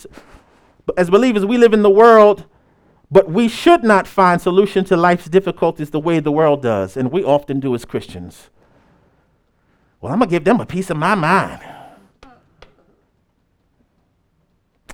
as 0.97 1.11
believers, 1.11 1.45
we 1.45 1.59
live 1.59 1.73
in 1.73 1.83
the 1.83 1.91
world, 1.91 2.47
but 3.11 3.31
we 3.31 3.49
should 3.49 3.83
not 3.83 4.07
find 4.07 4.41
solution 4.41 4.85
to 4.87 4.97
life's 4.97 5.27
difficulties 5.27 5.91
the 5.91 6.01
way 6.01 6.21
the 6.21 6.33
world 6.33 6.63
does, 6.63 6.97
and 6.97 7.11
we 7.11 7.25
often 7.25 7.61
do 7.61 7.75
as 7.75 7.85
Christians. 7.85 8.51
Well, 10.01 10.13
I'm 10.13 10.19
going 10.19 10.29
to 10.29 10.35
give 10.35 10.45
them 10.45 10.61
a 10.61 10.67
piece 10.67 10.91
of 10.91 10.97
my 10.97 11.15
mind. 11.15 11.61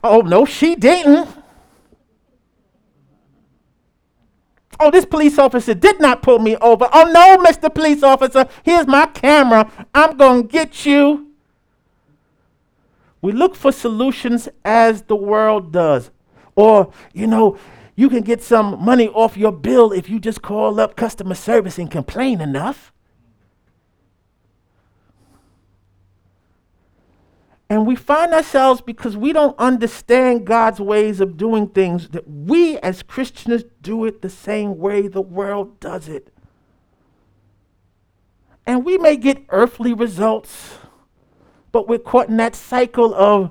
Oh, 0.02 0.20
no, 0.20 0.44
she 0.44 0.74
didn't. 0.74 1.28
Oh, 4.80 4.90
this 4.90 5.04
police 5.04 5.38
officer 5.38 5.74
did 5.74 6.00
not 6.00 6.22
pull 6.22 6.38
me 6.38 6.56
over. 6.56 6.88
Oh, 6.92 7.04
no, 7.04 7.38
Mr. 7.44 7.72
Police 7.72 8.02
Officer, 8.02 8.46
here's 8.64 8.86
my 8.86 9.06
camera. 9.06 9.70
I'm 9.94 10.16
going 10.16 10.42
to 10.42 10.48
get 10.48 10.84
you. 10.84 11.33
We 13.24 13.32
look 13.32 13.56
for 13.56 13.72
solutions 13.72 14.50
as 14.66 15.04
the 15.04 15.16
world 15.16 15.72
does. 15.72 16.10
Or, 16.56 16.92
you 17.14 17.26
know, 17.26 17.56
you 17.96 18.10
can 18.10 18.20
get 18.20 18.42
some 18.42 18.84
money 18.84 19.08
off 19.08 19.34
your 19.34 19.50
bill 19.50 19.92
if 19.92 20.10
you 20.10 20.20
just 20.20 20.42
call 20.42 20.78
up 20.78 20.94
customer 20.94 21.34
service 21.34 21.78
and 21.78 21.90
complain 21.90 22.42
enough. 22.42 22.92
And 27.70 27.86
we 27.86 27.96
find 27.96 28.34
ourselves 28.34 28.82
because 28.82 29.16
we 29.16 29.32
don't 29.32 29.58
understand 29.58 30.46
God's 30.46 30.78
ways 30.78 31.18
of 31.18 31.38
doing 31.38 31.68
things 31.68 32.10
that 32.10 32.28
we 32.28 32.76
as 32.80 33.02
Christians 33.02 33.64
do 33.80 34.04
it 34.04 34.20
the 34.20 34.28
same 34.28 34.76
way 34.76 35.08
the 35.08 35.22
world 35.22 35.80
does 35.80 36.08
it. 36.08 36.30
And 38.66 38.84
we 38.84 38.98
may 38.98 39.16
get 39.16 39.46
earthly 39.48 39.94
results, 39.94 40.76
but 41.74 41.88
we're 41.88 41.98
caught 41.98 42.28
in 42.28 42.36
that 42.36 42.54
cycle 42.54 43.12
of 43.16 43.50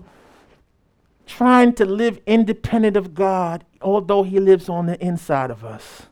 trying 1.26 1.74
to 1.74 1.86
live 1.86 2.22
independent 2.26 2.96
of 2.96 3.14
God, 3.14 3.66
although 3.82 4.24
He 4.24 4.40
lives 4.40 4.70
on 4.70 4.86
the 4.86 4.98
inside 5.06 5.52
of 5.52 5.66
us, 5.66 6.04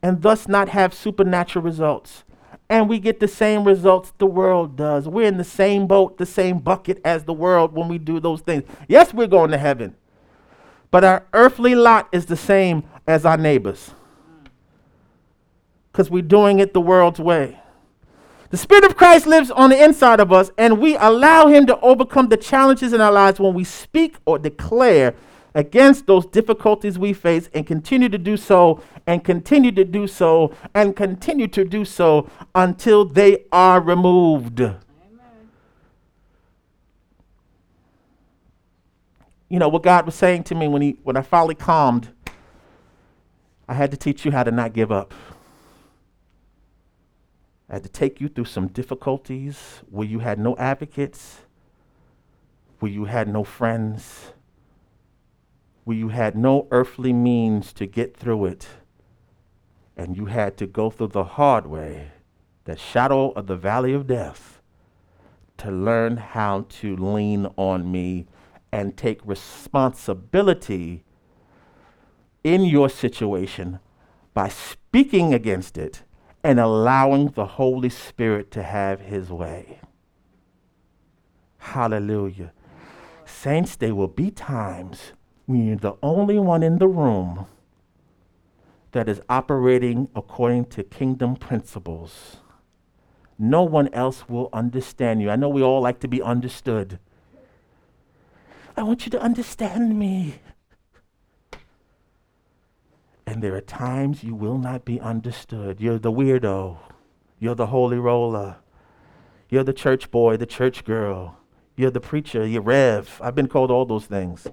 and 0.00 0.22
thus 0.22 0.46
not 0.46 0.68
have 0.68 0.94
supernatural 0.94 1.64
results 1.64 2.22
and 2.70 2.88
we 2.88 2.98
get 2.98 3.18
the 3.18 3.26
same 3.26 3.64
results 3.64 4.12
the 4.18 4.26
world 4.26 4.76
does. 4.76 5.08
We're 5.08 5.26
in 5.26 5.38
the 5.38 5.44
same 5.44 5.86
boat, 5.86 6.18
the 6.18 6.26
same 6.26 6.58
bucket 6.58 7.00
as 7.04 7.24
the 7.24 7.32
world 7.32 7.72
when 7.72 7.88
we 7.88 7.98
do 7.98 8.20
those 8.20 8.42
things. 8.42 8.64
Yes, 8.86 9.14
we're 9.14 9.26
going 9.26 9.50
to 9.52 9.58
heaven, 9.58 9.96
but 10.90 11.02
our 11.02 11.26
earthly 11.32 11.74
lot 11.74 12.08
is 12.12 12.26
the 12.26 12.36
same 12.36 12.84
as 13.06 13.24
our 13.24 13.38
neighbors 13.38 13.92
because 15.90 16.10
we're 16.10 16.22
doing 16.22 16.58
it 16.58 16.74
the 16.74 16.80
world's 16.80 17.18
way. 17.18 17.58
The 18.50 18.56
Spirit 18.56 18.84
of 18.84 18.96
Christ 18.96 19.26
lives 19.26 19.50
on 19.50 19.70
the 19.70 19.82
inside 19.82 20.20
of 20.20 20.32
us, 20.32 20.50
and 20.56 20.78
we 20.80 20.96
allow 20.96 21.48
Him 21.48 21.66
to 21.66 21.78
overcome 21.80 22.28
the 22.28 22.36
challenges 22.36 22.94
in 22.94 23.00
our 23.00 23.12
lives 23.12 23.38
when 23.38 23.52
we 23.52 23.64
speak 23.64 24.16
or 24.24 24.38
declare 24.38 25.14
against 25.54 26.06
those 26.06 26.24
difficulties 26.24 26.98
we 26.98 27.12
face 27.12 27.50
and 27.52 27.66
continue 27.66 28.08
to 28.08 28.16
do 28.16 28.36
so 28.36 28.80
and 29.06 29.24
continue 29.24 29.72
to 29.72 29.84
do 29.84 30.06
so 30.06 30.54
and 30.74 30.96
continue 30.96 31.48
to 31.48 31.64
do 31.64 31.84
so 31.84 32.30
until 32.54 33.04
they 33.04 33.44
are 33.52 33.80
removed. 33.80 34.60
Amen. 34.60 34.76
You 39.48 39.58
know 39.58 39.68
what 39.68 39.82
God 39.82 40.06
was 40.06 40.14
saying 40.14 40.44
to 40.44 40.54
me 40.54 40.68
when 40.68 40.80
he 40.80 40.96
when 41.02 41.16
I 41.16 41.22
finally 41.22 41.54
calmed, 41.54 42.10
I 43.68 43.74
had 43.74 43.90
to 43.90 43.96
teach 43.96 44.24
you 44.24 44.30
how 44.30 44.42
to 44.42 44.50
not 44.50 44.72
give 44.72 44.90
up. 44.92 45.12
I 47.68 47.74
had 47.74 47.82
to 47.82 47.88
take 47.88 48.20
you 48.20 48.28
through 48.28 48.46
some 48.46 48.68
difficulties 48.68 49.82
where 49.90 50.06
you 50.06 50.20
had 50.20 50.38
no 50.38 50.56
advocates, 50.56 51.40
where 52.78 52.90
you 52.90 53.04
had 53.04 53.28
no 53.28 53.44
friends 53.44 54.32
where 55.88 55.96
you 55.96 56.08
had 56.10 56.36
no 56.36 56.68
earthly 56.70 57.14
means 57.14 57.72
to 57.72 57.86
get 57.86 58.14
through 58.14 58.44
it, 58.44 58.68
and 59.96 60.18
you 60.18 60.26
had 60.26 60.54
to 60.54 60.66
go 60.66 60.90
through 60.90 61.06
the 61.06 61.24
hard 61.24 61.66
way, 61.66 62.10
the 62.66 62.76
shadow 62.76 63.30
of 63.30 63.46
the 63.46 63.56
valley 63.56 63.94
of 63.94 64.06
death, 64.06 64.60
to 65.56 65.70
learn 65.70 66.18
how 66.18 66.66
to 66.68 66.94
lean 66.94 67.46
on 67.56 67.90
me 67.90 68.26
and 68.70 68.98
take 68.98 69.18
responsibility 69.24 71.04
in 72.44 72.66
your 72.66 72.90
situation 72.90 73.78
by 74.34 74.46
speaking 74.46 75.32
against 75.32 75.78
it 75.78 76.02
and 76.42 76.60
allowing 76.60 77.28
the 77.28 77.46
Holy 77.46 77.88
Spirit 77.88 78.50
to 78.52 78.62
have 78.62 79.00
his 79.00 79.30
way. 79.30 79.80
Hallelujah. 81.58 82.52
Saints, 83.24 83.76
there 83.76 83.94
will 83.94 84.08
be 84.08 84.30
times 84.30 85.12
when 85.46 85.66
you're 85.66 85.76
the 85.76 85.96
only 86.02 86.38
one 86.38 86.62
in 86.62 86.78
the 86.78 86.88
room 86.88 87.46
that 88.92 89.08
is 89.08 89.20
operating 89.28 90.08
according 90.14 90.64
to 90.66 90.82
kingdom 90.82 91.36
principles. 91.36 92.38
No 93.38 93.62
one 93.62 93.92
else 93.94 94.28
will 94.28 94.48
understand 94.52 95.22
you. 95.22 95.30
I 95.30 95.36
know 95.36 95.48
we 95.48 95.62
all 95.62 95.80
like 95.80 96.00
to 96.00 96.08
be 96.08 96.22
understood. 96.22 96.98
I 98.76 98.82
want 98.82 99.04
you 99.04 99.10
to 99.10 99.20
understand 99.20 99.98
me. 99.98 100.36
And 103.28 103.42
there 103.42 103.54
are 103.54 103.60
times 103.60 104.24
you 104.24 104.34
will 104.34 104.56
not 104.56 104.86
be 104.86 104.98
understood. 104.98 105.82
You're 105.82 105.98
the 105.98 106.10
weirdo. 106.10 106.78
You're 107.38 107.54
the 107.54 107.66
holy 107.66 107.98
roller. 107.98 108.56
You're 109.50 109.64
the 109.64 109.74
church 109.74 110.10
boy, 110.10 110.38
the 110.38 110.46
church 110.46 110.82
girl. 110.82 111.36
You're 111.76 111.90
the 111.90 112.00
preacher, 112.00 112.46
you're 112.46 112.62
Rev. 112.62 113.20
I've 113.22 113.34
been 113.34 113.46
called 113.46 113.70
all 113.70 113.84
those 113.84 114.06
things. 114.06 114.46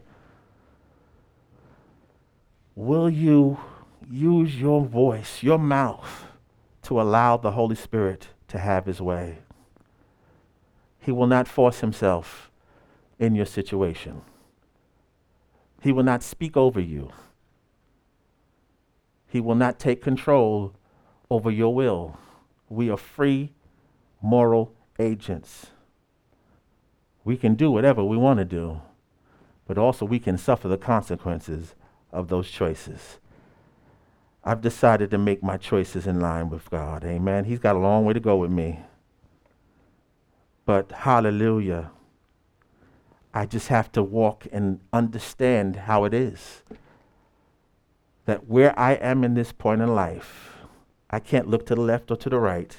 Will 2.76 3.10
you 3.10 3.60
use 4.12 4.60
your 4.60 4.84
voice, 4.86 5.42
your 5.42 5.58
mouth, 5.58 6.26
to 6.82 7.00
allow 7.00 7.38
the 7.38 7.52
Holy 7.52 7.78
Spirit 7.78 8.28
to 8.50 8.60
have 8.60 8.88
his 8.88 9.00
way? 9.02 9.38
He 11.00 11.14
will 11.14 11.28
not 11.28 11.48
force 11.48 11.80
himself 11.80 12.52
in 13.20 13.36
your 13.36 13.46
situation. 13.46 14.22
He 15.82 15.94
will 15.94 16.04
not 16.04 16.22
speak 16.24 16.58
over 16.58 16.82
you. 16.82 17.14
He 19.36 19.42
will 19.42 19.56
not 19.56 19.80
take 19.80 20.02
control 20.02 20.74
over 21.30 21.52
your 21.52 21.76
will. 21.76 22.18
We 22.70 22.90
are 22.90 22.96
free 22.96 23.52
moral 24.22 24.74
agents. 24.98 25.72
We 27.26 27.36
can 27.36 27.56
do 27.56 27.70
whatever 27.70 28.02
we 28.02 28.16
want 28.16 28.40
to 28.40 28.46
do, 28.46 28.80
but 29.68 29.78
also 29.78 30.06
we 30.06 30.20
can 30.20 30.38
suffer 30.38 30.70
the 30.70 30.78
consequences 30.78 31.76
of 32.14 32.30
those 32.30 32.50
choices. 32.50 33.20
I've 34.42 34.62
decided 34.62 35.12
to 35.12 35.18
make 35.18 35.44
my 35.44 35.58
choices 35.58 36.08
in 36.08 36.22
line 36.22 36.50
with 36.50 36.70
God. 36.70 37.04
Amen. 37.04 37.44
He's 37.44 37.60
got 37.60 37.76
a 37.76 37.80
long 37.80 38.06
way 38.06 38.14
to 38.14 38.22
go 38.22 38.38
with 38.38 38.52
me. 38.52 38.80
But 40.64 40.94
hallelujah. 40.94 41.92
I 43.34 43.48
just 43.48 43.68
have 43.68 43.92
to 43.92 44.02
walk 44.02 44.48
and 44.54 44.80
understand 44.94 45.76
how 45.76 46.06
it 46.06 46.14
is. 46.14 46.64
That 48.26 48.48
where 48.48 48.78
I 48.78 48.94
am 48.94 49.24
in 49.24 49.36
this 49.36 49.52
point 49.52 49.82
in 49.82 49.94
life, 49.94 50.58
I 51.10 51.20
can't 51.20 51.48
look 51.48 51.66
to 51.68 51.76
the 51.76 51.82
left 51.82 52.10
or 52.12 52.18
to 52.18 52.30
the 52.30 52.40
right. 52.40 52.76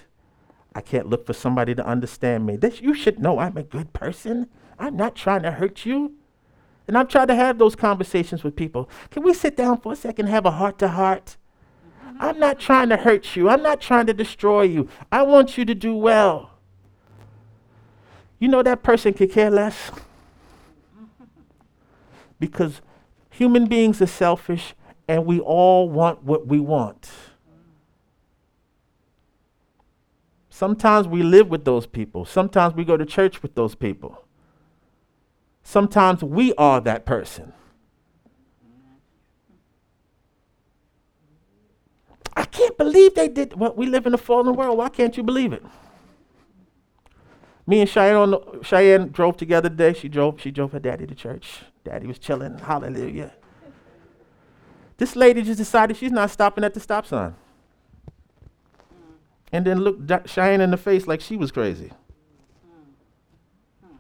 I 0.75 0.81
can't 0.81 1.09
look 1.09 1.25
for 1.25 1.33
somebody 1.33 1.75
to 1.75 1.87
understand 1.87 2.45
me. 2.45 2.57
This, 2.57 2.83
you 2.83 2.95
should 2.95 3.19
know 3.19 3.39
I'm 3.39 3.57
a 3.57 3.63
good 3.63 3.93
person. 3.93 4.49
I'm 4.79 4.97
not 4.97 5.15
trying 5.15 5.43
to 5.43 5.53
hurt 5.53 5.87
you. 5.87 6.15
And 6.87 6.97
I'm 6.97 7.07
trying 7.07 7.29
to 7.29 7.35
have 7.35 7.59
those 7.59 7.75
conversations 7.75 8.45
with 8.45 8.57
people. 8.57 8.89
Can 9.11 9.23
we 9.23 9.35
sit 9.35 9.57
down 9.57 9.81
for 9.81 9.93
a 9.93 9.97
second 9.97 10.27
and 10.27 10.35
have 10.35 10.47
a 10.47 10.53
heart 10.53 10.79
to 10.81 10.89
heart? 10.89 11.37
I'm 12.21 12.39
not 12.39 12.59
trying 12.59 12.89
to 12.91 12.97
hurt 12.97 13.37
you. 13.37 13.49
I'm 13.49 13.63
not 13.63 13.81
trying 13.81 14.07
to 14.07 14.15
destroy 14.15 14.63
you. 14.63 14.89
I 15.11 15.23
want 15.23 15.59
you 15.59 15.65
to 15.65 15.75
do 15.75 15.95
well. 15.95 16.51
You 18.39 18.49
know 18.49 18.63
that 18.63 18.83
person 18.83 19.15
could 19.15 19.33
care 19.33 19.51
less? 19.51 19.91
Because 22.39 22.81
human 23.31 23.67
beings 23.67 24.01
are 24.03 24.07
selfish 24.07 24.75
and 25.09 25.27
we 25.27 25.41
all 25.41 25.89
want 25.89 26.23
what 26.23 26.47
we 26.47 26.59
want. 26.59 27.11
Sometimes 30.51 31.07
we 31.07 31.23
live 31.23 31.49
with 31.49 31.65
those 31.65 31.87
people. 31.87 32.25
Sometimes 32.25 32.75
we 32.75 32.85
go 32.85 32.97
to 32.97 33.05
church 33.05 33.43
with 33.43 33.55
those 33.55 33.75
people. 33.75 34.25
Sometimes 35.63 36.23
we 36.23 36.55
are 36.55 36.81
that 36.81 37.05
person. 37.05 37.53
I 42.35 42.45
can't 42.45 42.77
believe 42.79 43.15
they 43.15 43.29
did 43.29 43.55
what 43.55 43.77
we 43.77 43.87
live 43.87 44.07
in 44.07 44.15
a 44.15 44.19
fallen 44.19 44.55
world. 44.55 44.79
Why 44.79 44.89
can't 44.89 45.17
you 45.17 45.23
believe 45.23 45.53
it? 45.53 45.63
Me 47.67 47.81
and 47.81 47.91
Cheyenne, 47.91 48.35
Cheyenne 48.63 49.09
drove 49.11 49.37
together 49.37 49.69
today. 49.69 49.93
She 49.93 50.09
drove, 50.09 50.41
she 50.41 50.51
drove 50.51 50.73
her 50.73 50.79
daddy 50.79 51.07
to 51.07 51.15
church. 51.15 51.63
Daddy 51.85 52.07
was 52.07 52.19
chilling. 52.19 52.59
Hallelujah. 52.59 53.33
This 54.99 55.15
lady 55.15 55.43
just 55.43 55.59
decided 55.59 55.97
she's 55.97 56.13
not 56.13 56.31
stopping 56.31 56.65
at 56.65 56.75
the 56.75 56.81
stop 56.81 57.07
sign. 57.07 57.35
Mm. 58.91 59.13
And 59.53 59.67
then 59.67 59.81
looked 59.81 60.29
Cheyenne 60.29 60.61
in 60.61 60.71
the 60.71 60.77
face 60.77 61.07
like 61.07 61.21
she 61.21 61.37
was 61.37 61.53
crazy. 61.53 61.93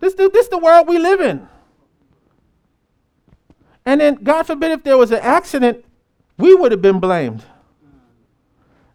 This, 0.00 0.14
this, 0.14 0.30
this 0.32 0.48
the 0.48 0.58
world 0.58 0.88
we 0.88 0.98
live 0.98 1.20
in. 1.20 1.48
And 3.84 4.00
then, 4.00 4.16
God 4.16 4.44
forbid, 4.44 4.72
if 4.72 4.82
there 4.82 4.98
was 4.98 5.12
an 5.12 5.20
accident, 5.20 5.84
we 6.38 6.54
would 6.54 6.72
have 6.72 6.82
been 6.82 6.98
blamed. 6.98 7.40
Mm. 7.40 7.98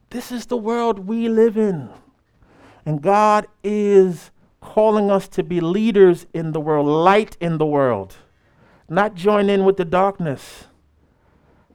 This 0.09 0.31
is 0.31 0.47
the 0.47 0.57
world 0.57 1.07
we 1.07 1.29
live 1.29 1.57
in. 1.57 1.89
And 2.85 3.01
God 3.01 3.47
is 3.63 4.31
calling 4.59 5.09
us 5.09 5.27
to 5.29 5.43
be 5.43 5.59
leaders 5.59 6.25
in 6.33 6.51
the 6.51 6.59
world, 6.59 6.87
light 6.87 7.37
in 7.39 7.57
the 7.57 7.65
world, 7.65 8.15
not 8.89 9.15
join 9.15 9.49
in 9.49 9.65
with 9.65 9.77
the 9.77 9.85
darkness. 9.85 10.65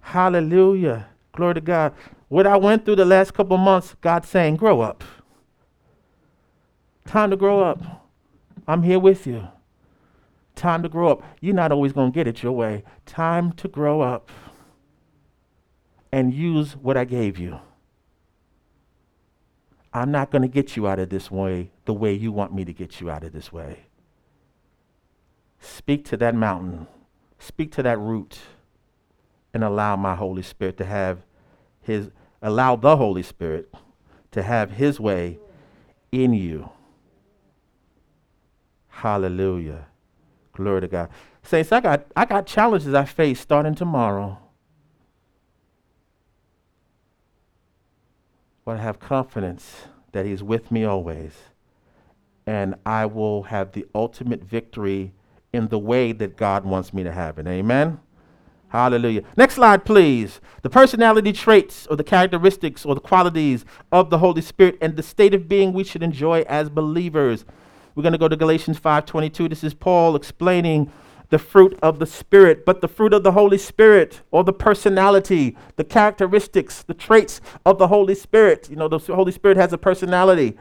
Hallelujah. 0.07 1.09
Glory 1.32 1.54
to 1.54 1.61
God. 1.61 1.92
What 2.28 2.46
I 2.46 2.57
went 2.57 2.84
through 2.84 2.94
the 2.94 3.04
last 3.04 3.34
couple 3.34 3.57
months, 3.59 3.96
God 4.00 4.24
saying, 4.24 4.54
grow 4.54 4.80
up. 4.80 5.02
Time 7.04 7.30
to 7.30 7.36
grow 7.36 7.61
up. 7.61 8.07
I'm 8.68 8.84
here 8.84 9.00
with 9.00 9.26
you. 9.26 9.48
Time 10.54 10.84
to 10.84 10.88
grow 10.88 11.09
up. 11.09 11.24
You're 11.40 11.57
not 11.57 11.72
always 11.72 11.92
going 11.92 12.12
to 12.12 12.14
get 12.14 12.28
it 12.28 12.44
your 12.44 12.52
way. 12.52 12.84
Time 13.04 13.50
to 13.54 13.66
grow 13.66 14.00
up 14.00 14.30
and 16.12 16.32
use 16.32 16.76
what 16.76 16.96
I 16.96 17.04
gave 17.04 17.36
you. 17.36 17.59
I'm 19.92 20.12
not 20.12 20.30
going 20.30 20.42
to 20.42 20.48
get 20.48 20.76
you 20.76 20.86
out 20.86 21.00
of 21.00 21.11
this 21.11 21.32
way 21.32 21.72
the 21.84 21.92
way 21.92 22.12
you 22.12 22.30
want 22.30 22.54
me 22.54 22.64
to 22.64 22.72
get 22.72 23.00
you 23.00 23.11
out 23.11 23.24
of 23.24 23.32
this 23.32 23.52
way. 23.52 23.86
Speak 25.59 26.04
to 26.04 26.16
that 26.18 26.36
mountain, 26.36 26.86
speak 27.40 27.72
to 27.72 27.82
that 27.82 27.98
root, 27.98 28.38
and 29.57 29.64
allow 29.64 29.96
my 29.96 30.14
Holy 30.14 30.42
Spirit 30.42 30.76
to 30.76 30.84
have 30.84 31.24
his, 31.80 32.11
allow 32.42 32.76
the 32.76 32.98
Holy 32.98 33.22
Spirit 33.22 33.72
to 34.30 34.42
have 34.42 34.72
his 34.72 35.00
way 35.00 35.38
in 36.12 36.34
you. 36.34 36.68
Hallelujah. 38.88 39.86
Glory 40.52 40.82
to 40.82 40.88
God. 40.88 41.09
Saints, 41.42 41.72
I 41.72 41.80
got, 41.80 42.04
I 42.14 42.26
got 42.26 42.46
challenges 42.46 42.92
I 42.92 43.07
face 43.07 43.40
starting 43.40 43.74
tomorrow. 43.74 44.38
But 48.66 48.76
I 48.76 48.82
have 48.82 48.98
confidence 48.98 49.86
that 50.12 50.26
He's 50.26 50.42
with 50.42 50.70
me 50.70 50.84
always. 50.84 51.32
And 52.46 52.74
I 52.84 53.07
will 53.07 53.44
have 53.44 53.72
the 53.72 53.86
ultimate 53.94 54.44
victory 54.44 55.14
in 55.50 55.68
the 55.68 55.78
way 55.78 56.12
that 56.12 56.36
God 56.36 56.66
wants 56.66 56.92
me 56.92 57.04
to 57.04 57.12
have 57.12 57.38
it. 57.38 57.46
Amen? 57.46 58.00
Hallelujah. 58.68 59.22
Next 59.36 59.54
slide, 59.54 59.84
please. 59.84 60.40
The 60.62 60.70
personality 60.70 61.32
traits 61.32 61.86
or 61.86 61.96
the 61.96 62.04
characteristics 62.04 62.84
or 62.84 62.94
the 62.94 63.00
qualities 63.00 63.64
of 63.92 64.10
the 64.10 64.18
Holy 64.18 64.42
Spirit 64.42 64.76
and 64.80 64.96
the 64.96 65.02
state 65.02 65.34
of 65.34 65.48
being 65.48 65.72
we 65.72 65.84
should 65.84 66.02
enjoy 66.02 66.40
as 66.48 66.68
believers. 66.68 67.44
We're 67.94 68.02
going 68.02 68.12
to 68.12 68.18
go 68.18 68.28
to 68.28 68.36
Galatians 68.36 68.78
5:22. 68.78 69.48
This 69.48 69.62
is 69.64 69.72
Paul 69.72 70.16
explaining 70.16 70.90
the 71.30 71.38
fruit 71.38 71.78
of 71.82 71.98
the 71.98 72.06
Spirit, 72.06 72.64
but 72.64 72.80
the 72.80 72.88
fruit 72.88 73.12
of 73.12 73.22
the 73.22 73.32
Holy 73.32 73.58
Spirit, 73.58 74.20
or 74.30 74.44
the 74.44 74.52
personality, 74.52 75.56
the 75.76 75.84
characteristics, 75.84 76.82
the 76.82 76.94
traits 76.94 77.40
of 77.64 77.78
the 77.78 77.88
Holy 77.88 78.14
Spirit. 78.14 78.68
You 78.70 78.76
know, 78.76 78.88
the 78.88 78.98
Holy 78.98 79.32
Spirit 79.32 79.56
has 79.56 79.72
a 79.72 79.78
personality. 79.78 80.56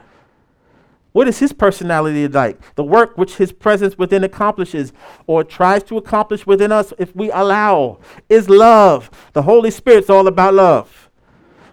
What 1.15 1.29
is 1.29 1.39
his 1.39 1.53
personality 1.53 2.27
like? 2.27 2.59
The 2.75 2.83
work 2.83 3.17
which 3.17 3.37
his 3.37 3.53
presence 3.53 3.97
within 3.97 4.25
accomplishes 4.25 4.91
or 5.27 5.45
tries 5.45 5.81
to 5.83 5.95
accomplish 5.95 6.45
within 6.45 6.73
us 6.73 6.91
if 6.99 7.15
we 7.15 7.31
allow 7.31 7.99
is 8.27 8.49
love. 8.49 9.09
The 9.31 9.43
Holy 9.43 9.71
Spirit's 9.71 10.09
all 10.09 10.27
about 10.27 10.55
love. 10.55 11.09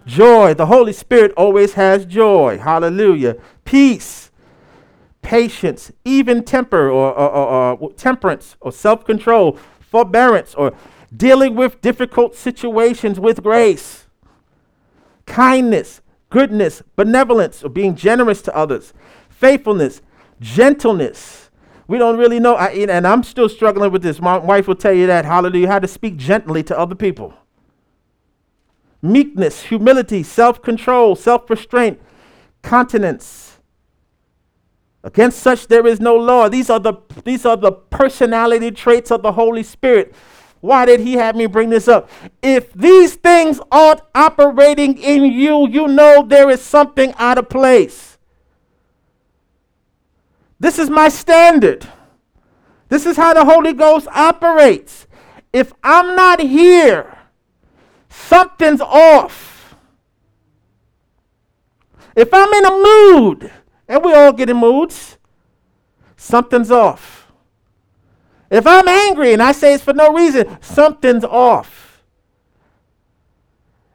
Joy. 0.07 0.55
The 0.55 0.66
Holy 0.66 0.93
Spirit 0.93 1.32
always 1.36 1.74
has 1.74 2.07
joy. 2.07 2.59
Hallelujah. 2.59 3.34
Peace 3.64 4.30
patience, 5.22 5.90
even 6.05 6.45
temper 6.45 6.88
or, 6.88 7.12
or, 7.12 7.30
or, 7.30 7.76
or 7.78 7.93
temperance 7.95 8.55
or 8.61 8.70
self 8.70 9.05
control, 9.05 9.59
forbearance, 9.80 10.55
or 10.55 10.72
dealing 11.16 11.57
with 11.57 11.80
difficult 11.80 12.36
situations 12.36 13.18
with 13.18 13.43
grace, 13.43 14.07
kindness, 15.26 16.01
goodness, 16.32 16.82
benevolence, 16.97 17.64
or 17.64 17.68
being 17.68 17.97
generous 17.97 18.40
to 18.40 18.57
others, 18.57 18.95
faithfulness, 19.43 20.01
gentleness. 20.40 21.51
We 21.88 21.99
don't 21.99 22.16
really 22.16 22.40
know, 22.40 22.55
I, 22.55 22.68
and 22.68 23.07
I'm 23.07 23.22
still 23.22 23.49
struggling 23.49 23.93
with 23.93 24.03
this. 24.03 24.20
My 24.20 24.38
wife 24.38 24.68
will 24.68 24.76
tell 24.76 24.93
you 24.95 25.07
that, 25.09 25.24
hallelujah, 25.24 25.68
how 25.68 25.80
to 25.80 25.88
speak 25.88 26.16
gently 26.16 26.62
to 26.64 26.78
other 26.78 26.95
people. 26.95 27.34
Meekness, 29.03 29.64
humility, 29.64 30.22
self 30.22 30.62
control, 30.62 31.16
self 31.16 31.51
restraint, 31.51 32.01
continence, 32.62 33.53
Against 35.05 35.40
such 35.40 35.66
there 35.66 35.86
is 35.86 36.01
no 36.01 36.14
law. 36.14 36.49
These 36.49 36.70
are 36.70 36.78
the 36.78 36.95
these 37.24 37.45
are 37.45 37.57
the 37.57 37.72
personality 37.72 38.70
traits 38.70 39.11
of 39.11 39.22
the 39.22 39.32
Holy 39.32 39.64
Spirit. 39.64 40.14
Why 40.61 40.86
did 40.86 41.01
he 41.01 41.14
have 41.14 41.34
me 41.34 41.47
bring 41.47 41.70
this 41.70 41.88
up? 41.88 42.09
If 42.40 42.72
these 42.72 43.16
things 43.16 43.61
aren't 43.72 44.01
operating 44.14 44.97
in 44.99 45.24
you, 45.24 45.66
you 45.68 45.88
know 45.88 46.24
there 46.24 46.49
is 46.49 46.62
something 46.62 47.12
out 47.18 47.36
of 47.36 47.49
place. 47.49 48.11
This 50.62 50.78
is 50.78 50.88
my 50.88 51.08
standard. 51.08 51.88
This 52.88 53.04
is 53.04 53.16
how 53.16 53.34
the 53.34 53.44
Holy 53.44 53.72
Ghost 53.72 54.06
operates. 54.12 55.08
If 55.52 55.72
I'm 55.82 56.14
not 56.14 56.38
here, 56.38 57.18
something's 58.08 58.80
off. 58.80 59.74
If 62.14 62.28
I'm 62.32 62.52
in 62.52 62.64
a 62.64 62.70
mood, 62.70 63.52
and 63.88 64.04
we 64.04 64.14
all 64.14 64.32
get 64.32 64.50
in 64.50 64.56
moods. 64.56 65.18
Something's 66.16 66.70
off. 66.70 67.32
If 68.50 68.66
I'm 68.66 68.86
angry 68.86 69.32
and 69.32 69.42
I 69.42 69.52
say 69.52 69.74
it's 69.74 69.82
for 69.82 69.92
no 69.92 70.14
reason, 70.14 70.58
something's 70.60 71.24
off. 71.24 72.02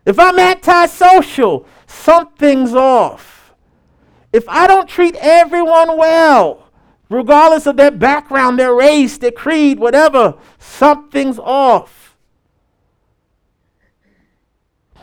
If 0.06 0.20
I'm 0.20 0.38
antisocial, 0.38 1.66
something's 1.86 2.74
off. 2.74 3.37
If 4.34 4.48
I 4.48 4.68
don't 4.68 4.90
treat 4.90 5.16
everyone 5.16 5.98
well, 5.98 6.70
regardless 7.10 7.66
of 7.66 7.78
their 7.78 7.92
background, 7.92 8.60
their 8.60 8.74
race, 8.74 9.18
their 9.18 9.32
creed, 9.32 9.80
whatever, 9.80 10.36
something's 10.60 11.40
off. 11.40 12.08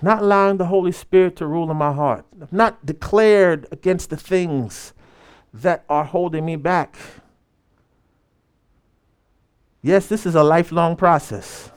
not 0.05 0.23
allowing 0.23 0.59
the 0.59 0.67
Holy 0.67 0.93
Spirit 0.93 1.35
to 1.37 1.47
rule 1.47 1.71
in 1.71 1.77
my 1.79 1.93
heart, 1.93 2.27
I've 2.41 2.53
not 2.53 2.85
declared 2.85 3.67
against 3.73 4.11
the 4.11 4.17
things 4.17 4.93
that 5.53 5.85
are 5.89 6.05
holding 6.05 6.45
me 6.45 6.57
back. 6.57 6.97
Yes, 9.83 10.07
this 10.07 10.27
is 10.27 10.35
a 10.35 10.45
lifelong 10.45 10.95
process. 10.95 11.71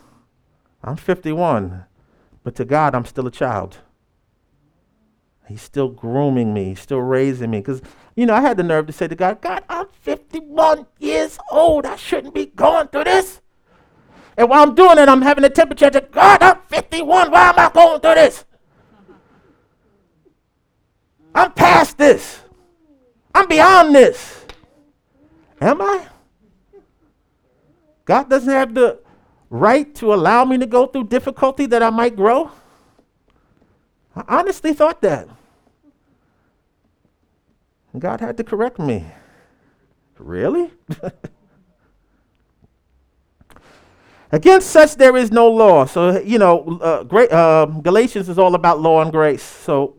I'm 0.83 0.97
51, 0.97 1.85
but 2.43 2.55
to 2.55 2.65
God, 2.65 2.93
I'm 2.93 3.05
still 3.05 3.27
a 3.27 3.31
child. 3.31 3.77
He's 5.47 5.61
still 5.61 5.87
grooming 5.87 6.53
me, 6.53 6.65
He's 6.65 6.81
still 6.81 7.01
raising 7.01 7.51
me. 7.51 7.59
Because, 7.59 7.81
you 8.15 8.25
know, 8.25 8.35
I 8.35 8.41
had 8.41 8.57
the 8.57 8.63
nerve 8.63 8.87
to 8.87 8.93
say 8.93 9.07
to 9.07 9.15
God, 9.15 9.41
God, 9.41 9.63
I'm 9.69 9.87
51 10.01 10.85
years 10.99 11.37
old. 11.51 11.85
I 11.85 11.95
shouldn't 11.95 12.33
be 12.33 12.47
going 12.47 12.87
through 12.87 13.05
this. 13.05 13.41
And 14.37 14.49
while 14.49 14.63
I'm 14.63 14.75
doing 14.75 14.97
it, 14.97 15.09
I'm 15.09 15.21
having 15.21 15.43
a 15.43 15.49
temperature 15.49 15.89
to 15.89 16.01
God, 16.01 16.43
I'm 16.43 16.59
51. 16.67 17.31
Why 17.31 17.49
am 17.49 17.57
I 17.57 17.71
going 17.73 17.99
through 18.01 18.15
this? 18.15 18.45
I'm 21.33 21.51
past 21.53 21.97
this. 21.97 22.39
I'm 23.33 23.47
beyond 23.47 23.95
this. 23.95 24.45
Am 25.61 25.81
I? 25.81 26.07
God 28.05 28.29
doesn't 28.29 28.49
have 28.49 28.73
the 28.73 28.99
right 29.49 29.93
to 29.95 30.13
allow 30.13 30.45
me 30.45 30.57
to 30.57 30.65
go 30.65 30.87
through 30.87 31.05
difficulty 31.05 31.65
that 31.67 31.83
I 31.83 31.89
might 31.89 32.15
grow? 32.15 32.51
I 34.15 34.23
honestly 34.39 34.73
thought 34.73 35.01
that. 35.01 35.27
God 37.99 38.21
had 38.21 38.37
to 38.37 38.43
correct 38.43 38.79
me. 38.79 39.05
Really? 40.17 40.71
Against 44.31 44.69
such 44.71 44.95
there 44.95 45.15
is 45.15 45.31
no 45.31 45.49
law. 45.49 45.85
So, 45.85 46.19
you 46.19 46.37
know, 46.37 46.79
uh, 46.81 47.03
great, 47.03 47.31
uh, 47.31 47.65
Galatians 47.65 48.27
is 48.27 48.37
all 48.37 48.55
about 48.55 48.81
law 48.81 49.01
and 49.01 49.11
grace. 49.11 49.43
So, 49.43 49.95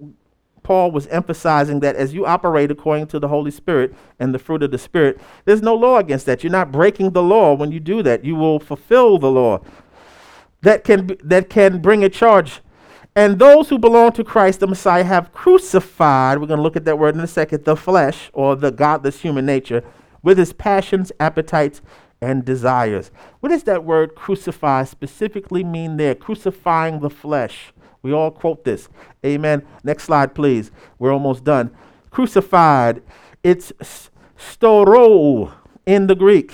Paul 0.62 0.90
was 0.90 1.06
emphasizing 1.06 1.80
that 1.80 1.96
as 1.96 2.12
you 2.12 2.26
operate 2.26 2.70
according 2.70 3.06
to 3.06 3.18
the 3.18 3.28
Holy 3.28 3.50
Spirit 3.50 3.94
and 4.18 4.34
the 4.34 4.38
fruit 4.38 4.62
of 4.62 4.70
the 4.70 4.76
Spirit, 4.76 5.18
there's 5.46 5.62
no 5.62 5.74
law 5.74 5.96
against 5.96 6.26
that. 6.26 6.44
You're 6.44 6.52
not 6.52 6.70
breaking 6.70 7.12
the 7.12 7.22
law 7.22 7.54
when 7.54 7.72
you 7.72 7.80
do 7.80 8.02
that. 8.02 8.22
You 8.22 8.34
will 8.34 8.60
fulfill 8.60 9.18
the 9.18 9.30
law. 9.30 9.62
That 10.60 10.84
can, 10.84 11.16
that 11.24 11.48
can 11.48 11.80
bring 11.80 12.04
a 12.04 12.10
charge. 12.10 12.60
And 13.18 13.40
those 13.40 13.68
who 13.68 13.78
belong 13.78 14.12
to 14.12 14.22
Christ, 14.22 14.60
the 14.60 14.68
Messiah, 14.68 15.02
have 15.02 15.32
crucified, 15.32 16.38
we're 16.38 16.46
going 16.46 16.58
to 16.58 16.62
look 16.62 16.76
at 16.76 16.84
that 16.84 17.00
word 17.00 17.16
in 17.16 17.20
a 17.20 17.26
second, 17.26 17.64
the 17.64 17.74
flesh 17.74 18.30
or 18.32 18.54
the 18.54 18.70
godless 18.70 19.22
human 19.22 19.44
nature 19.44 19.82
with 20.22 20.38
his 20.38 20.52
passions, 20.52 21.10
appetites, 21.18 21.82
and 22.20 22.44
desires. 22.44 23.10
What 23.40 23.48
does 23.48 23.64
that 23.64 23.82
word 23.82 24.14
crucify 24.14 24.84
specifically 24.84 25.64
mean 25.64 25.96
there? 25.96 26.14
Crucifying 26.14 27.00
the 27.00 27.10
flesh. 27.10 27.72
We 28.02 28.12
all 28.12 28.30
quote 28.30 28.62
this. 28.62 28.88
Amen. 29.26 29.66
Next 29.82 30.04
slide, 30.04 30.32
please. 30.32 30.70
We're 31.00 31.12
almost 31.12 31.42
done. 31.42 31.72
Crucified. 32.12 33.02
It's 33.42 33.72
stauroo 34.36 35.52
in 35.86 36.06
the 36.06 36.14
Greek. 36.14 36.52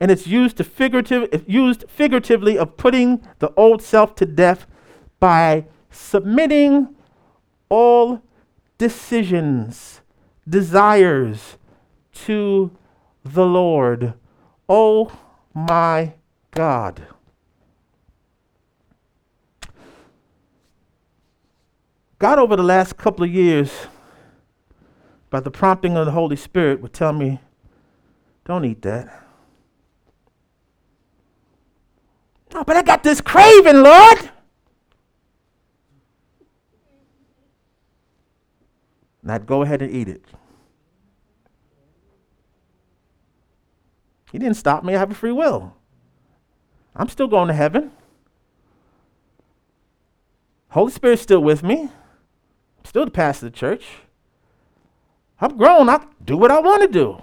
and 0.00 0.10
it's 0.10 0.26
used 0.26 0.58
to 0.58 0.64
figurative 0.64 1.44
used 1.48 1.86
figuratively 1.88 2.58
of 2.58 2.76
putting 2.76 3.26
the 3.38 3.50
old 3.56 3.80
self 3.82 4.14
to 4.16 4.26
death 4.26 4.66
by 5.18 5.64
submitting 5.98 6.94
all 7.68 8.22
decisions, 8.78 10.00
desires 10.48 11.56
to 12.12 12.70
the 13.24 13.44
Lord. 13.44 14.14
Oh 14.68 15.12
my 15.52 16.14
God. 16.52 17.02
God, 22.18 22.38
over 22.38 22.56
the 22.56 22.62
last 22.62 22.96
couple 22.96 23.24
of 23.24 23.32
years, 23.32 23.86
by 25.30 25.40
the 25.40 25.50
prompting 25.50 25.96
of 25.96 26.06
the 26.06 26.12
Holy 26.12 26.36
Spirit, 26.36 26.80
would 26.80 26.92
tell 26.92 27.12
me, 27.12 27.40
don't 28.44 28.64
eat 28.64 28.82
that. 28.82 29.24
Oh, 32.54 32.64
but 32.64 32.76
I 32.76 32.82
got 32.82 33.02
this 33.02 33.20
craving, 33.20 33.82
Lord. 33.82 34.30
I'd 39.30 39.46
go 39.46 39.62
ahead 39.62 39.82
and 39.82 39.90
eat 39.90 40.08
it. 40.08 40.24
He 44.30 44.38
didn't 44.38 44.56
stop 44.56 44.84
me. 44.84 44.94
I 44.94 44.98
have 44.98 45.10
a 45.10 45.14
free 45.14 45.32
will. 45.32 45.74
I'm 46.94 47.08
still 47.08 47.28
going 47.28 47.48
to 47.48 47.54
heaven. 47.54 47.92
Holy 50.70 50.92
Spirit's 50.92 51.22
still 51.22 51.42
with 51.42 51.62
me. 51.62 51.82
I'm 51.82 52.84
still 52.84 53.04
the 53.04 53.10
pastor 53.10 53.46
of 53.46 53.52
the 53.52 53.58
church. 53.58 53.86
I'm 55.40 55.56
grown. 55.56 55.88
I 55.88 56.04
do 56.24 56.36
what 56.36 56.50
I 56.50 56.60
want 56.60 56.82
to 56.82 56.88
do. 56.88 57.22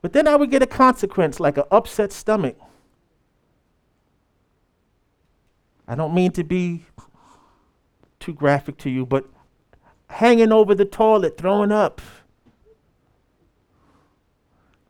But 0.00 0.12
then 0.12 0.26
I 0.26 0.34
would 0.34 0.50
get 0.50 0.62
a 0.62 0.66
consequence 0.66 1.38
like 1.38 1.56
an 1.56 1.64
upset 1.70 2.12
stomach. 2.12 2.56
I 5.86 5.94
don't 5.94 6.14
mean 6.14 6.32
to 6.32 6.42
be 6.42 6.86
too 8.22 8.32
graphic 8.32 8.78
to 8.78 8.90
you, 8.90 9.04
but 9.04 9.26
hanging 10.08 10.52
over 10.52 10.74
the 10.74 10.84
toilet, 10.84 11.36
throwing 11.36 11.72
up. 11.72 12.00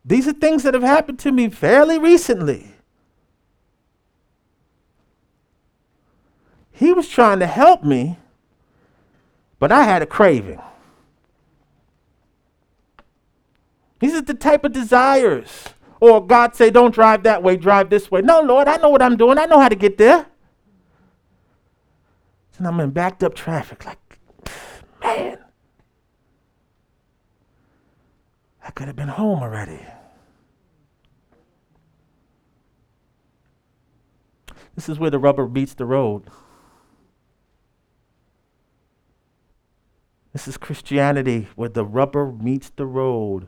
These 0.05 0.27
are 0.27 0.33
things 0.33 0.63
that 0.63 0.73
have 0.73 0.83
happened 0.83 1.19
to 1.19 1.31
me 1.31 1.49
fairly 1.49 1.97
recently. 1.97 2.71
He 6.71 6.93
was 6.93 7.07
trying 7.07 7.39
to 7.39 7.47
help 7.47 7.83
me, 7.83 8.17
but 9.59 9.71
I 9.71 9.83
had 9.83 10.01
a 10.01 10.05
craving. 10.05 10.61
These 13.99 14.13
are 14.15 14.21
the 14.21 14.33
type 14.33 14.65
of 14.65 14.73
desires. 14.73 15.69
Or 16.01 16.25
God 16.25 16.53
say, 16.53 16.69
don't 16.69 16.93
drive 16.93 17.23
that 17.23 17.41
way, 17.41 17.55
drive 17.55 17.89
this 17.89 18.11
way. 18.11 18.21
No, 18.21 18.41
Lord, 18.41 18.67
I 18.67 18.75
know 18.75 18.89
what 18.89 19.01
I'm 19.01 19.15
doing. 19.15 19.37
I 19.37 19.45
know 19.45 19.59
how 19.59 19.69
to 19.69 19.75
get 19.75 19.97
there. 19.97 20.25
And 22.57 22.67
I'm 22.67 22.79
in 22.79 22.91
backed 22.91 23.23
up 23.23 23.33
traffic, 23.33 23.85
like, 23.85 24.19
man, 25.01 25.37
I 28.63 28.71
could 28.71 28.87
have 28.87 28.95
been 28.95 29.07
home 29.07 29.41
already. 29.41 29.79
This 34.75 34.89
is 34.89 34.99
where 34.99 35.09
the 35.09 35.19
rubber 35.19 35.47
meets 35.47 35.73
the 35.73 35.85
road. 35.85 36.29
This 40.31 40.47
is 40.47 40.57
Christianity 40.57 41.47
where 41.55 41.69
the 41.69 41.85
rubber 41.85 42.31
meets 42.31 42.71
the 42.71 42.87
road. 42.87 43.47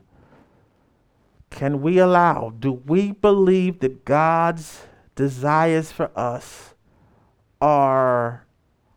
Can 1.50 1.82
we 1.82 1.98
allow, 1.98 2.52
do 2.56 2.72
we 2.72 3.10
believe 3.12 3.80
that 3.80 4.04
God's 4.04 4.82
desires 5.16 5.90
for 5.90 6.10
us 6.16 6.74
are 7.60 8.45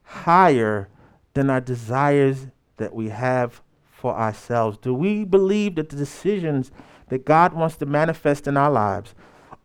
higher 0.09 0.89
than 1.35 1.51
our 1.51 1.61
desires 1.61 2.47
that 2.77 2.95
we 2.95 3.09
have 3.09 3.61
for 3.91 4.15
ourselves? 4.15 4.77
Do 4.79 4.91
we 4.91 5.23
believe 5.23 5.75
that 5.75 5.89
the 5.89 5.95
decisions 5.95 6.71
that 7.09 7.25
God 7.25 7.53
wants 7.53 7.75
to 7.77 7.85
manifest 7.85 8.47
in 8.47 8.57
our 8.57 8.71
lives 8.71 9.13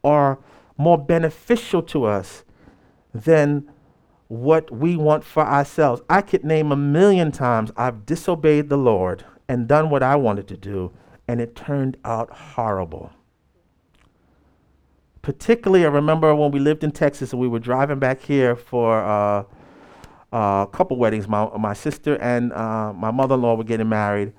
are 0.02 0.38
more 0.76 0.98
beneficial 0.98 1.82
to 1.84 2.04
us 2.04 2.44
than 3.14 3.70
what 4.28 4.70
we 4.70 4.96
want 4.96 5.24
for 5.24 5.46
ourselves? 5.46 6.02
I 6.10 6.20
could 6.20 6.44
name 6.44 6.70
a 6.70 6.76
million 6.76 7.32
times 7.32 7.70
I've 7.74 8.04
disobeyed 8.04 8.68
the 8.68 8.76
Lord 8.76 9.24
and 9.48 9.66
done 9.66 9.88
what 9.88 10.02
I 10.02 10.16
wanted 10.16 10.46
to 10.48 10.58
do, 10.58 10.92
and 11.26 11.40
it 11.40 11.56
turned 11.56 11.96
out 12.04 12.30
horrible. 12.30 13.12
Particularly, 15.22 15.86
I 15.86 15.88
remember 15.88 16.34
when 16.34 16.50
we 16.50 16.60
lived 16.60 16.84
in 16.84 16.90
Texas 16.90 17.32
and 17.32 17.40
we 17.40 17.48
were 17.48 17.58
driving 17.58 17.98
back 17.98 18.20
here 18.20 18.54
for 18.54 19.02
uh, 19.02 19.44
a 20.34 20.66
couple 20.70 20.96
weddings. 20.96 21.28
My, 21.28 21.48
my 21.56 21.72
sister 21.72 22.20
and 22.20 22.52
uh, 22.52 22.92
my 22.92 23.10
mother 23.10 23.36
in 23.36 23.42
law 23.42 23.54
were 23.54 23.64
getting 23.64 23.88
married. 23.88 24.32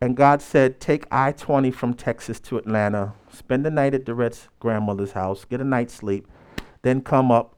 And 0.00 0.16
God 0.16 0.42
said, 0.42 0.80
Take 0.80 1.06
I 1.10 1.32
20 1.32 1.70
from 1.70 1.94
Texas 1.94 2.40
to 2.40 2.56
Atlanta, 2.56 3.14
spend 3.32 3.64
the 3.64 3.70
night 3.70 3.94
at 3.94 4.04
Dorette's 4.04 4.48
grandmother's 4.58 5.12
house, 5.12 5.44
get 5.44 5.60
a 5.60 5.64
night's 5.64 5.94
sleep, 5.94 6.26
then 6.82 7.00
come 7.00 7.30
up 7.30 7.56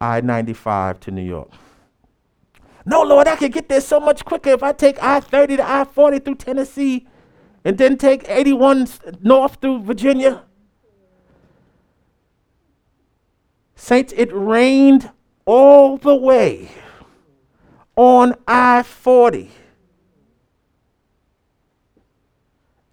I 0.00 0.20
95 0.22 0.98
to 1.00 1.10
New 1.10 1.22
York. 1.22 1.50
No, 2.86 3.02
Lord, 3.02 3.28
I 3.28 3.36
could 3.36 3.52
get 3.52 3.68
there 3.68 3.82
so 3.82 4.00
much 4.00 4.24
quicker 4.24 4.50
if 4.50 4.62
I 4.62 4.72
take 4.72 5.02
I 5.02 5.20
30 5.20 5.58
to 5.58 5.70
I 5.70 5.84
40 5.84 6.18
through 6.20 6.34
Tennessee 6.36 7.06
and 7.64 7.76
then 7.76 7.98
take 7.98 8.28
81 8.28 8.88
north 9.20 9.58
through 9.60 9.82
Virginia. 9.82 10.44
Saints, 13.74 14.14
it 14.16 14.30
rained 14.32 15.10
all 15.44 15.98
the 15.98 16.14
way 16.14 16.70
on 18.00 18.34
I 18.48 18.82
40 18.82 19.50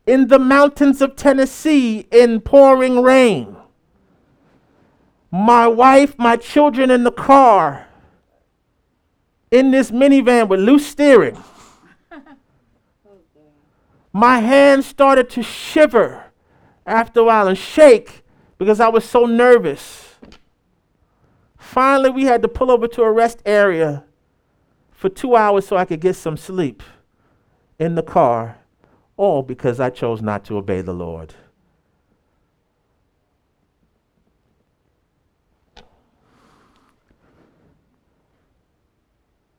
in 0.05 0.27
the 0.27 0.37
mountains 0.37 1.01
of 1.01 1.15
Tennessee 1.15 2.05
in 2.11 2.41
pouring 2.41 3.01
rain. 3.01 3.55
My 5.31 5.65
wife, 5.65 6.19
my 6.19 6.35
children 6.35 6.91
in 6.91 7.05
the 7.05 7.11
car, 7.13 7.87
in 9.49 9.71
this 9.71 9.91
minivan 9.91 10.49
with 10.49 10.59
loose 10.59 10.85
steering. 10.85 11.41
my 14.11 14.39
hands 14.39 14.87
started 14.87 15.29
to 15.29 15.41
shiver 15.41 16.25
after 16.85 17.21
a 17.21 17.23
while 17.23 17.47
and 17.47 17.57
shake 17.57 18.25
because 18.57 18.81
I 18.81 18.89
was 18.89 19.05
so 19.05 19.25
nervous. 19.25 20.15
Finally, 21.55 22.09
we 22.09 22.23
had 22.25 22.41
to 22.41 22.49
pull 22.49 22.69
over 22.69 22.89
to 22.89 23.03
a 23.03 23.11
rest 23.11 23.41
area 23.45 24.03
for 24.97 25.09
two 25.09 25.35
hours 25.35 25.67
so 25.67 25.77
I 25.77 25.85
could 25.85 26.01
get 26.01 26.15
some 26.15 26.35
sleep 26.35 26.81
in 27.77 27.93
the 27.93 28.01
car, 28.01 28.57
all 29.15 29.43
because 29.43 29.79
I 29.79 29.91
chose 29.91 30.23
not 30.23 30.43
to 30.45 30.57
obey 30.57 30.81
the 30.81 30.91
Lord. 30.91 31.35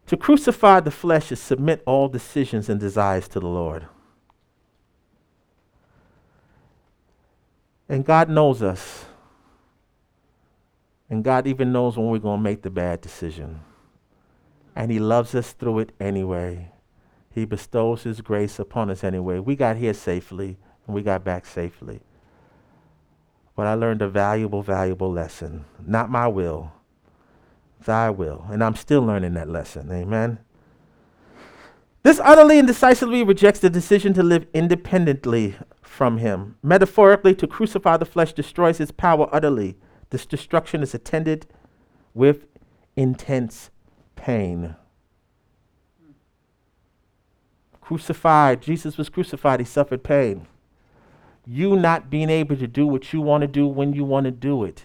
To 0.07 0.16
crucify 0.16 0.80
the 0.80 0.91
flesh 0.91 1.30
is 1.30 1.39
submit 1.39 1.84
all 1.86 2.09
decisions 2.09 2.68
and 2.68 2.80
desires 2.80 3.28
to 3.28 3.39
the 3.39 3.47
Lord. 3.47 3.86
And 7.89 8.05
God 8.05 8.28
knows 8.28 8.61
us. 8.61 9.05
And 11.09 11.22
God 11.22 11.47
even 11.47 11.70
knows 11.70 11.97
when 11.97 12.09
we're 12.09 12.18
going 12.18 12.41
to 12.41 12.43
make 12.43 12.62
the 12.62 12.70
bad 12.70 13.01
decision 13.01 13.61
and 14.79 14.93
He 14.93 15.01
loves 15.01 15.35
us 15.35 15.53
through 15.53 15.81
it 15.81 15.93
anyway. 15.99 16.70
He 17.35 17.45
bestows 17.45 18.05
His 18.05 18.20
grace 18.20 18.61
upon 18.61 18.91
us 18.91 19.03
anyway. 19.03 19.41
We 19.41 19.57
got 19.57 19.76
here 19.76 19.93
safely, 19.93 20.57
and 20.87 20.95
we 20.95 21.03
got 21.03 21.24
back 21.24 21.47
safely. 21.47 21.99
But 23.57 23.66
I 23.66 23.74
learned 23.74 24.03
a 24.03 24.09
valuable, 24.09 24.62
valuable 24.62 25.11
lesson. 25.11 25.64
Not 25.85 26.11
my 26.11 26.29
will, 26.29 26.70
thy 27.85 28.09
will. 28.11 28.47
And 28.51 28.62
I'm 28.62 28.76
still 28.76 29.03
learning 29.03 29.35
that 29.35 29.49
lesson. 29.49 29.91
Amen. 29.91 30.39
This 32.05 32.20
utterly 32.20 32.61
and 32.61 32.68
decisively 32.68 33.24
rejects 33.24 33.59
the 33.59 33.68
decision 33.68 34.14
to 34.14 34.22
live 34.22 34.47
independently 34.55 35.57
from 35.83 36.18
Him. 36.18 36.55
Metaphorically, 36.62 37.35
to 37.35 37.49
crucify 37.49 37.97
the 37.97 38.07
flesh 38.07 38.33
destroys 38.33 38.79
His 38.79 38.93
power 38.93 39.29
utterly. 39.33 39.76
This 40.11 40.24
destruction 40.24 40.85
is 40.85 40.95
attended 40.95 41.49
with 42.14 42.47
intense 42.95 43.70
pain. 44.19 44.75
Crucified, 47.81 48.61
Jesus 48.61 48.99
was 48.99 49.09
crucified, 49.09 49.61
he 49.61 49.64
suffered 49.64 50.03
pain. 50.03 50.47
You 51.47 51.77
not 51.77 52.11
being 52.11 52.29
able 52.29 52.57
to 52.57 52.66
do 52.66 52.87
what 52.87 53.12
you 53.14 53.23
want 53.23 53.41
to 53.41 53.47
do 53.47 53.66
when 53.66 53.95
you 53.95 54.05
want 54.05 54.25
to 54.25 54.31
do 54.31 54.64
it 54.64 54.85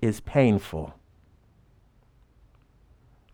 is 0.00 0.18
painful. 0.18 0.94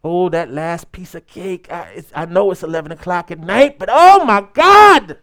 Oh, 0.04 0.28
that 0.28 0.50
last 0.50 0.92
piece 0.92 1.14
of 1.14 1.26
cake. 1.26 1.72
I, 1.72 2.02
I 2.14 2.26
know 2.26 2.50
it's 2.50 2.62
11 2.62 2.92
o'clock 2.92 3.30
at 3.30 3.38
night, 3.38 3.78
but 3.78 3.88
oh 3.90 4.24
my 4.24 4.46
God! 4.52 5.18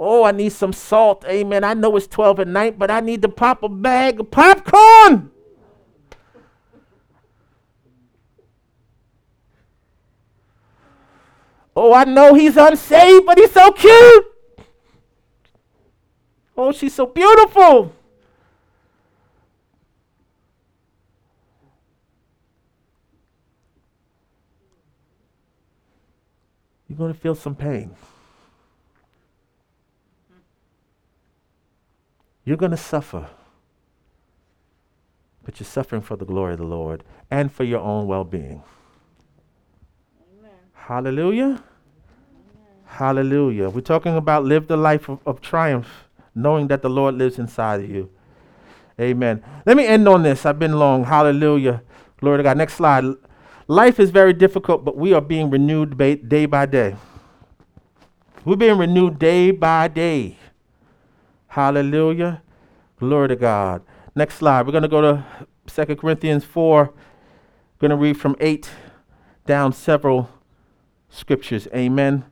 Oh, 0.00 0.24
I 0.24 0.30
need 0.30 0.52
some 0.52 0.72
salt. 0.72 1.24
Amen. 1.26 1.64
I 1.64 1.74
know 1.74 1.96
it's 1.96 2.06
12 2.06 2.40
at 2.40 2.48
night, 2.48 2.78
but 2.78 2.90
I 2.90 3.00
need 3.00 3.20
to 3.22 3.28
pop 3.28 3.64
a 3.64 3.68
bag 3.68 4.20
of 4.20 4.30
popcorn. 4.30 5.32
Oh, 11.80 11.94
I 11.94 12.02
know 12.02 12.34
he's 12.34 12.56
unsaved, 12.56 13.24
but 13.24 13.38
he's 13.38 13.52
so 13.52 13.70
cute. 13.70 14.26
Oh, 16.56 16.72
she's 16.72 16.92
so 16.92 17.06
beautiful. 17.06 17.92
You're 26.88 26.98
going 26.98 27.14
to 27.14 27.20
feel 27.20 27.36
some 27.36 27.54
pain. 27.54 27.94
You're 32.44 32.56
going 32.56 32.72
to 32.72 32.76
suffer. 32.76 33.28
But 35.44 35.60
you're 35.60 35.64
suffering 35.64 36.02
for 36.02 36.16
the 36.16 36.24
glory 36.24 36.54
of 36.54 36.58
the 36.58 36.64
Lord 36.64 37.04
and 37.30 37.52
for 37.52 37.62
your 37.62 37.80
own 37.80 38.08
well 38.08 38.24
being. 38.24 38.64
Hallelujah. 40.72 41.62
Hallelujah. 42.88 43.68
We're 43.68 43.80
talking 43.80 44.16
about 44.16 44.44
live 44.44 44.66
the 44.66 44.76
life 44.76 45.08
of, 45.08 45.20
of 45.24 45.40
triumph, 45.40 46.08
knowing 46.34 46.68
that 46.68 46.82
the 46.82 46.90
Lord 46.90 47.14
lives 47.14 47.38
inside 47.38 47.80
of 47.80 47.90
you. 47.90 48.10
Amen. 49.00 49.44
Let 49.64 49.76
me 49.76 49.86
end 49.86 50.08
on 50.08 50.22
this. 50.24 50.44
I've 50.44 50.58
been 50.58 50.72
long. 50.72 51.04
Hallelujah. 51.04 51.82
Glory 52.18 52.38
to 52.38 52.42
God. 52.42 52.56
Next 52.56 52.74
slide. 52.74 53.04
Life 53.68 54.00
is 54.00 54.10
very 54.10 54.32
difficult, 54.32 54.84
but 54.84 54.96
we 54.96 55.12
are 55.12 55.20
being 55.20 55.50
renewed 55.50 55.96
day 55.96 56.46
by 56.46 56.66
day. 56.66 56.96
We're 58.44 58.56
being 58.56 58.78
renewed 58.78 59.18
day 59.18 59.50
by 59.52 59.88
day. 59.88 60.36
Hallelujah. 61.48 62.42
Glory 62.98 63.28
to 63.28 63.36
God. 63.36 63.82
Next 64.14 64.36
slide. 64.36 64.66
We're 64.66 64.72
going 64.72 64.82
to 64.82 64.88
go 64.88 65.00
to 65.00 65.24
2 65.66 65.96
Corinthians 65.96 66.44
4. 66.44 66.84
We're 66.84 66.92
going 67.78 67.90
to 67.90 67.96
read 67.96 68.18
from 68.18 68.34
8 68.40 68.68
down 69.46 69.72
several 69.72 70.30
scriptures. 71.08 71.68
Amen. 71.74 72.24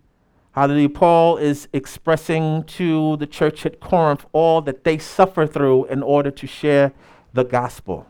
Hallelujah. 0.57 0.89
Paul 0.89 1.37
is 1.37 1.69
expressing 1.75 2.65
to 2.65 3.19
the 3.19 3.27
church 3.27 3.67
at 3.67 3.79
Corinth 3.79 4.25
all 4.33 4.63
that 4.63 4.85
they 4.85 4.97
suffer 4.97 5.47
through 5.47 5.85
in 5.85 6.03
order 6.03 6.31
to 6.31 6.47
share 6.47 6.93
the 7.35 7.45
gospel 7.45 8.07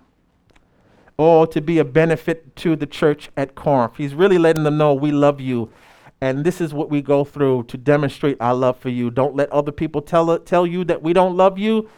or 1.16 1.48
to 1.48 1.60
be 1.60 1.80
a 1.80 1.84
benefit 1.84 2.54
to 2.54 2.76
the 2.76 2.86
church 2.86 3.30
at 3.36 3.56
Corinth. 3.56 3.96
He's 3.96 4.14
really 4.14 4.38
letting 4.38 4.62
them 4.62 4.78
know 4.78 4.94
we 4.94 5.10
love 5.10 5.40
you. 5.40 5.72
And 6.20 6.44
this 6.44 6.60
is 6.60 6.72
what 6.72 6.88
we 6.88 7.02
go 7.02 7.24
through 7.24 7.64
to 7.64 7.76
demonstrate 7.76 8.36
our 8.40 8.54
love 8.54 8.78
for 8.78 8.90
you. 8.90 9.10
Don't 9.10 9.34
let 9.34 9.50
other 9.50 9.72
people 9.72 10.00
tell, 10.00 10.38
tell 10.38 10.68
you 10.68 10.84
that 10.84 11.02
we 11.02 11.12
don't 11.12 11.36
love 11.36 11.58
you. 11.58 11.90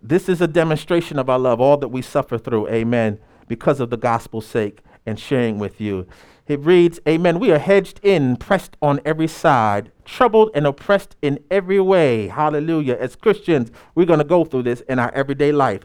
This 0.00 0.30
is 0.30 0.40
a 0.40 0.48
demonstration 0.48 1.18
of 1.18 1.28
our 1.28 1.38
love, 1.38 1.60
all 1.60 1.76
that 1.76 1.88
we 1.88 2.00
suffer 2.00 2.38
through. 2.38 2.68
Amen. 2.68 3.18
Because 3.48 3.80
of 3.80 3.90
the 3.90 3.98
gospel's 3.98 4.46
sake 4.46 4.80
and 5.04 5.20
sharing 5.20 5.58
with 5.58 5.78
you. 5.78 6.06
It 6.48 6.60
reads, 6.60 6.98
Amen. 7.06 7.38
We 7.38 7.52
are 7.52 7.58
hedged 7.58 8.00
in, 8.02 8.36
pressed 8.36 8.76
on 8.82 9.00
every 9.04 9.28
side, 9.28 9.92
troubled 10.04 10.50
and 10.54 10.66
oppressed 10.66 11.14
in 11.22 11.38
every 11.50 11.78
way. 11.78 12.28
Hallelujah. 12.28 12.96
As 12.98 13.14
Christians, 13.14 13.70
we're 13.94 14.06
going 14.06 14.18
to 14.18 14.24
go 14.24 14.44
through 14.44 14.64
this 14.64 14.80
in 14.82 14.98
our 14.98 15.12
everyday 15.12 15.52
life 15.52 15.84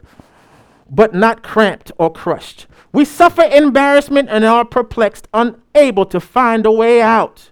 but 0.90 1.14
not 1.14 1.42
cramped 1.42 1.92
or 1.98 2.12
crushed. 2.12 2.66
We 2.92 3.04
suffer 3.04 3.42
embarrassment 3.42 4.28
and 4.30 4.44
are 4.44 4.64
perplexed, 4.64 5.28
unable 5.34 6.06
to 6.06 6.20
find 6.20 6.64
a 6.66 6.70
way 6.70 7.02
out. 7.02 7.50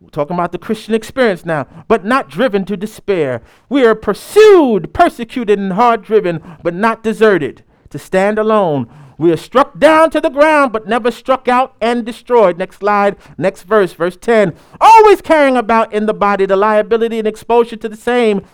We're 0.00 0.10
talking 0.10 0.34
about 0.34 0.52
the 0.52 0.58
Christian 0.58 0.94
experience 0.94 1.44
now, 1.44 1.66
but 1.88 2.04
not 2.04 2.28
driven 2.28 2.64
to 2.66 2.76
despair. 2.76 3.42
We 3.68 3.84
are 3.84 3.94
pursued, 3.94 4.92
persecuted, 4.92 5.58
and 5.58 5.72
hard 5.72 6.02
driven, 6.02 6.42
but 6.62 6.74
not 6.74 7.02
deserted 7.02 7.64
to 7.90 7.98
stand 7.98 8.38
alone. 8.38 8.88
We 9.22 9.30
are 9.30 9.36
struck 9.36 9.78
down 9.78 10.10
to 10.10 10.20
the 10.20 10.30
ground, 10.30 10.72
but 10.72 10.88
never 10.88 11.12
struck 11.12 11.46
out 11.46 11.76
and 11.80 12.04
destroyed. 12.04 12.58
Next 12.58 12.80
slide, 12.80 13.16
next 13.38 13.62
verse, 13.62 13.92
verse 13.92 14.16
10. 14.16 14.52
Always 14.80 15.22
carrying 15.22 15.56
about 15.56 15.92
in 15.92 16.06
the 16.06 16.12
body 16.12 16.44
the 16.44 16.56
liability 16.56 17.20
and 17.20 17.28
exposure 17.28 17.76
to 17.76 17.88
the 17.88 17.96
same 17.96 18.44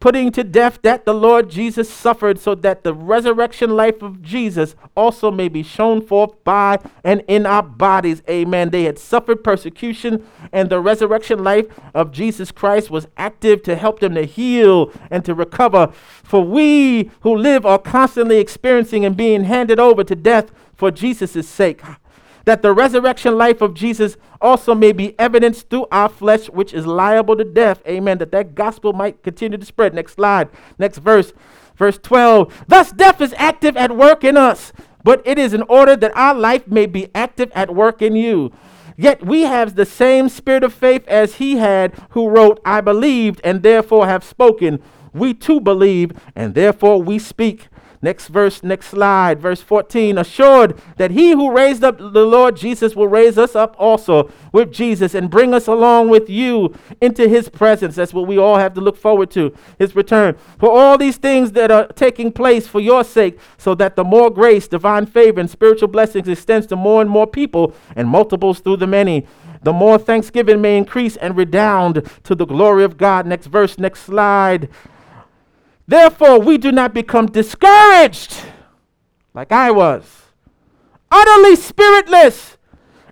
putting 0.00 0.32
to 0.32 0.42
death 0.42 0.78
that 0.82 1.04
the 1.04 1.14
Lord 1.14 1.50
Jesus 1.50 1.88
suffered, 1.88 2.38
so 2.38 2.54
that 2.56 2.82
the 2.82 2.94
resurrection 2.94 3.76
life 3.76 4.02
of 4.02 4.22
Jesus 4.22 4.74
also 4.96 5.30
may 5.30 5.48
be 5.48 5.62
shown 5.62 6.00
forth 6.00 6.42
by 6.42 6.78
and 7.04 7.22
in 7.28 7.46
our 7.46 7.62
bodies. 7.62 8.22
Amen. 8.28 8.70
They 8.70 8.84
had 8.84 8.98
suffered 8.98 9.44
persecution, 9.44 10.26
and 10.52 10.70
the 10.70 10.80
resurrection 10.80 11.44
life 11.44 11.66
of 11.94 12.12
Jesus 12.12 12.50
Christ 12.50 12.90
was 12.90 13.06
active 13.16 13.62
to 13.64 13.76
help 13.76 14.00
them 14.00 14.14
to 14.14 14.24
heal 14.24 14.90
and 15.10 15.24
to 15.24 15.34
recover. 15.34 15.92
For 16.24 16.42
we 16.42 17.10
who 17.20 17.36
live 17.36 17.66
are 17.66 17.78
constantly 17.78 18.38
experiencing 18.38 19.04
and 19.04 19.16
being 19.16 19.44
handed 19.44 19.78
over 19.78 20.02
to 20.04 20.16
death 20.16 20.50
for 20.74 20.90
Jesus' 20.90 21.46
sake 21.46 21.82
that 22.44 22.62
the 22.62 22.72
resurrection 22.72 23.36
life 23.36 23.60
of 23.60 23.74
Jesus 23.74 24.16
also 24.40 24.74
may 24.74 24.92
be 24.92 25.18
evidenced 25.18 25.68
through 25.68 25.86
our 25.92 26.08
flesh, 26.08 26.48
which 26.48 26.72
is 26.72 26.86
liable 26.86 27.36
to 27.36 27.44
death. 27.44 27.82
Amen. 27.86 28.18
That 28.18 28.32
that 28.32 28.54
gospel 28.54 28.92
might 28.92 29.22
continue 29.22 29.58
to 29.58 29.66
spread. 29.66 29.94
Next 29.94 30.14
slide. 30.14 30.48
Next 30.78 30.98
verse. 30.98 31.32
Verse 31.76 31.98
12. 31.98 32.64
Thus 32.68 32.92
death 32.92 33.20
is 33.20 33.34
active 33.38 33.76
at 33.76 33.96
work 33.96 34.22
in 34.22 34.36
us, 34.36 34.72
but 35.02 35.22
it 35.24 35.38
is 35.38 35.54
in 35.54 35.62
order 35.62 35.96
that 35.96 36.16
our 36.16 36.34
life 36.34 36.66
may 36.66 36.86
be 36.86 37.08
active 37.14 37.50
at 37.54 37.74
work 37.74 38.02
in 38.02 38.14
you. 38.14 38.52
Yet 39.00 39.24
we 39.24 39.42
have 39.42 39.76
the 39.76 39.86
same 39.86 40.28
spirit 40.28 40.62
of 40.62 40.74
faith 40.74 41.08
as 41.08 41.36
he 41.36 41.56
had 41.56 41.94
who 42.10 42.28
wrote, 42.28 42.60
I 42.66 42.82
believed 42.82 43.40
and 43.42 43.62
therefore 43.62 44.06
have 44.06 44.22
spoken. 44.22 44.82
We 45.14 45.32
too 45.32 45.58
believe 45.58 46.12
and 46.36 46.54
therefore 46.54 47.02
we 47.02 47.18
speak 47.18 47.68
Next 48.02 48.28
verse, 48.28 48.62
next 48.62 48.86
slide, 48.86 49.40
verse 49.40 49.60
14. 49.60 50.16
Assured 50.16 50.80
that 50.96 51.10
he 51.10 51.32
who 51.32 51.54
raised 51.54 51.84
up 51.84 51.98
the 51.98 52.24
Lord 52.24 52.56
Jesus 52.56 52.96
will 52.96 53.08
raise 53.08 53.36
us 53.36 53.54
up 53.54 53.76
also 53.78 54.32
with 54.52 54.72
Jesus 54.72 55.14
and 55.14 55.28
bring 55.28 55.52
us 55.52 55.66
along 55.66 56.08
with 56.08 56.30
you 56.30 56.74
into 57.02 57.28
his 57.28 57.50
presence. 57.50 57.96
That's 57.96 58.14
what 58.14 58.26
we 58.26 58.38
all 58.38 58.56
have 58.56 58.72
to 58.74 58.80
look 58.80 58.96
forward 58.96 59.30
to, 59.32 59.54
his 59.78 59.94
return. 59.94 60.36
For 60.58 60.70
all 60.70 60.96
these 60.96 61.18
things 61.18 61.52
that 61.52 61.70
are 61.70 61.88
taking 61.88 62.32
place 62.32 62.66
for 62.66 62.80
your 62.80 63.04
sake, 63.04 63.38
so 63.58 63.74
that 63.74 63.96
the 63.96 64.04
more 64.04 64.30
grace, 64.30 64.66
divine 64.66 65.04
favor, 65.04 65.38
and 65.38 65.50
spiritual 65.50 65.88
blessings 65.88 66.26
extends 66.26 66.66
to 66.68 66.76
more 66.76 67.02
and 67.02 67.10
more 67.10 67.26
people 67.26 67.74
and 67.94 68.08
multiples 68.08 68.60
through 68.60 68.78
the 68.78 68.86
many 68.86 69.26
the 69.62 69.72
more 69.72 69.98
thanksgiving 69.98 70.60
may 70.60 70.78
increase 70.78 71.16
and 71.16 71.36
redound 71.36 72.08
to 72.24 72.34
the 72.34 72.46
glory 72.46 72.82
of 72.82 72.96
God. 72.96 73.26
Next 73.26 73.46
verse, 73.46 73.78
next 73.78 74.00
slide. 74.04 74.70
Therefore, 75.90 76.38
we 76.38 76.56
do 76.56 76.70
not 76.70 76.94
become 76.94 77.26
discouraged 77.26 78.44
like 79.34 79.50
I 79.50 79.72
was, 79.72 80.04
utterly 81.10 81.56
spiritless, 81.56 82.56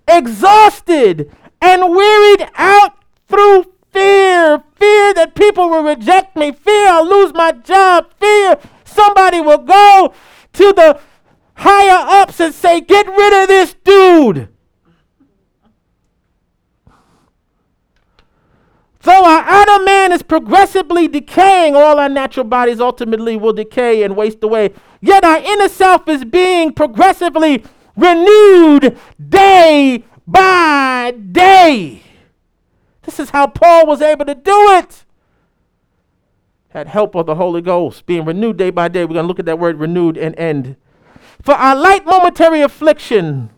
exhausted, 0.06 1.28
and 1.60 1.90
wearied 1.90 2.48
out 2.54 2.92
through 3.26 3.64
fear. 3.90 4.62
Fear 4.76 5.14
that 5.14 5.34
people 5.34 5.68
will 5.68 5.82
reject 5.82 6.36
me, 6.36 6.52
fear 6.52 6.86
I'll 6.86 7.04
lose 7.04 7.34
my 7.34 7.50
job, 7.50 8.12
fear 8.20 8.56
somebody 8.84 9.40
will 9.40 9.58
go 9.58 10.14
to 10.52 10.72
the 10.72 11.00
higher 11.54 12.22
ups 12.22 12.38
and 12.38 12.54
say, 12.54 12.80
Get 12.80 13.08
rid 13.08 13.42
of 13.42 13.48
this 13.48 13.74
dude. 13.82 14.50
Though 19.08 19.24
our 19.24 19.42
outer 19.46 19.84
man 19.84 20.12
is 20.12 20.22
progressively 20.22 21.08
decaying, 21.08 21.74
all 21.74 21.98
our 21.98 22.10
natural 22.10 22.44
bodies 22.44 22.78
ultimately 22.78 23.38
will 23.38 23.54
decay 23.54 24.02
and 24.02 24.14
waste 24.14 24.44
away. 24.44 24.74
Yet 25.00 25.24
our 25.24 25.38
inner 25.38 25.70
self 25.70 26.06
is 26.10 26.26
being 26.26 26.74
progressively 26.74 27.64
renewed 27.96 28.98
day 29.30 30.04
by 30.26 31.14
day. 31.32 32.02
This 33.00 33.18
is 33.18 33.30
how 33.30 33.46
Paul 33.46 33.86
was 33.86 34.02
able 34.02 34.26
to 34.26 34.34
do 34.34 34.72
it. 34.72 35.06
Had 36.68 36.88
help 36.88 37.14
of 37.14 37.24
the 37.24 37.36
Holy 37.36 37.62
Ghost, 37.62 38.04
being 38.04 38.26
renewed 38.26 38.58
day 38.58 38.68
by 38.68 38.88
day. 38.88 39.06
We're 39.06 39.14
going 39.14 39.24
to 39.24 39.28
look 39.28 39.38
at 39.38 39.46
that 39.46 39.58
word 39.58 39.80
renewed 39.80 40.18
and 40.18 40.38
end. 40.38 40.76
For 41.40 41.54
our 41.54 41.74
light 41.74 42.04
momentary 42.04 42.60
affliction, 42.60 43.48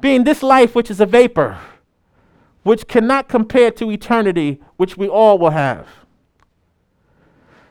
being 0.00 0.24
this 0.24 0.42
life 0.42 0.74
which 0.74 0.90
is 0.90 1.00
a 1.00 1.06
vapor 1.06 1.58
which 2.66 2.88
cannot 2.88 3.28
compare 3.28 3.70
to 3.70 3.92
eternity, 3.92 4.60
which 4.76 4.96
we 4.96 5.08
all 5.08 5.38
will 5.38 5.50
have. 5.50 5.86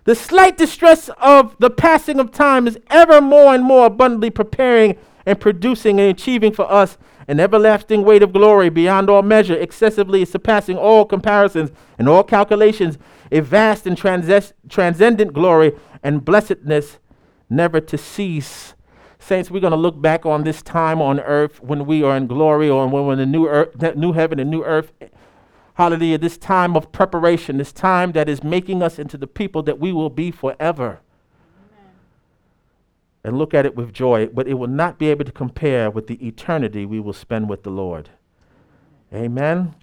The 0.05 0.15
slight 0.15 0.57
distress 0.57 1.09
of 1.19 1.55
the 1.59 1.69
passing 1.69 2.19
of 2.19 2.31
time 2.31 2.67
is 2.67 2.77
ever 2.89 3.21
more 3.21 3.55
and 3.55 3.63
more 3.63 3.87
abundantly 3.87 4.29
preparing 4.29 4.97
and 5.25 5.39
producing 5.39 5.99
and 5.99 6.09
achieving 6.09 6.51
for 6.51 6.71
us 6.71 6.97
an 7.27 7.39
everlasting 7.39 8.03
weight 8.03 8.21
of 8.21 8.31
glory 8.31 8.69
beyond 8.69 9.09
all 9.09 9.23
measure, 9.23 9.55
excessively 9.55 10.23
surpassing 10.25 10.77
all 10.77 11.05
comparisons 11.05 11.71
and 11.97 12.07
all 12.07 12.23
calculations, 12.23 12.99
a 13.31 13.39
vast 13.39 13.87
and 13.87 13.97
transcendent 13.97 15.33
glory 15.33 15.73
and 16.03 16.23
blessedness 16.23 16.99
never 17.49 17.81
to 17.81 17.97
cease 17.97 18.75
Saints, 19.25 19.49
we're 19.49 19.59
going 19.59 19.71
to 19.71 19.77
look 19.77 19.99
back 19.99 20.23
on 20.27 20.43
this 20.43 20.61
time 20.61 21.01
on 21.01 21.19
earth 21.19 21.59
when 21.59 21.87
we 21.87 22.03
are 22.03 22.15
in 22.15 22.27
glory 22.27 22.69
or 22.69 22.85
when 22.87 23.07
we're 23.07 23.13
in 23.13 23.17
the 23.17 23.25
new, 23.25 23.47
earth, 23.47 23.95
new 23.95 24.11
heaven 24.11 24.39
and 24.39 24.51
new 24.51 24.63
earth. 24.63 24.93
Hallelujah. 25.75 26.17
This 26.17 26.37
time 26.37 26.77
of 26.77 26.91
preparation, 26.93 27.57
this 27.57 27.73
time 27.73 28.13
that 28.13 28.29
is 28.29 28.43
making 28.43 28.81
us 28.81 28.97
into 28.97 29.17
the 29.17 29.27
people 29.27 29.61
that 29.63 29.77
we 29.77 29.91
will 29.91 30.09
be 30.09 30.31
forever. 30.31 31.01
Amen. 31.59 31.91
And 33.25 33.37
look 33.37 33.53
at 33.53 33.65
it 33.65 33.75
with 33.75 33.91
joy, 33.91 34.27
but 34.27 34.47
it 34.47 34.53
will 34.53 34.67
not 34.67 34.97
be 34.97 35.09
able 35.09 35.25
to 35.25 35.33
compare 35.33 35.91
with 35.91 36.07
the 36.07 36.25
eternity 36.25 36.85
we 36.85 37.01
will 37.01 37.13
spend 37.13 37.49
with 37.49 37.63
the 37.63 37.71
Lord. 37.71 38.09
Amen. 39.13 39.75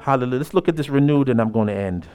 Hallelujah. 0.00 0.38
Let's 0.38 0.52
look 0.52 0.68
at 0.68 0.76
this 0.76 0.90
renewed, 0.90 1.30
and 1.30 1.40
I'm 1.40 1.52
going 1.52 1.68
to 1.68 1.74
end. 1.74 2.06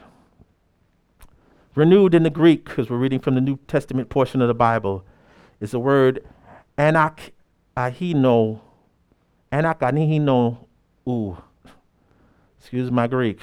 Renewed 1.74 2.14
in 2.14 2.22
the 2.22 2.30
Greek, 2.30 2.66
because 2.66 2.92
we're 2.92 2.98
reading 2.98 3.20
from 3.20 3.34
the 3.34 3.42
New 3.42 3.58
Testament 3.68 4.10
portion 4.10 4.40
of 4.40 4.48
the 4.48 4.54
Bible, 4.54 5.04
is 5.60 5.72
the 5.72 5.80
word 5.80 6.24
anak 6.78 7.32
ahino, 7.76 8.62
anak 9.52 9.80
anihino 9.80 10.60
u. 11.08 11.38
Excuse 12.64 12.90
my 12.92 13.08
Greek. 13.08 13.42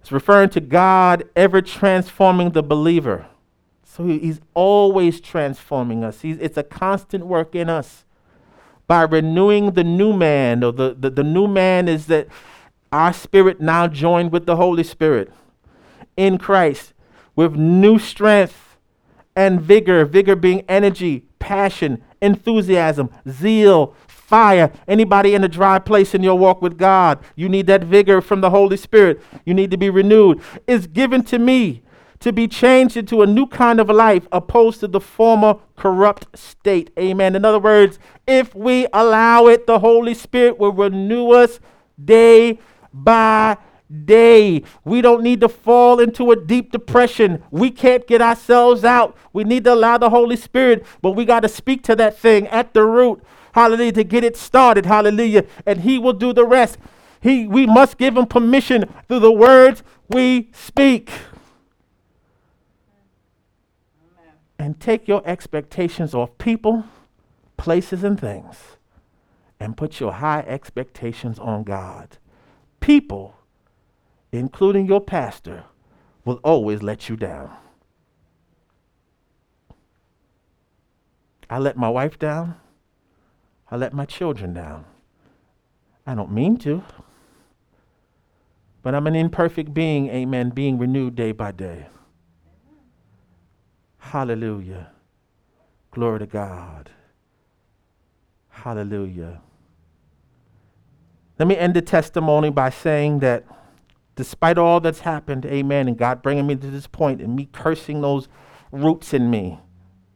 It's 0.00 0.10
referring 0.10 0.48
to 0.50 0.60
God 0.60 1.28
ever 1.36 1.60
transforming 1.60 2.52
the 2.52 2.62
believer. 2.62 3.26
So 3.84 4.06
he's 4.06 4.40
always 4.54 5.20
transforming 5.20 6.02
us. 6.02 6.22
He's, 6.22 6.38
it's 6.38 6.56
a 6.56 6.62
constant 6.62 7.26
work 7.26 7.54
in 7.54 7.68
us. 7.68 8.06
By 8.86 9.02
renewing 9.02 9.72
the 9.72 9.84
new 9.84 10.14
man, 10.14 10.64
or 10.64 10.72
the, 10.72 10.96
the, 10.98 11.10
the 11.10 11.22
new 11.22 11.46
man 11.46 11.88
is 11.88 12.06
that 12.06 12.28
our 12.90 13.12
spirit 13.12 13.60
now 13.60 13.86
joined 13.86 14.32
with 14.32 14.46
the 14.46 14.56
Holy 14.56 14.82
Spirit 14.82 15.30
in 16.16 16.38
Christ 16.38 16.94
with 17.36 17.54
new 17.54 17.98
strength 17.98 18.78
and 19.36 19.60
vigor, 19.60 20.06
vigor 20.06 20.36
being 20.36 20.64
energy, 20.70 21.26
passion, 21.38 22.02
enthusiasm, 22.22 23.10
zeal, 23.28 23.94
fire. 24.30 24.70
Anybody 24.86 25.34
in 25.34 25.42
a 25.42 25.48
dry 25.48 25.80
place 25.80 26.14
in 26.14 26.22
your 26.22 26.38
walk 26.38 26.62
with 26.62 26.78
God, 26.78 27.18
you 27.34 27.48
need 27.48 27.66
that 27.66 27.82
vigor 27.82 28.20
from 28.20 28.40
the 28.40 28.50
Holy 28.50 28.76
Spirit. 28.76 29.20
You 29.44 29.54
need 29.54 29.72
to 29.72 29.76
be 29.76 29.90
renewed. 29.90 30.40
It's 30.68 30.86
given 30.86 31.24
to 31.24 31.38
me 31.38 31.82
to 32.20 32.32
be 32.32 32.46
changed 32.46 32.96
into 32.96 33.22
a 33.22 33.26
new 33.26 33.46
kind 33.46 33.80
of 33.80 33.88
life 33.88 34.28
opposed 34.30 34.78
to 34.80 34.86
the 34.86 35.00
former 35.00 35.56
corrupt 35.74 36.38
state. 36.38 36.90
Amen. 36.96 37.34
In 37.34 37.44
other 37.44 37.58
words, 37.58 37.98
if 38.28 38.54
we 38.54 38.86
allow 38.92 39.48
it, 39.48 39.66
the 39.66 39.80
Holy 39.80 40.14
Spirit 40.14 40.58
will 40.58 40.72
renew 40.72 41.32
us 41.32 41.58
day 42.02 42.60
by 42.92 43.56
day. 44.04 44.62
We 44.84 45.00
don't 45.00 45.24
need 45.24 45.40
to 45.40 45.48
fall 45.48 45.98
into 45.98 46.30
a 46.30 46.36
deep 46.36 46.70
depression. 46.70 47.42
We 47.50 47.72
can't 47.72 48.06
get 48.06 48.22
ourselves 48.22 48.84
out. 48.84 49.16
We 49.32 49.42
need 49.42 49.64
to 49.64 49.74
allow 49.74 49.98
the 49.98 50.10
Holy 50.10 50.36
Spirit, 50.36 50.86
but 51.02 51.12
we 51.12 51.24
got 51.24 51.40
to 51.40 51.48
speak 51.48 51.82
to 51.84 51.96
that 51.96 52.16
thing 52.16 52.46
at 52.48 52.74
the 52.74 52.84
root. 52.84 53.24
Hallelujah, 53.52 53.92
to 53.92 54.04
get 54.04 54.24
it 54.24 54.36
started. 54.36 54.86
Hallelujah. 54.86 55.44
And 55.66 55.80
He 55.80 55.98
will 55.98 56.12
do 56.12 56.32
the 56.32 56.44
rest. 56.46 56.78
He, 57.20 57.46
we 57.46 57.66
must 57.66 57.98
give 57.98 58.16
Him 58.16 58.26
permission 58.26 58.92
through 59.08 59.20
the 59.20 59.32
words 59.32 59.82
we 60.08 60.50
speak. 60.52 61.10
And 64.58 64.78
take 64.78 65.08
your 65.08 65.22
expectations 65.24 66.14
off 66.14 66.36
people, 66.38 66.84
places, 67.56 68.04
and 68.04 68.20
things, 68.20 68.56
and 69.58 69.76
put 69.76 70.00
your 70.00 70.12
high 70.12 70.40
expectations 70.40 71.38
on 71.38 71.64
God. 71.64 72.18
People 72.80 73.34
including 74.32 74.86
your 74.86 75.00
pastor, 75.00 75.64
will 76.24 76.40
always 76.44 76.82
let 76.82 77.08
you 77.08 77.16
down. 77.16 77.50
I 81.48 81.58
let 81.58 81.76
my 81.76 81.88
wife 81.88 82.18
down. 82.18 82.56
I 83.70 83.76
let 83.76 83.92
my 83.92 84.04
children 84.04 84.52
down. 84.52 84.84
I 86.06 86.14
don't 86.14 86.32
mean 86.32 86.56
to. 86.58 86.82
But 88.82 88.94
I'm 88.94 89.06
an 89.06 89.14
imperfect 89.14 89.74
being, 89.74 90.08
amen, 90.08 90.50
being 90.50 90.78
renewed 90.78 91.14
day 91.14 91.32
by 91.32 91.52
day. 91.52 91.86
Hallelujah. 93.98 94.90
Glory 95.90 96.20
to 96.20 96.26
God. 96.26 96.90
Hallelujah. 98.48 99.40
Let 101.38 101.46
me 101.46 101.56
end 101.56 101.74
the 101.74 101.82
testimony 101.82 102.50
by 102.50 102.70
saying 102.70 103.20
that 103.20 103.44
despite 104.16 104.58
all 104.58 104.80
that's 104.80 105.00
happened, 105.00 105.46
amen, 105.46 105.88
and 105.88 105.96
God 105.96 106.22
bringing 106.22 106.46
me 106.46 106.56
to 106.56 106.70
this 106.70 106.86
point 106.86 107.20
and 107.20 107.34
me 107.34 107.48
cursing 107.52 108.00
those 108.00 108.28
roots 108.72 109.14
in 109.14 109.30
me 109.30 109.58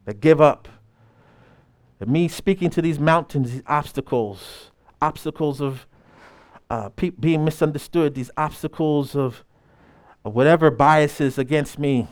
that 0.05 0.19
give 0.19 0.41
up, 0.41 0.67
me 2.05 2.27
speaking 2.27 2.69
to 2.71 2.81
these 2.81 2.99
mountains, 2.99 3.51
these 3.51 3.63
obstacles, 3.67 4.71
obstacles 5.01 5.61
of 5.61 5.87
uh, 6.69 6.89
pe- 6.89 7.11
being 7.11 7.45
misunderstood, 7.45 8.15
these 8.15 8.31
obstacles 8.37 9.15
of, 9.15 9.43
of 10.23 10.33
whatever 10.33 10.71
biases 10.71 11.37
against 11.37 11.79
me. 11.79 12.07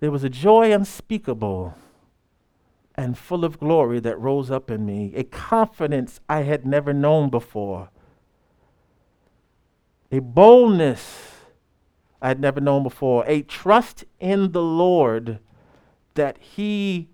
There 0.00 0.10
was 0.10 0.24
a 0.24 0.28
joy 0.28 0.72
unspeakable 0.72 1.74
and 2.94 3.16
full 3.16 3.44
of 3.44 3.58
glory 3.58 4.00
that 4.00 4.18
rose 4.18 4.50
up 4.50 4.70
in 4.70 4.84
me, 4.84 5.12
a 5.14 5.24
confidence 5.24 6.20
I 6.28 6.42
had 6.42 6.66
never 6.66 6.92
known 6.92 7.30
before 7.30 7.90
a 10.10 10.20
boldness 10.20 11.32
I 12.22 12.28
had 12.28 12.40
never 12.40 12.60
known 12.60 12.82
before, 12.82 13.24
a 13.26 13.42
trust 13.42 14.04
in 14.18 14.52
the 14.52 14.62
Lord 14.62 15.38
that 16.16 16.36
He 16.38 17.08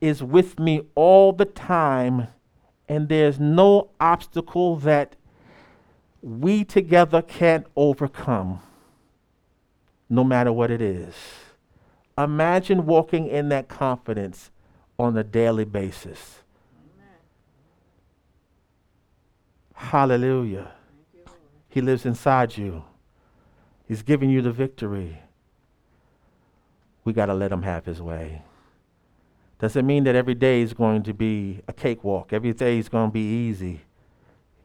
is 0.00 0.22
with 0.22 0.58
me 0.58 0.82
all 0.94 1.32
the 1.32 1.44
time, 1.44 2.28
and 2.88 3.08
there's 3.08 3.40
no 3.40 3.90
obstacle 3.98 4.76
that 4.76 5.16
we 6.22 6.64
together 6.64 7.22
can't 7.22 7.66
overcome, 7.76 8.60
no 10.08 10.24
matter 10.24 10.52
what 10.52 10.70
it 10.70 10.80
is. 10.80 11.14
Imagine 12.18 12.86
walking 12.86 13.26
in 13.26 13.48
that 13.50 13.68
confidence 13.68 14.50
on 14.98 15.16
a 15.16 15.22
daily 15.22 15.64
basis. 15.64 16.40
Amen. 16.94 17.14
Hallelujah. 19.74 20.72
He 21.68 21.80
lives 21.82 22.06
inside 22.06 22.56
you. 22.56 22.84
He's 23.86 24.02
giving 24.02 24.30
you 24.30 24.40
the 24.40 24.50
victory. 24.50 25.18
We 27.06 27.14
got 27.14 27.26
to 27.26 27.34
let 27.34 27.50
him 27.50 27.62
have 27.62 27.86
his 27.86 28.02
way. 28.02 28.42
Doesn't 29.58 29.86
mean 29.86 30.04
that 30.04 30.14
every 30.14 30.34
day 30.34 30.60
is 30.60 30.74
going 30.74 31.02
to 31.04 31.14
be 31.14 31.62
a 31.66 31.72
cakewalk. 31.72 32.34
Every 32.34 32.52
day 32.52 32.78
is 32.78 32.90
going 32.90 33.08
to 33.08 33.12
be 33.12 33.48
easy. 33.48 33.80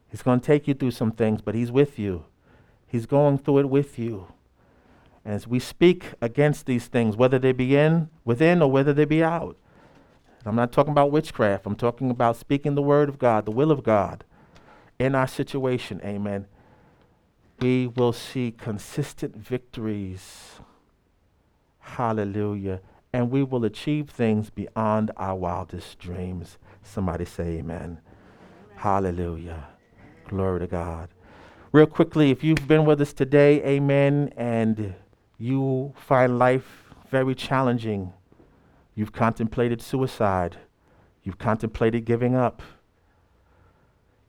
He's 0.10 0.22
going 0.22 0.42
to 0.42 0.46
take 0.46 0.68
you 0.68 0.74
through 0.74 0.92
some 0.92 1.14
things, 1.14 1.40
but 1.40 1.56
he's 1.56 1.72
with 1.72 1.98
you. 1.98 2.26
He's 2.86 3.06
going 3.06 3.38
through 3.38 3.60
it 3.60 3.70
with 3.70 3.98
you. 3.98 4.28
And 5.24 5.34
as 5.34 5.48
we 5.48 5.60
speak 5.60 6.08
against 6.20 6.66
these 6.66 6.88
things, 6.88 7.16
whether 7.16 7.40
they 7.40 7.54
be 7.54 7.78
in, 7.78 8.10
within 8.26 8.62
or 8.62 8.70
whether 8.70 8.92
they 8.92 9.06
be 9.06 9.24
out, 9.24 9.56
I'm 10.46 10.58
not 10.58 10.74
talking 10.74 10.92
about 10.92 11.12
witchcraft. 11.12 11.66
I'm 11.66 11.76
talking 11.76 12.10
about 12.10 12.36
speaking 12.36 12.76
the 12.76 12.82
word 12.82 13.08
of 13.08 13.18
God, 13.18 13.46
the 13.46 13.52
will 13.52 13.72
of 13.72 13.84
God 13.84 14.26
in 15.00 15.16
our 15.16 15.28
situation. 15.28 16.02
Amen 16.04 16.48
we 17.62 17.86
will 17.86 18.14
see 18.14 18.52
consistent 18.52 19.36
victories. 19.36 20.60
Hallelujah. 21.98 22.80
And 23.12 23.30
we 23.30 23.44
will 23.44 23.66
achieve 23.66 24.10
things 24.10 24.50
beyond 24.50 25.12
our 25.18 25.36
wildest 25.36 26.00
dreams. 26.00 26.58
Somebody 26.82 27.26
say 27.26 27.58
amen. 27.58 28.00
Hallelujah. 28.78 29.68
Glory 30.30 30.62
to 30.62 30.68
God. 30.68 31.10
Real 31.74 31.86
quickly, 31.86 32.32
if 32.32 32.46
you've 32.46 32.66
been 32.66 32.86
with 32.86 33.02
us 33.02 33.12
today, 33.12 33.62
amen, 33.64 34.32
and 34.38 34.96
you 35.38 35.94
find 35.98 36.40
life 36.40 36.94
very 37.10 37.36
challenging, 37.36 38.14
you've 38.96 39.12
contemplated 39.12 39.82
suicide, 39.82 40.56
you've 41.24 41.38
contemplated 41.38 42.06
giving 42.06 42.36
up, 42.36 42.62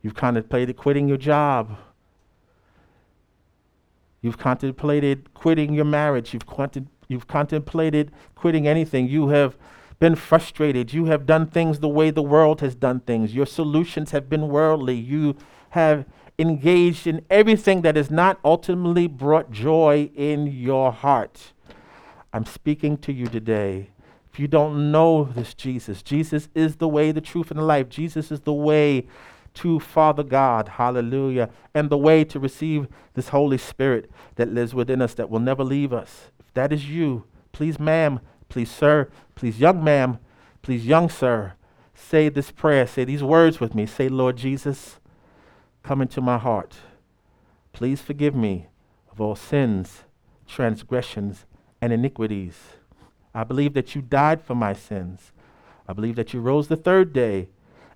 you've 0.01 0.15
contemplated 0.15 0.75
quitting 0.75 1.07
your 1.07 1.17
job 1.17 1.77
You've 4.23 4.37
contemplated 4.39 5.33
quitting 5.33 5.73
your 5.73 5.85
marriage. 5.85 6.33
You've, 6.33 6.47
contem- 6.47 6.87
you've 7.09 7.27
contemplated 7.27 8.11
quitting 8.33 8.67
anything. 8.67 9.07
You 9.07 9.27
have 9.27 9.57
been 9.99 10.15
frustrated. 10.15 10.93
You 10.93 11.05
have 11.05 11.25
done 11.25 11.45
things 11.45 11.79
the 11.79 11.89
way 11.89 12.09
the 12.09 12.23
world 12.23 12.61
has 12.61 12.73
done 12.73 13.01
things. 13.01 13.35
Your 13.35 13.45
solutions 13.45 14.11
have 14.11 14.29
been 14.29 14.47
worldly. 14.47 14.95
You 14.95 15.35
have 15.71 16.05
engaged 16.39 17.05
in 17.05 17.23
everything 17.29 17.81
that 17.81 17.97
has 17.97 18.09
not 18.09 18.39
ultimately 18.45 19.07
brought 19.07 19.51
joy 19.51 20.09
in 20.15 20.47
your 20.47 20.93
heart. 20.93 21.51
I'm 22.31 22.45
speaking 22.45 22.97
to 22.99 23.11
you 23.11 23.27
today. 23.27 23.89
If 24.31 24.39
you 24.39 24.47
don't 24.47 24.91
know 24.91 25.25
this 25.25 25.53
Jesus, 25.53 26.01
Jesus 26.01 26.47
is 26.55 26.77
the 26.77 26.87
way, 26.87 27.11
the 27.11 27.21
truth, 27.21 27.51
and 27.51 27.59
the 27.59 27.63
life. 27.63 27.89
Jesus 27.89 28.31
is 28.31 28.39
the 28.39 28.53
way 28.53 29.05
to 29.55 29.79
Father 29.79 30.23
God, 30.23 30.67
hallelujah, 30.67 31.49
and 31.73 31.89
the 31.89 31.97
way 31.97 32.23
to 32.23 32.39
receive 32.39 32.87
this 33.13 33.29
Holy 33.29 33.57
Spirit 33.57 34.09
that 34.35 34.53
lives 34.53 34.73
within 34.73 35.01
us 35.01 35.13
that 35.15 35.29
will 35.29 35.39
never 35.39 35.63
leave 35.63 35.93
us. 35.93 36.31
If 36.39 36.53
that 36.53 36.73
is 36.73 36.89
you, 36.89 37.25
please, 37.51 37.79
ma'am, 37.79 38.19
please, 38.49 38.71
sir, 38.71 39.09
please, 39.35 39.59
young 39.59 39.83
ma'am, 39.83 40.19
please, 40.61 40.85
young 40.85 41.09
sir, 41.09 41.53
say 41.93 42.29
this 42.29 42.51
prayer, 42.51 42.87
say 42.87 43.03
these 43.03 43.23
words 43.23 43.59
with 43.59 43.75
me. 43.75 43.85
Say, 43.85 44.09
Lord 44.09 44.37
Jesus, 44.37 44.99
come 45.83 46.01
into 46.01 46.21
my 46.21 46.37
heart. 46.37 46.75
Please 47.71 48.01
forgive 48.01 48.35
me 48.35 48.67
of 49.11 49.21
all 49.21 49.35
sins, 49.35 50.03
transgressions, 50.47 51.45
and 51.81 51.93
iniquities. 51.93 52.55
I 53.33 53.43
believe 53.43 53.73
that 53.73 53.95
you 53.95 54.01
died 54.01 54.41
for 54.41 54.55
my 54.55 54.73
sins. 54.73 55.31
I 55.87 55.93
believe 55.93 56.15
that 56.15 56.33
you 56.33 56.39
rose 56.39 56.67
the 56.67 56.75
third 56.75 57.13
day 57.13 57.49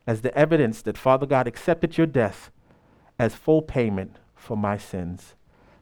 as 0.08 0.22
the 0.22 0.36
evidence 0.36 0.82
that 0.82 0.98
Father 0.98 1.28
God 1.28 1.48
accepted 1.48 1.98
your 1.98 2.08
death 2.08 2.50
as 3.20 3.36
full 3.36 3.62
payment 3.62 4.16
for 4.36 4.56
my 4.56 4.78
sins. 4.78 5.36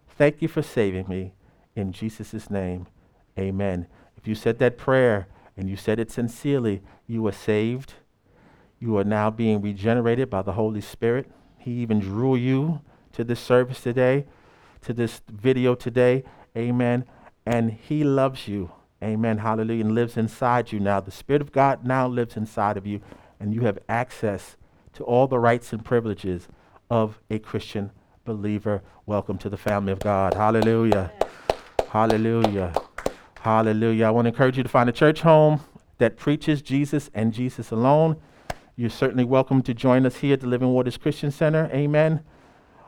Thank 0.09 0.41
you 0.41 0.47
for 0.47 0.61
saving 0.61 1.07
me. 1.07 1.33
In 1.75 1.91
Jesus' 1.91 2.49
name, 2.49 2.87
amen. 3.37 3.87
If 4.17 4.27
you 4.27 4.33
said 4.33 4.59
that 4.59 4.77
prayer 4.77 5.27
and 5.55 5.69
you 5.69 5.75
said 5.75 5.99
it 5.99 6.09
sincerely, 6.09 6.81
you 7.05 7.25
are 7.27 7.31
saved. 7.31 7.93
You 8.79 8.97
are 8.97 9.03
now 9.03 9.29
being 9.29 9.61
regenerated 9.61 10.29
by 10.29 10.41
the 10.41 10.53
Holy 10.53 10.81
Spirit. 10.81 11.29
He 11.57 11.71
even 11.73 11.99
drew 11.99 12.35
you 12.35 12.81
to 13.13 13.23
this 13.23 13.39
service 13.39 13.81
today, 13.81 14.25
to 14.81 14.93
this 14.93 15.21
video 15.29 15.75
today. 15.75 16.23
Amen. 16.57 17.05
And 17.45 17.71
He 17.71 18.03
loves 18.03 18.47
you. 18.47 18.71
Amen. 19.03 19.39
Hallelujah. 19.39 19.85
And 19.85 19.95
lives 19.95 20.17
inside 20.17 20.71
you 20.71 20.79
now. 20.79 20.99
The 20.99 21.11
Spirit 21.11 21.41
of 21.41 21.51
God 21.51 21.85
now 21.85 22.07
lives 22.07 22.37
inside 22.37 22.77
of 22.77 22.87
you, 22.87 23.01
and 23.39 23.53
you 23.53 23.61
have 23.61 23.79
access 23.89 24.57
to 24.93 25.03
all 25.03 25.27
the 25.27 25.39
rights 25.39 25.73
and 25.73 25.83
privileges 25.83 26.47
of 26.89 27.19
a 27.29 27.39
Christian 27.39 27.91
believer. 28.23 28.81
Welcome 29.05 29.37
to 29.39 29.49
the 29.49 29.57
family 29.57 29.91
of 29.91 29.99
God. 29.99 30.33
Hallelujah. 30.33 31.11
Hallelujah. 31.89 32.73
Hallelujah. 33.39 34.05
I 34.05 34.09
want 34.09 34.25
to 34.25 34.29
encourage 34.29 34.57
you 34.57 34.63
to 34.63 34.69
find 34.69 34.89
a 34.89 34.93
church 34.93 35.21
home 35.21 35.61
that 35.97 36.17
preaches 36.17 36.61
Jesus 36.61 37.09
and 37.13 37.33
Jesus 37.33 37.71
alone. 37.71 38.17
You're 38.75 38.89
certainly 38.89 39.23
welcome 39.23 39.61
to 39.63 39.73
join 39.73 40.05
us 40.05 40.17
here 40.17 40.33
at 40.33 40.41
the 40.41 40.47
Living 40.47 40.69
Waters 40.69 40.97
Christian 40.97 41.31
Center. 41.31 41.69
Amen. 41.73 42.21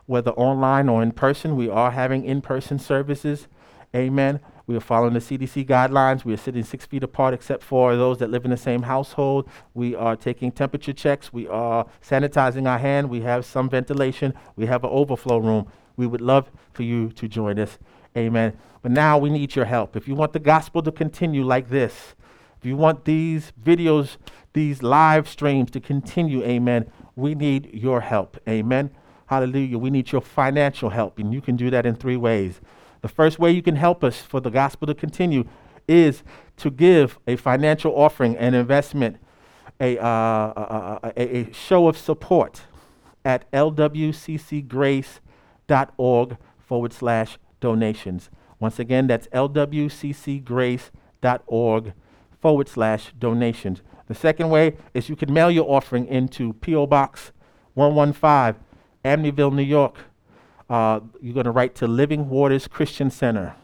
Whether 0.06 0.32
online 0.32 0.88
or 0.88 1.02
in 1.02 1.12
person, 1.12 1.56
we 1.56 1.68
are 1.68 1.92
having 1.92 2.24
in 2.24 2.42
person 2.42 2.78
services. 2.78 3.48
Amen. 3.94 4.40
We 4.68 4.76
are 4.76 4.80
following 4.80 5.14
the 5.14 5.20
CDC 5.20 5.66
guidelines. 5.66 6.26
We 6.26 6.34
are 6.34 6.36
sitting 6.36 6.62
six 6.62 6.84
feet 6.84 7.02
apart, 7.02 7.32
except 7.32 7.62
for 7.62 7.96
those 7.96 8.18
that 8.18 8.28
live 8.28 8.44
in 8.44 8.50
the 8.50 8.56
same 8.58 8.82
household. 8.82 9.48
We 9.72 9.94
are 9.94 10.14
taking 10.14 10.52
temperature 10.52 10.92
checks. 10.92 11.32
We 11.32 11.48
are 11.48 11.86
sanitizing 12.06 12.68
our 12.68 12.76
hand. 12.76 13.08
We 13.08 13.22
have 13.22 13.46
some 13.46 13.70
ventilation. 13.70 14.34
We 14.56 14.66
have 14.66 14.84
an 14.84 14.90
overflow 14.90 15.38
room. 15.38 15.72
We 15.96 16.06
would 16.06 16.20
love 16.20 16.50
for 16.74 16.82
you 16.82 17.08
to 17.12 17.26
join 17.26 17.58
us. 17.58 17.78
Amen. 18.14 18.58
But 18.82 18.92
now 18.92 19.16
we 19.16 19.30
need 19.30 19.56
your 19.56 19.64
help. 19.64 19.96
If 19.96 20.06
you 20.06 20.14
want 20.14 20.34
the 20.34 20.38
gospel 20.38 20.82
to 20.82 20.92
continue 20.92 21.44
like 21.44 21.70
this, 21.70 22.14
if 22.58 22.66
you 22.66 22.76
want 22.76 23.06
these 23.06 23.54
videos, 23.64 24.18
these 24.52 24.82
live 24.82 25.26
streams 25.28 25.70
to 25.70 25.80
continue, 25.80 26.42
amen, 26.42 26.92
we 27.16 27.34
need 27.34 27.70
your 27.72 28.02
help. 28.02 28.36
Amen. 28.46 28.90
Hallelujah. 29.28 29.78
We 29.78 29.88
need 29.88 30.12
your 30.12 30.20
financial 30.20 30.90
help, 30.90 31.18
and 31.18 31.32
you 31.32 31.40
can 31.40 31.56
do 31.56 31.70
that 31.70 31.86
in 31.86 31.94
three 31.94 32.18
ways. 32.18 32.60
The 33.00 33.08
first 33.08 33.38
way 33.38 33.52
you 33.52 33.62
can 33.62 33.76
help 33.76 34.02
us 34.02 34.20
for 34.20 34.40
the 34.40 34.50
gospel 34.50 34.86
to 34.86 34.94
continue 34.94 35.44
is 35.86 36.22
to 36.58 36.70
give 36.70 37.18
a 37.26 37.36
financial 37.36 37.92
offering, 37.92 38.36
an 38.36 38.52
investment, 38.54 39.16
a, 39.80 39.96
uh, 39.98 40.04
a, 40.04 41.12
a, 41.16 41.38
a 41.38 41.50
show 41.52 41.88
of 41.88 41.96
support 41.96 42.64
at 43.24 43.50
lwccgrace.org 43.52 46.36
forward 46.58 46.92
slash 46.92 47.38
donations. 47.60 48.28
Once 48.60 48.78
again, 48.78 49.06
that's 49.06 49.26
lwccgrace.org 49.28 51.92
forward 52.40 52.68
slash 52.68 53.12
donations. 53.18 53.82
The 54.06 54.14
second 54.14 54.50
way 54.50 54.76
is 54.94 55.08
you 55.08 55.16
can 55.16 55.32
mail 55.32 55.50
your 55.50 55.68
offering 55.70 56.06
into 56.06 56.52
P.O. 56.54 56.86
Box 56.86 57.32
115, 57.74 58.62
Amityville, 59.04 59.54
New 59.54 59.62
York 59.62 59.96
uh, 60.68 61.00
you're 61.20 61.34
going 61.34 61.44
to 61.44 61.50
write 61.50 61.74
to 61.76 61.86
Living 61.86 62.28
Waters 62.28 62.68
Christian 62.68 63.10
Center, 63.10 63.54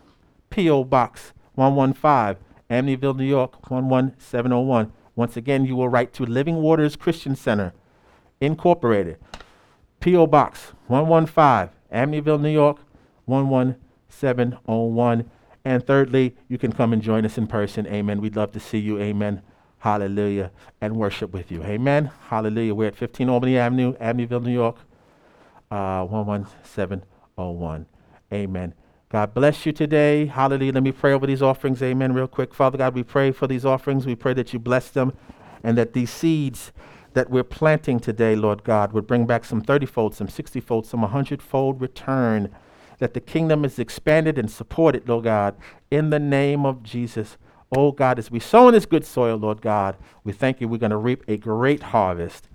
P.O. 0.51 0.85
Box 0.85 1.33
115, 1.55 2.43
Amityville, 2.71 3.17
New 3.17 3.25
York 3.25 3.61
11701. 3.63 4.93
Once 5.17 5.37
again, 5.37 5.65
you 5.65 5.77
will 5.77 5.89
write 5.89 6.13
to 6.15 6.25
Living 6.25 6.57
Waters 6.57 6.97
Christian 6.97 7.37
Center, 7.37 7.73
Incorporated, 8.41 9.19
P.O. 10.01 10.27
Box 10.27 10.73
115, 10.87 11.71
Amityville, 11.93 12.41
New 12.41 12.51
York 12.51 12.79
11701. 13.27 15.31
And 15.67 15.87
thirdly, 15.87 16.37
you 16.49 16.59
can 16.59 16.73
come 16.73 16.93
and 16.93 17.01
join 17.01 17.25
us 17.25 17.39
in 17.39 17.47
person. 17.47 17.87
Amen. 17.87 18.21
We'd 18.21 18.37
love 18.37 18.53
to 18.53 18.61
see 18.61 18.79
you. 18.79 18.99
Amen. 18.99 19.43
Hallelujah. 19.79 20.51
And 20.81 20.97
worship 20.97 21.33
with 21.33 21.51
you. 21.51 21.63
Amen. 21.63 22.11
Hallelujah. 22.29 22.75
We're 22.75 22.89
at 22.89 22.97
15 22.97 23.29
Albany 23.29 23.57
Avenue, 23.57 23.95
Amityville, 23.95 24.43
New 24.43 24.53
York 24.53 24.77
uh, 25.75 26.05
11701. 26.05 27.87
Amen. 28.33 28.75
God 29.09 29.35
bless 29.35 29.67
you 29.67 29.73
today. 29.73 30.27
Hallelujah. 30.27 30.73
Let 30.73 30.83
me 30.85 30.93
pray 30.93 31.13
over 31.13 31.27
these 31.27 31.43
offerings. 31.43 31.83
Amen. 31.83 32.13
Real 32.13 32.29
quick. 32.29 32.55
Father 32.55 32.79
God, 32.79 32.95
we 32.95 33.03
pray 33.03 33.33
for 33.33 33.49
these 33.49 33.65
offerings. 33.65 34.07
We 34.07 34.15
pray 34.15 34.35
that 34.35 34.53
you 34.53 34.61
bless 34.61 34.91
them 34.91 35.13
and 35.65 35.77
that 35.77 35.93
these 35.93 36.11
seeds 36.11 36.73
that 37.15 37.31
we're 37.31 37.45
planting 37.45 37.99
today, 37.99 38.37
Lord 38.37 38.65
God, 38.65 38.93
would 38.93 39.07
bring 39.07 39.27
back 39.27 39.45
some 39.45 39.61
30 39.61 39.87
fold, 39.87 40.15
some 40.15 40.29
60 40.29 40.61
fold, 40.61 40.87
some 40.87 41.01
100 41.01 41.43
fold 41.43 41.81
return. 41.81 42.55
That 42.99 43.15
the 43.15 43.21
kingdom 43.21 43.65
is 43.65 43.79
expanded 43.81 44.39
and 44.39 44.49
supported, 44.51 45.09
Lord 45.09 45.25
God, 45.25 45.57
in 45.91 46.11
the 46.11 46.21
name 46.21 46.65
of 46.65 46.85
Jesus. 46.85 47.37
Oh 47.77 47.91
God, 47.91 48.21
as 48.21 48.31
we 48.31 48.39
sow 48.39 48.69
in 48.69 48.75
this 48.75 48.87
good 48.87 49.05
soil, 49.05 49.37
Lord 49.37 49.61
God, 49.61 49.97
we 50.23 50.33
thank 50.33 50.61
you 50.61 50.69
we're 50.69 50.79
going 50.79 50.91
to 50.91 50.97
reap 50.97 51.25
a 51.27 51.37
great 51.37 51.83
harvest. 51.83 52.49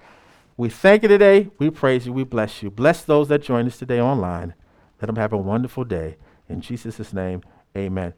We 0.59 0.67
thank 0.67 1.03
you 1.03 1.07
today. 1.07 1.49
We 1.57 1.69
praise 1.69 2.05
you. 2.05 2.11
We 2.11 2.25
bless 2.25 2.61
you. 2.61 2.69
Bless 2.69 3.01
those 3.05 3.29
that 3.29 3.41
join 3.41 3.65
us 3.65 3.77
today 3.77 4.01
online. 4.01 4.55
Let 5.01 5.05
them 5.05 5.15
have 5.15 5.31
a 5.31 5.37
wonderful 5.37 5.85
day. 5.85 6.17
In 6.49 6.59
Jesus' 6.59 7.13
name, 7.13 7.43
amen. 7.77 8.13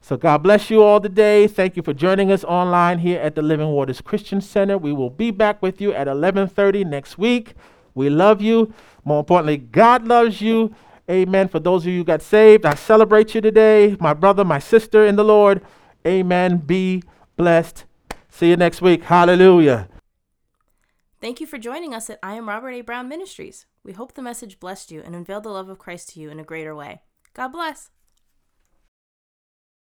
So 0.00 0.16
God 0.16 0.44
bless 0.44 0.70
you 0.70 0.80
all 0.80 1.00
today. 1.00 1.48
Thank 1.48 1.76
you 1.76 1.82
for 1.82 1.92
joining 1.92 2.30
us 2.30 2.44
online 2.44 3.00
here 3.00 3.20
at 3.20 3.34
the 3.34 3.42
Living 3.42 3.66
Waters 3.70 4.00
Christian 4.00 4.40
Center. 4.40 4.78
We 4.78 4.92
will 4.92 5.10
be 5.10 5.32
back 5.32 5.60
with 5.60 5.80
you 5.80 5.92
at 5.92 6.06
11:30 6.06 6.84
next 6.84 7.18
week. 7.18 7.54
We 7.96 8.08
love 8.08 8.40
you. 8.40 8.72
More 9.04 9.18
importantly, 9.18 9.56
God 9.56 10.06
loves 10.06 10.40
you. 10.40 10.72
Amen. 11.10 11.48
For 11.48 11.58
those 11.58 11.82
of 11.82 11.88
you 11.88 11.98
who 11.98 12.04
got 12.04 12.22
saved, 12.22 12.64
I 12.64 12.76
celebrate 12.76 13.34
you 13.34 13.40
today. 13.40 13.96
My 13.98 14.14
brother, 14.14 14.44
my 14.44 14.60
sister 14.60 15.04
in 15.04 15.16
the 15.16 15.24
Lord. 15.24 15.60
Amen. 16.06 16.58
Be 16.58 17.02
blessed. 17.36 17.86
See 18.28 18.50
you 18.50 18.56
next 18.56 18.82
week. 18.82 19.02
Hallelujah. 19.02 19.88
Thank 21.22 21.40
you 21.40 21.46
for 21.46 21.56
joining 21.56 21.94
us 21.94 22.10
at 22.10 22.18
I 22.20 22.34
Am 22.34 22.48
Robert 22.48 22.70
A. 22.70 22.80
Brown 22.80 23.08
Ministries. 23.08 23.66
We 23.84 23.92
hope 23.92 24.14
the 24.14 24.22
message 24.22 24.58
blessed 24.58 24.90
you 24.90 25.02
and 25.02 25.14
unveiled 25.14 25.44
the 25.44 25.50
love 25.50 25.68
of 25.68 25.78
Christ 25.78 26.08
to 26.08 26.20
you 26.20 26.30
in 26.30 26.40
a 26.40 26.42
greater 26.42 26.74
way. 26.74 27.02
God 27.32 27.50
bless. 27.50 27.90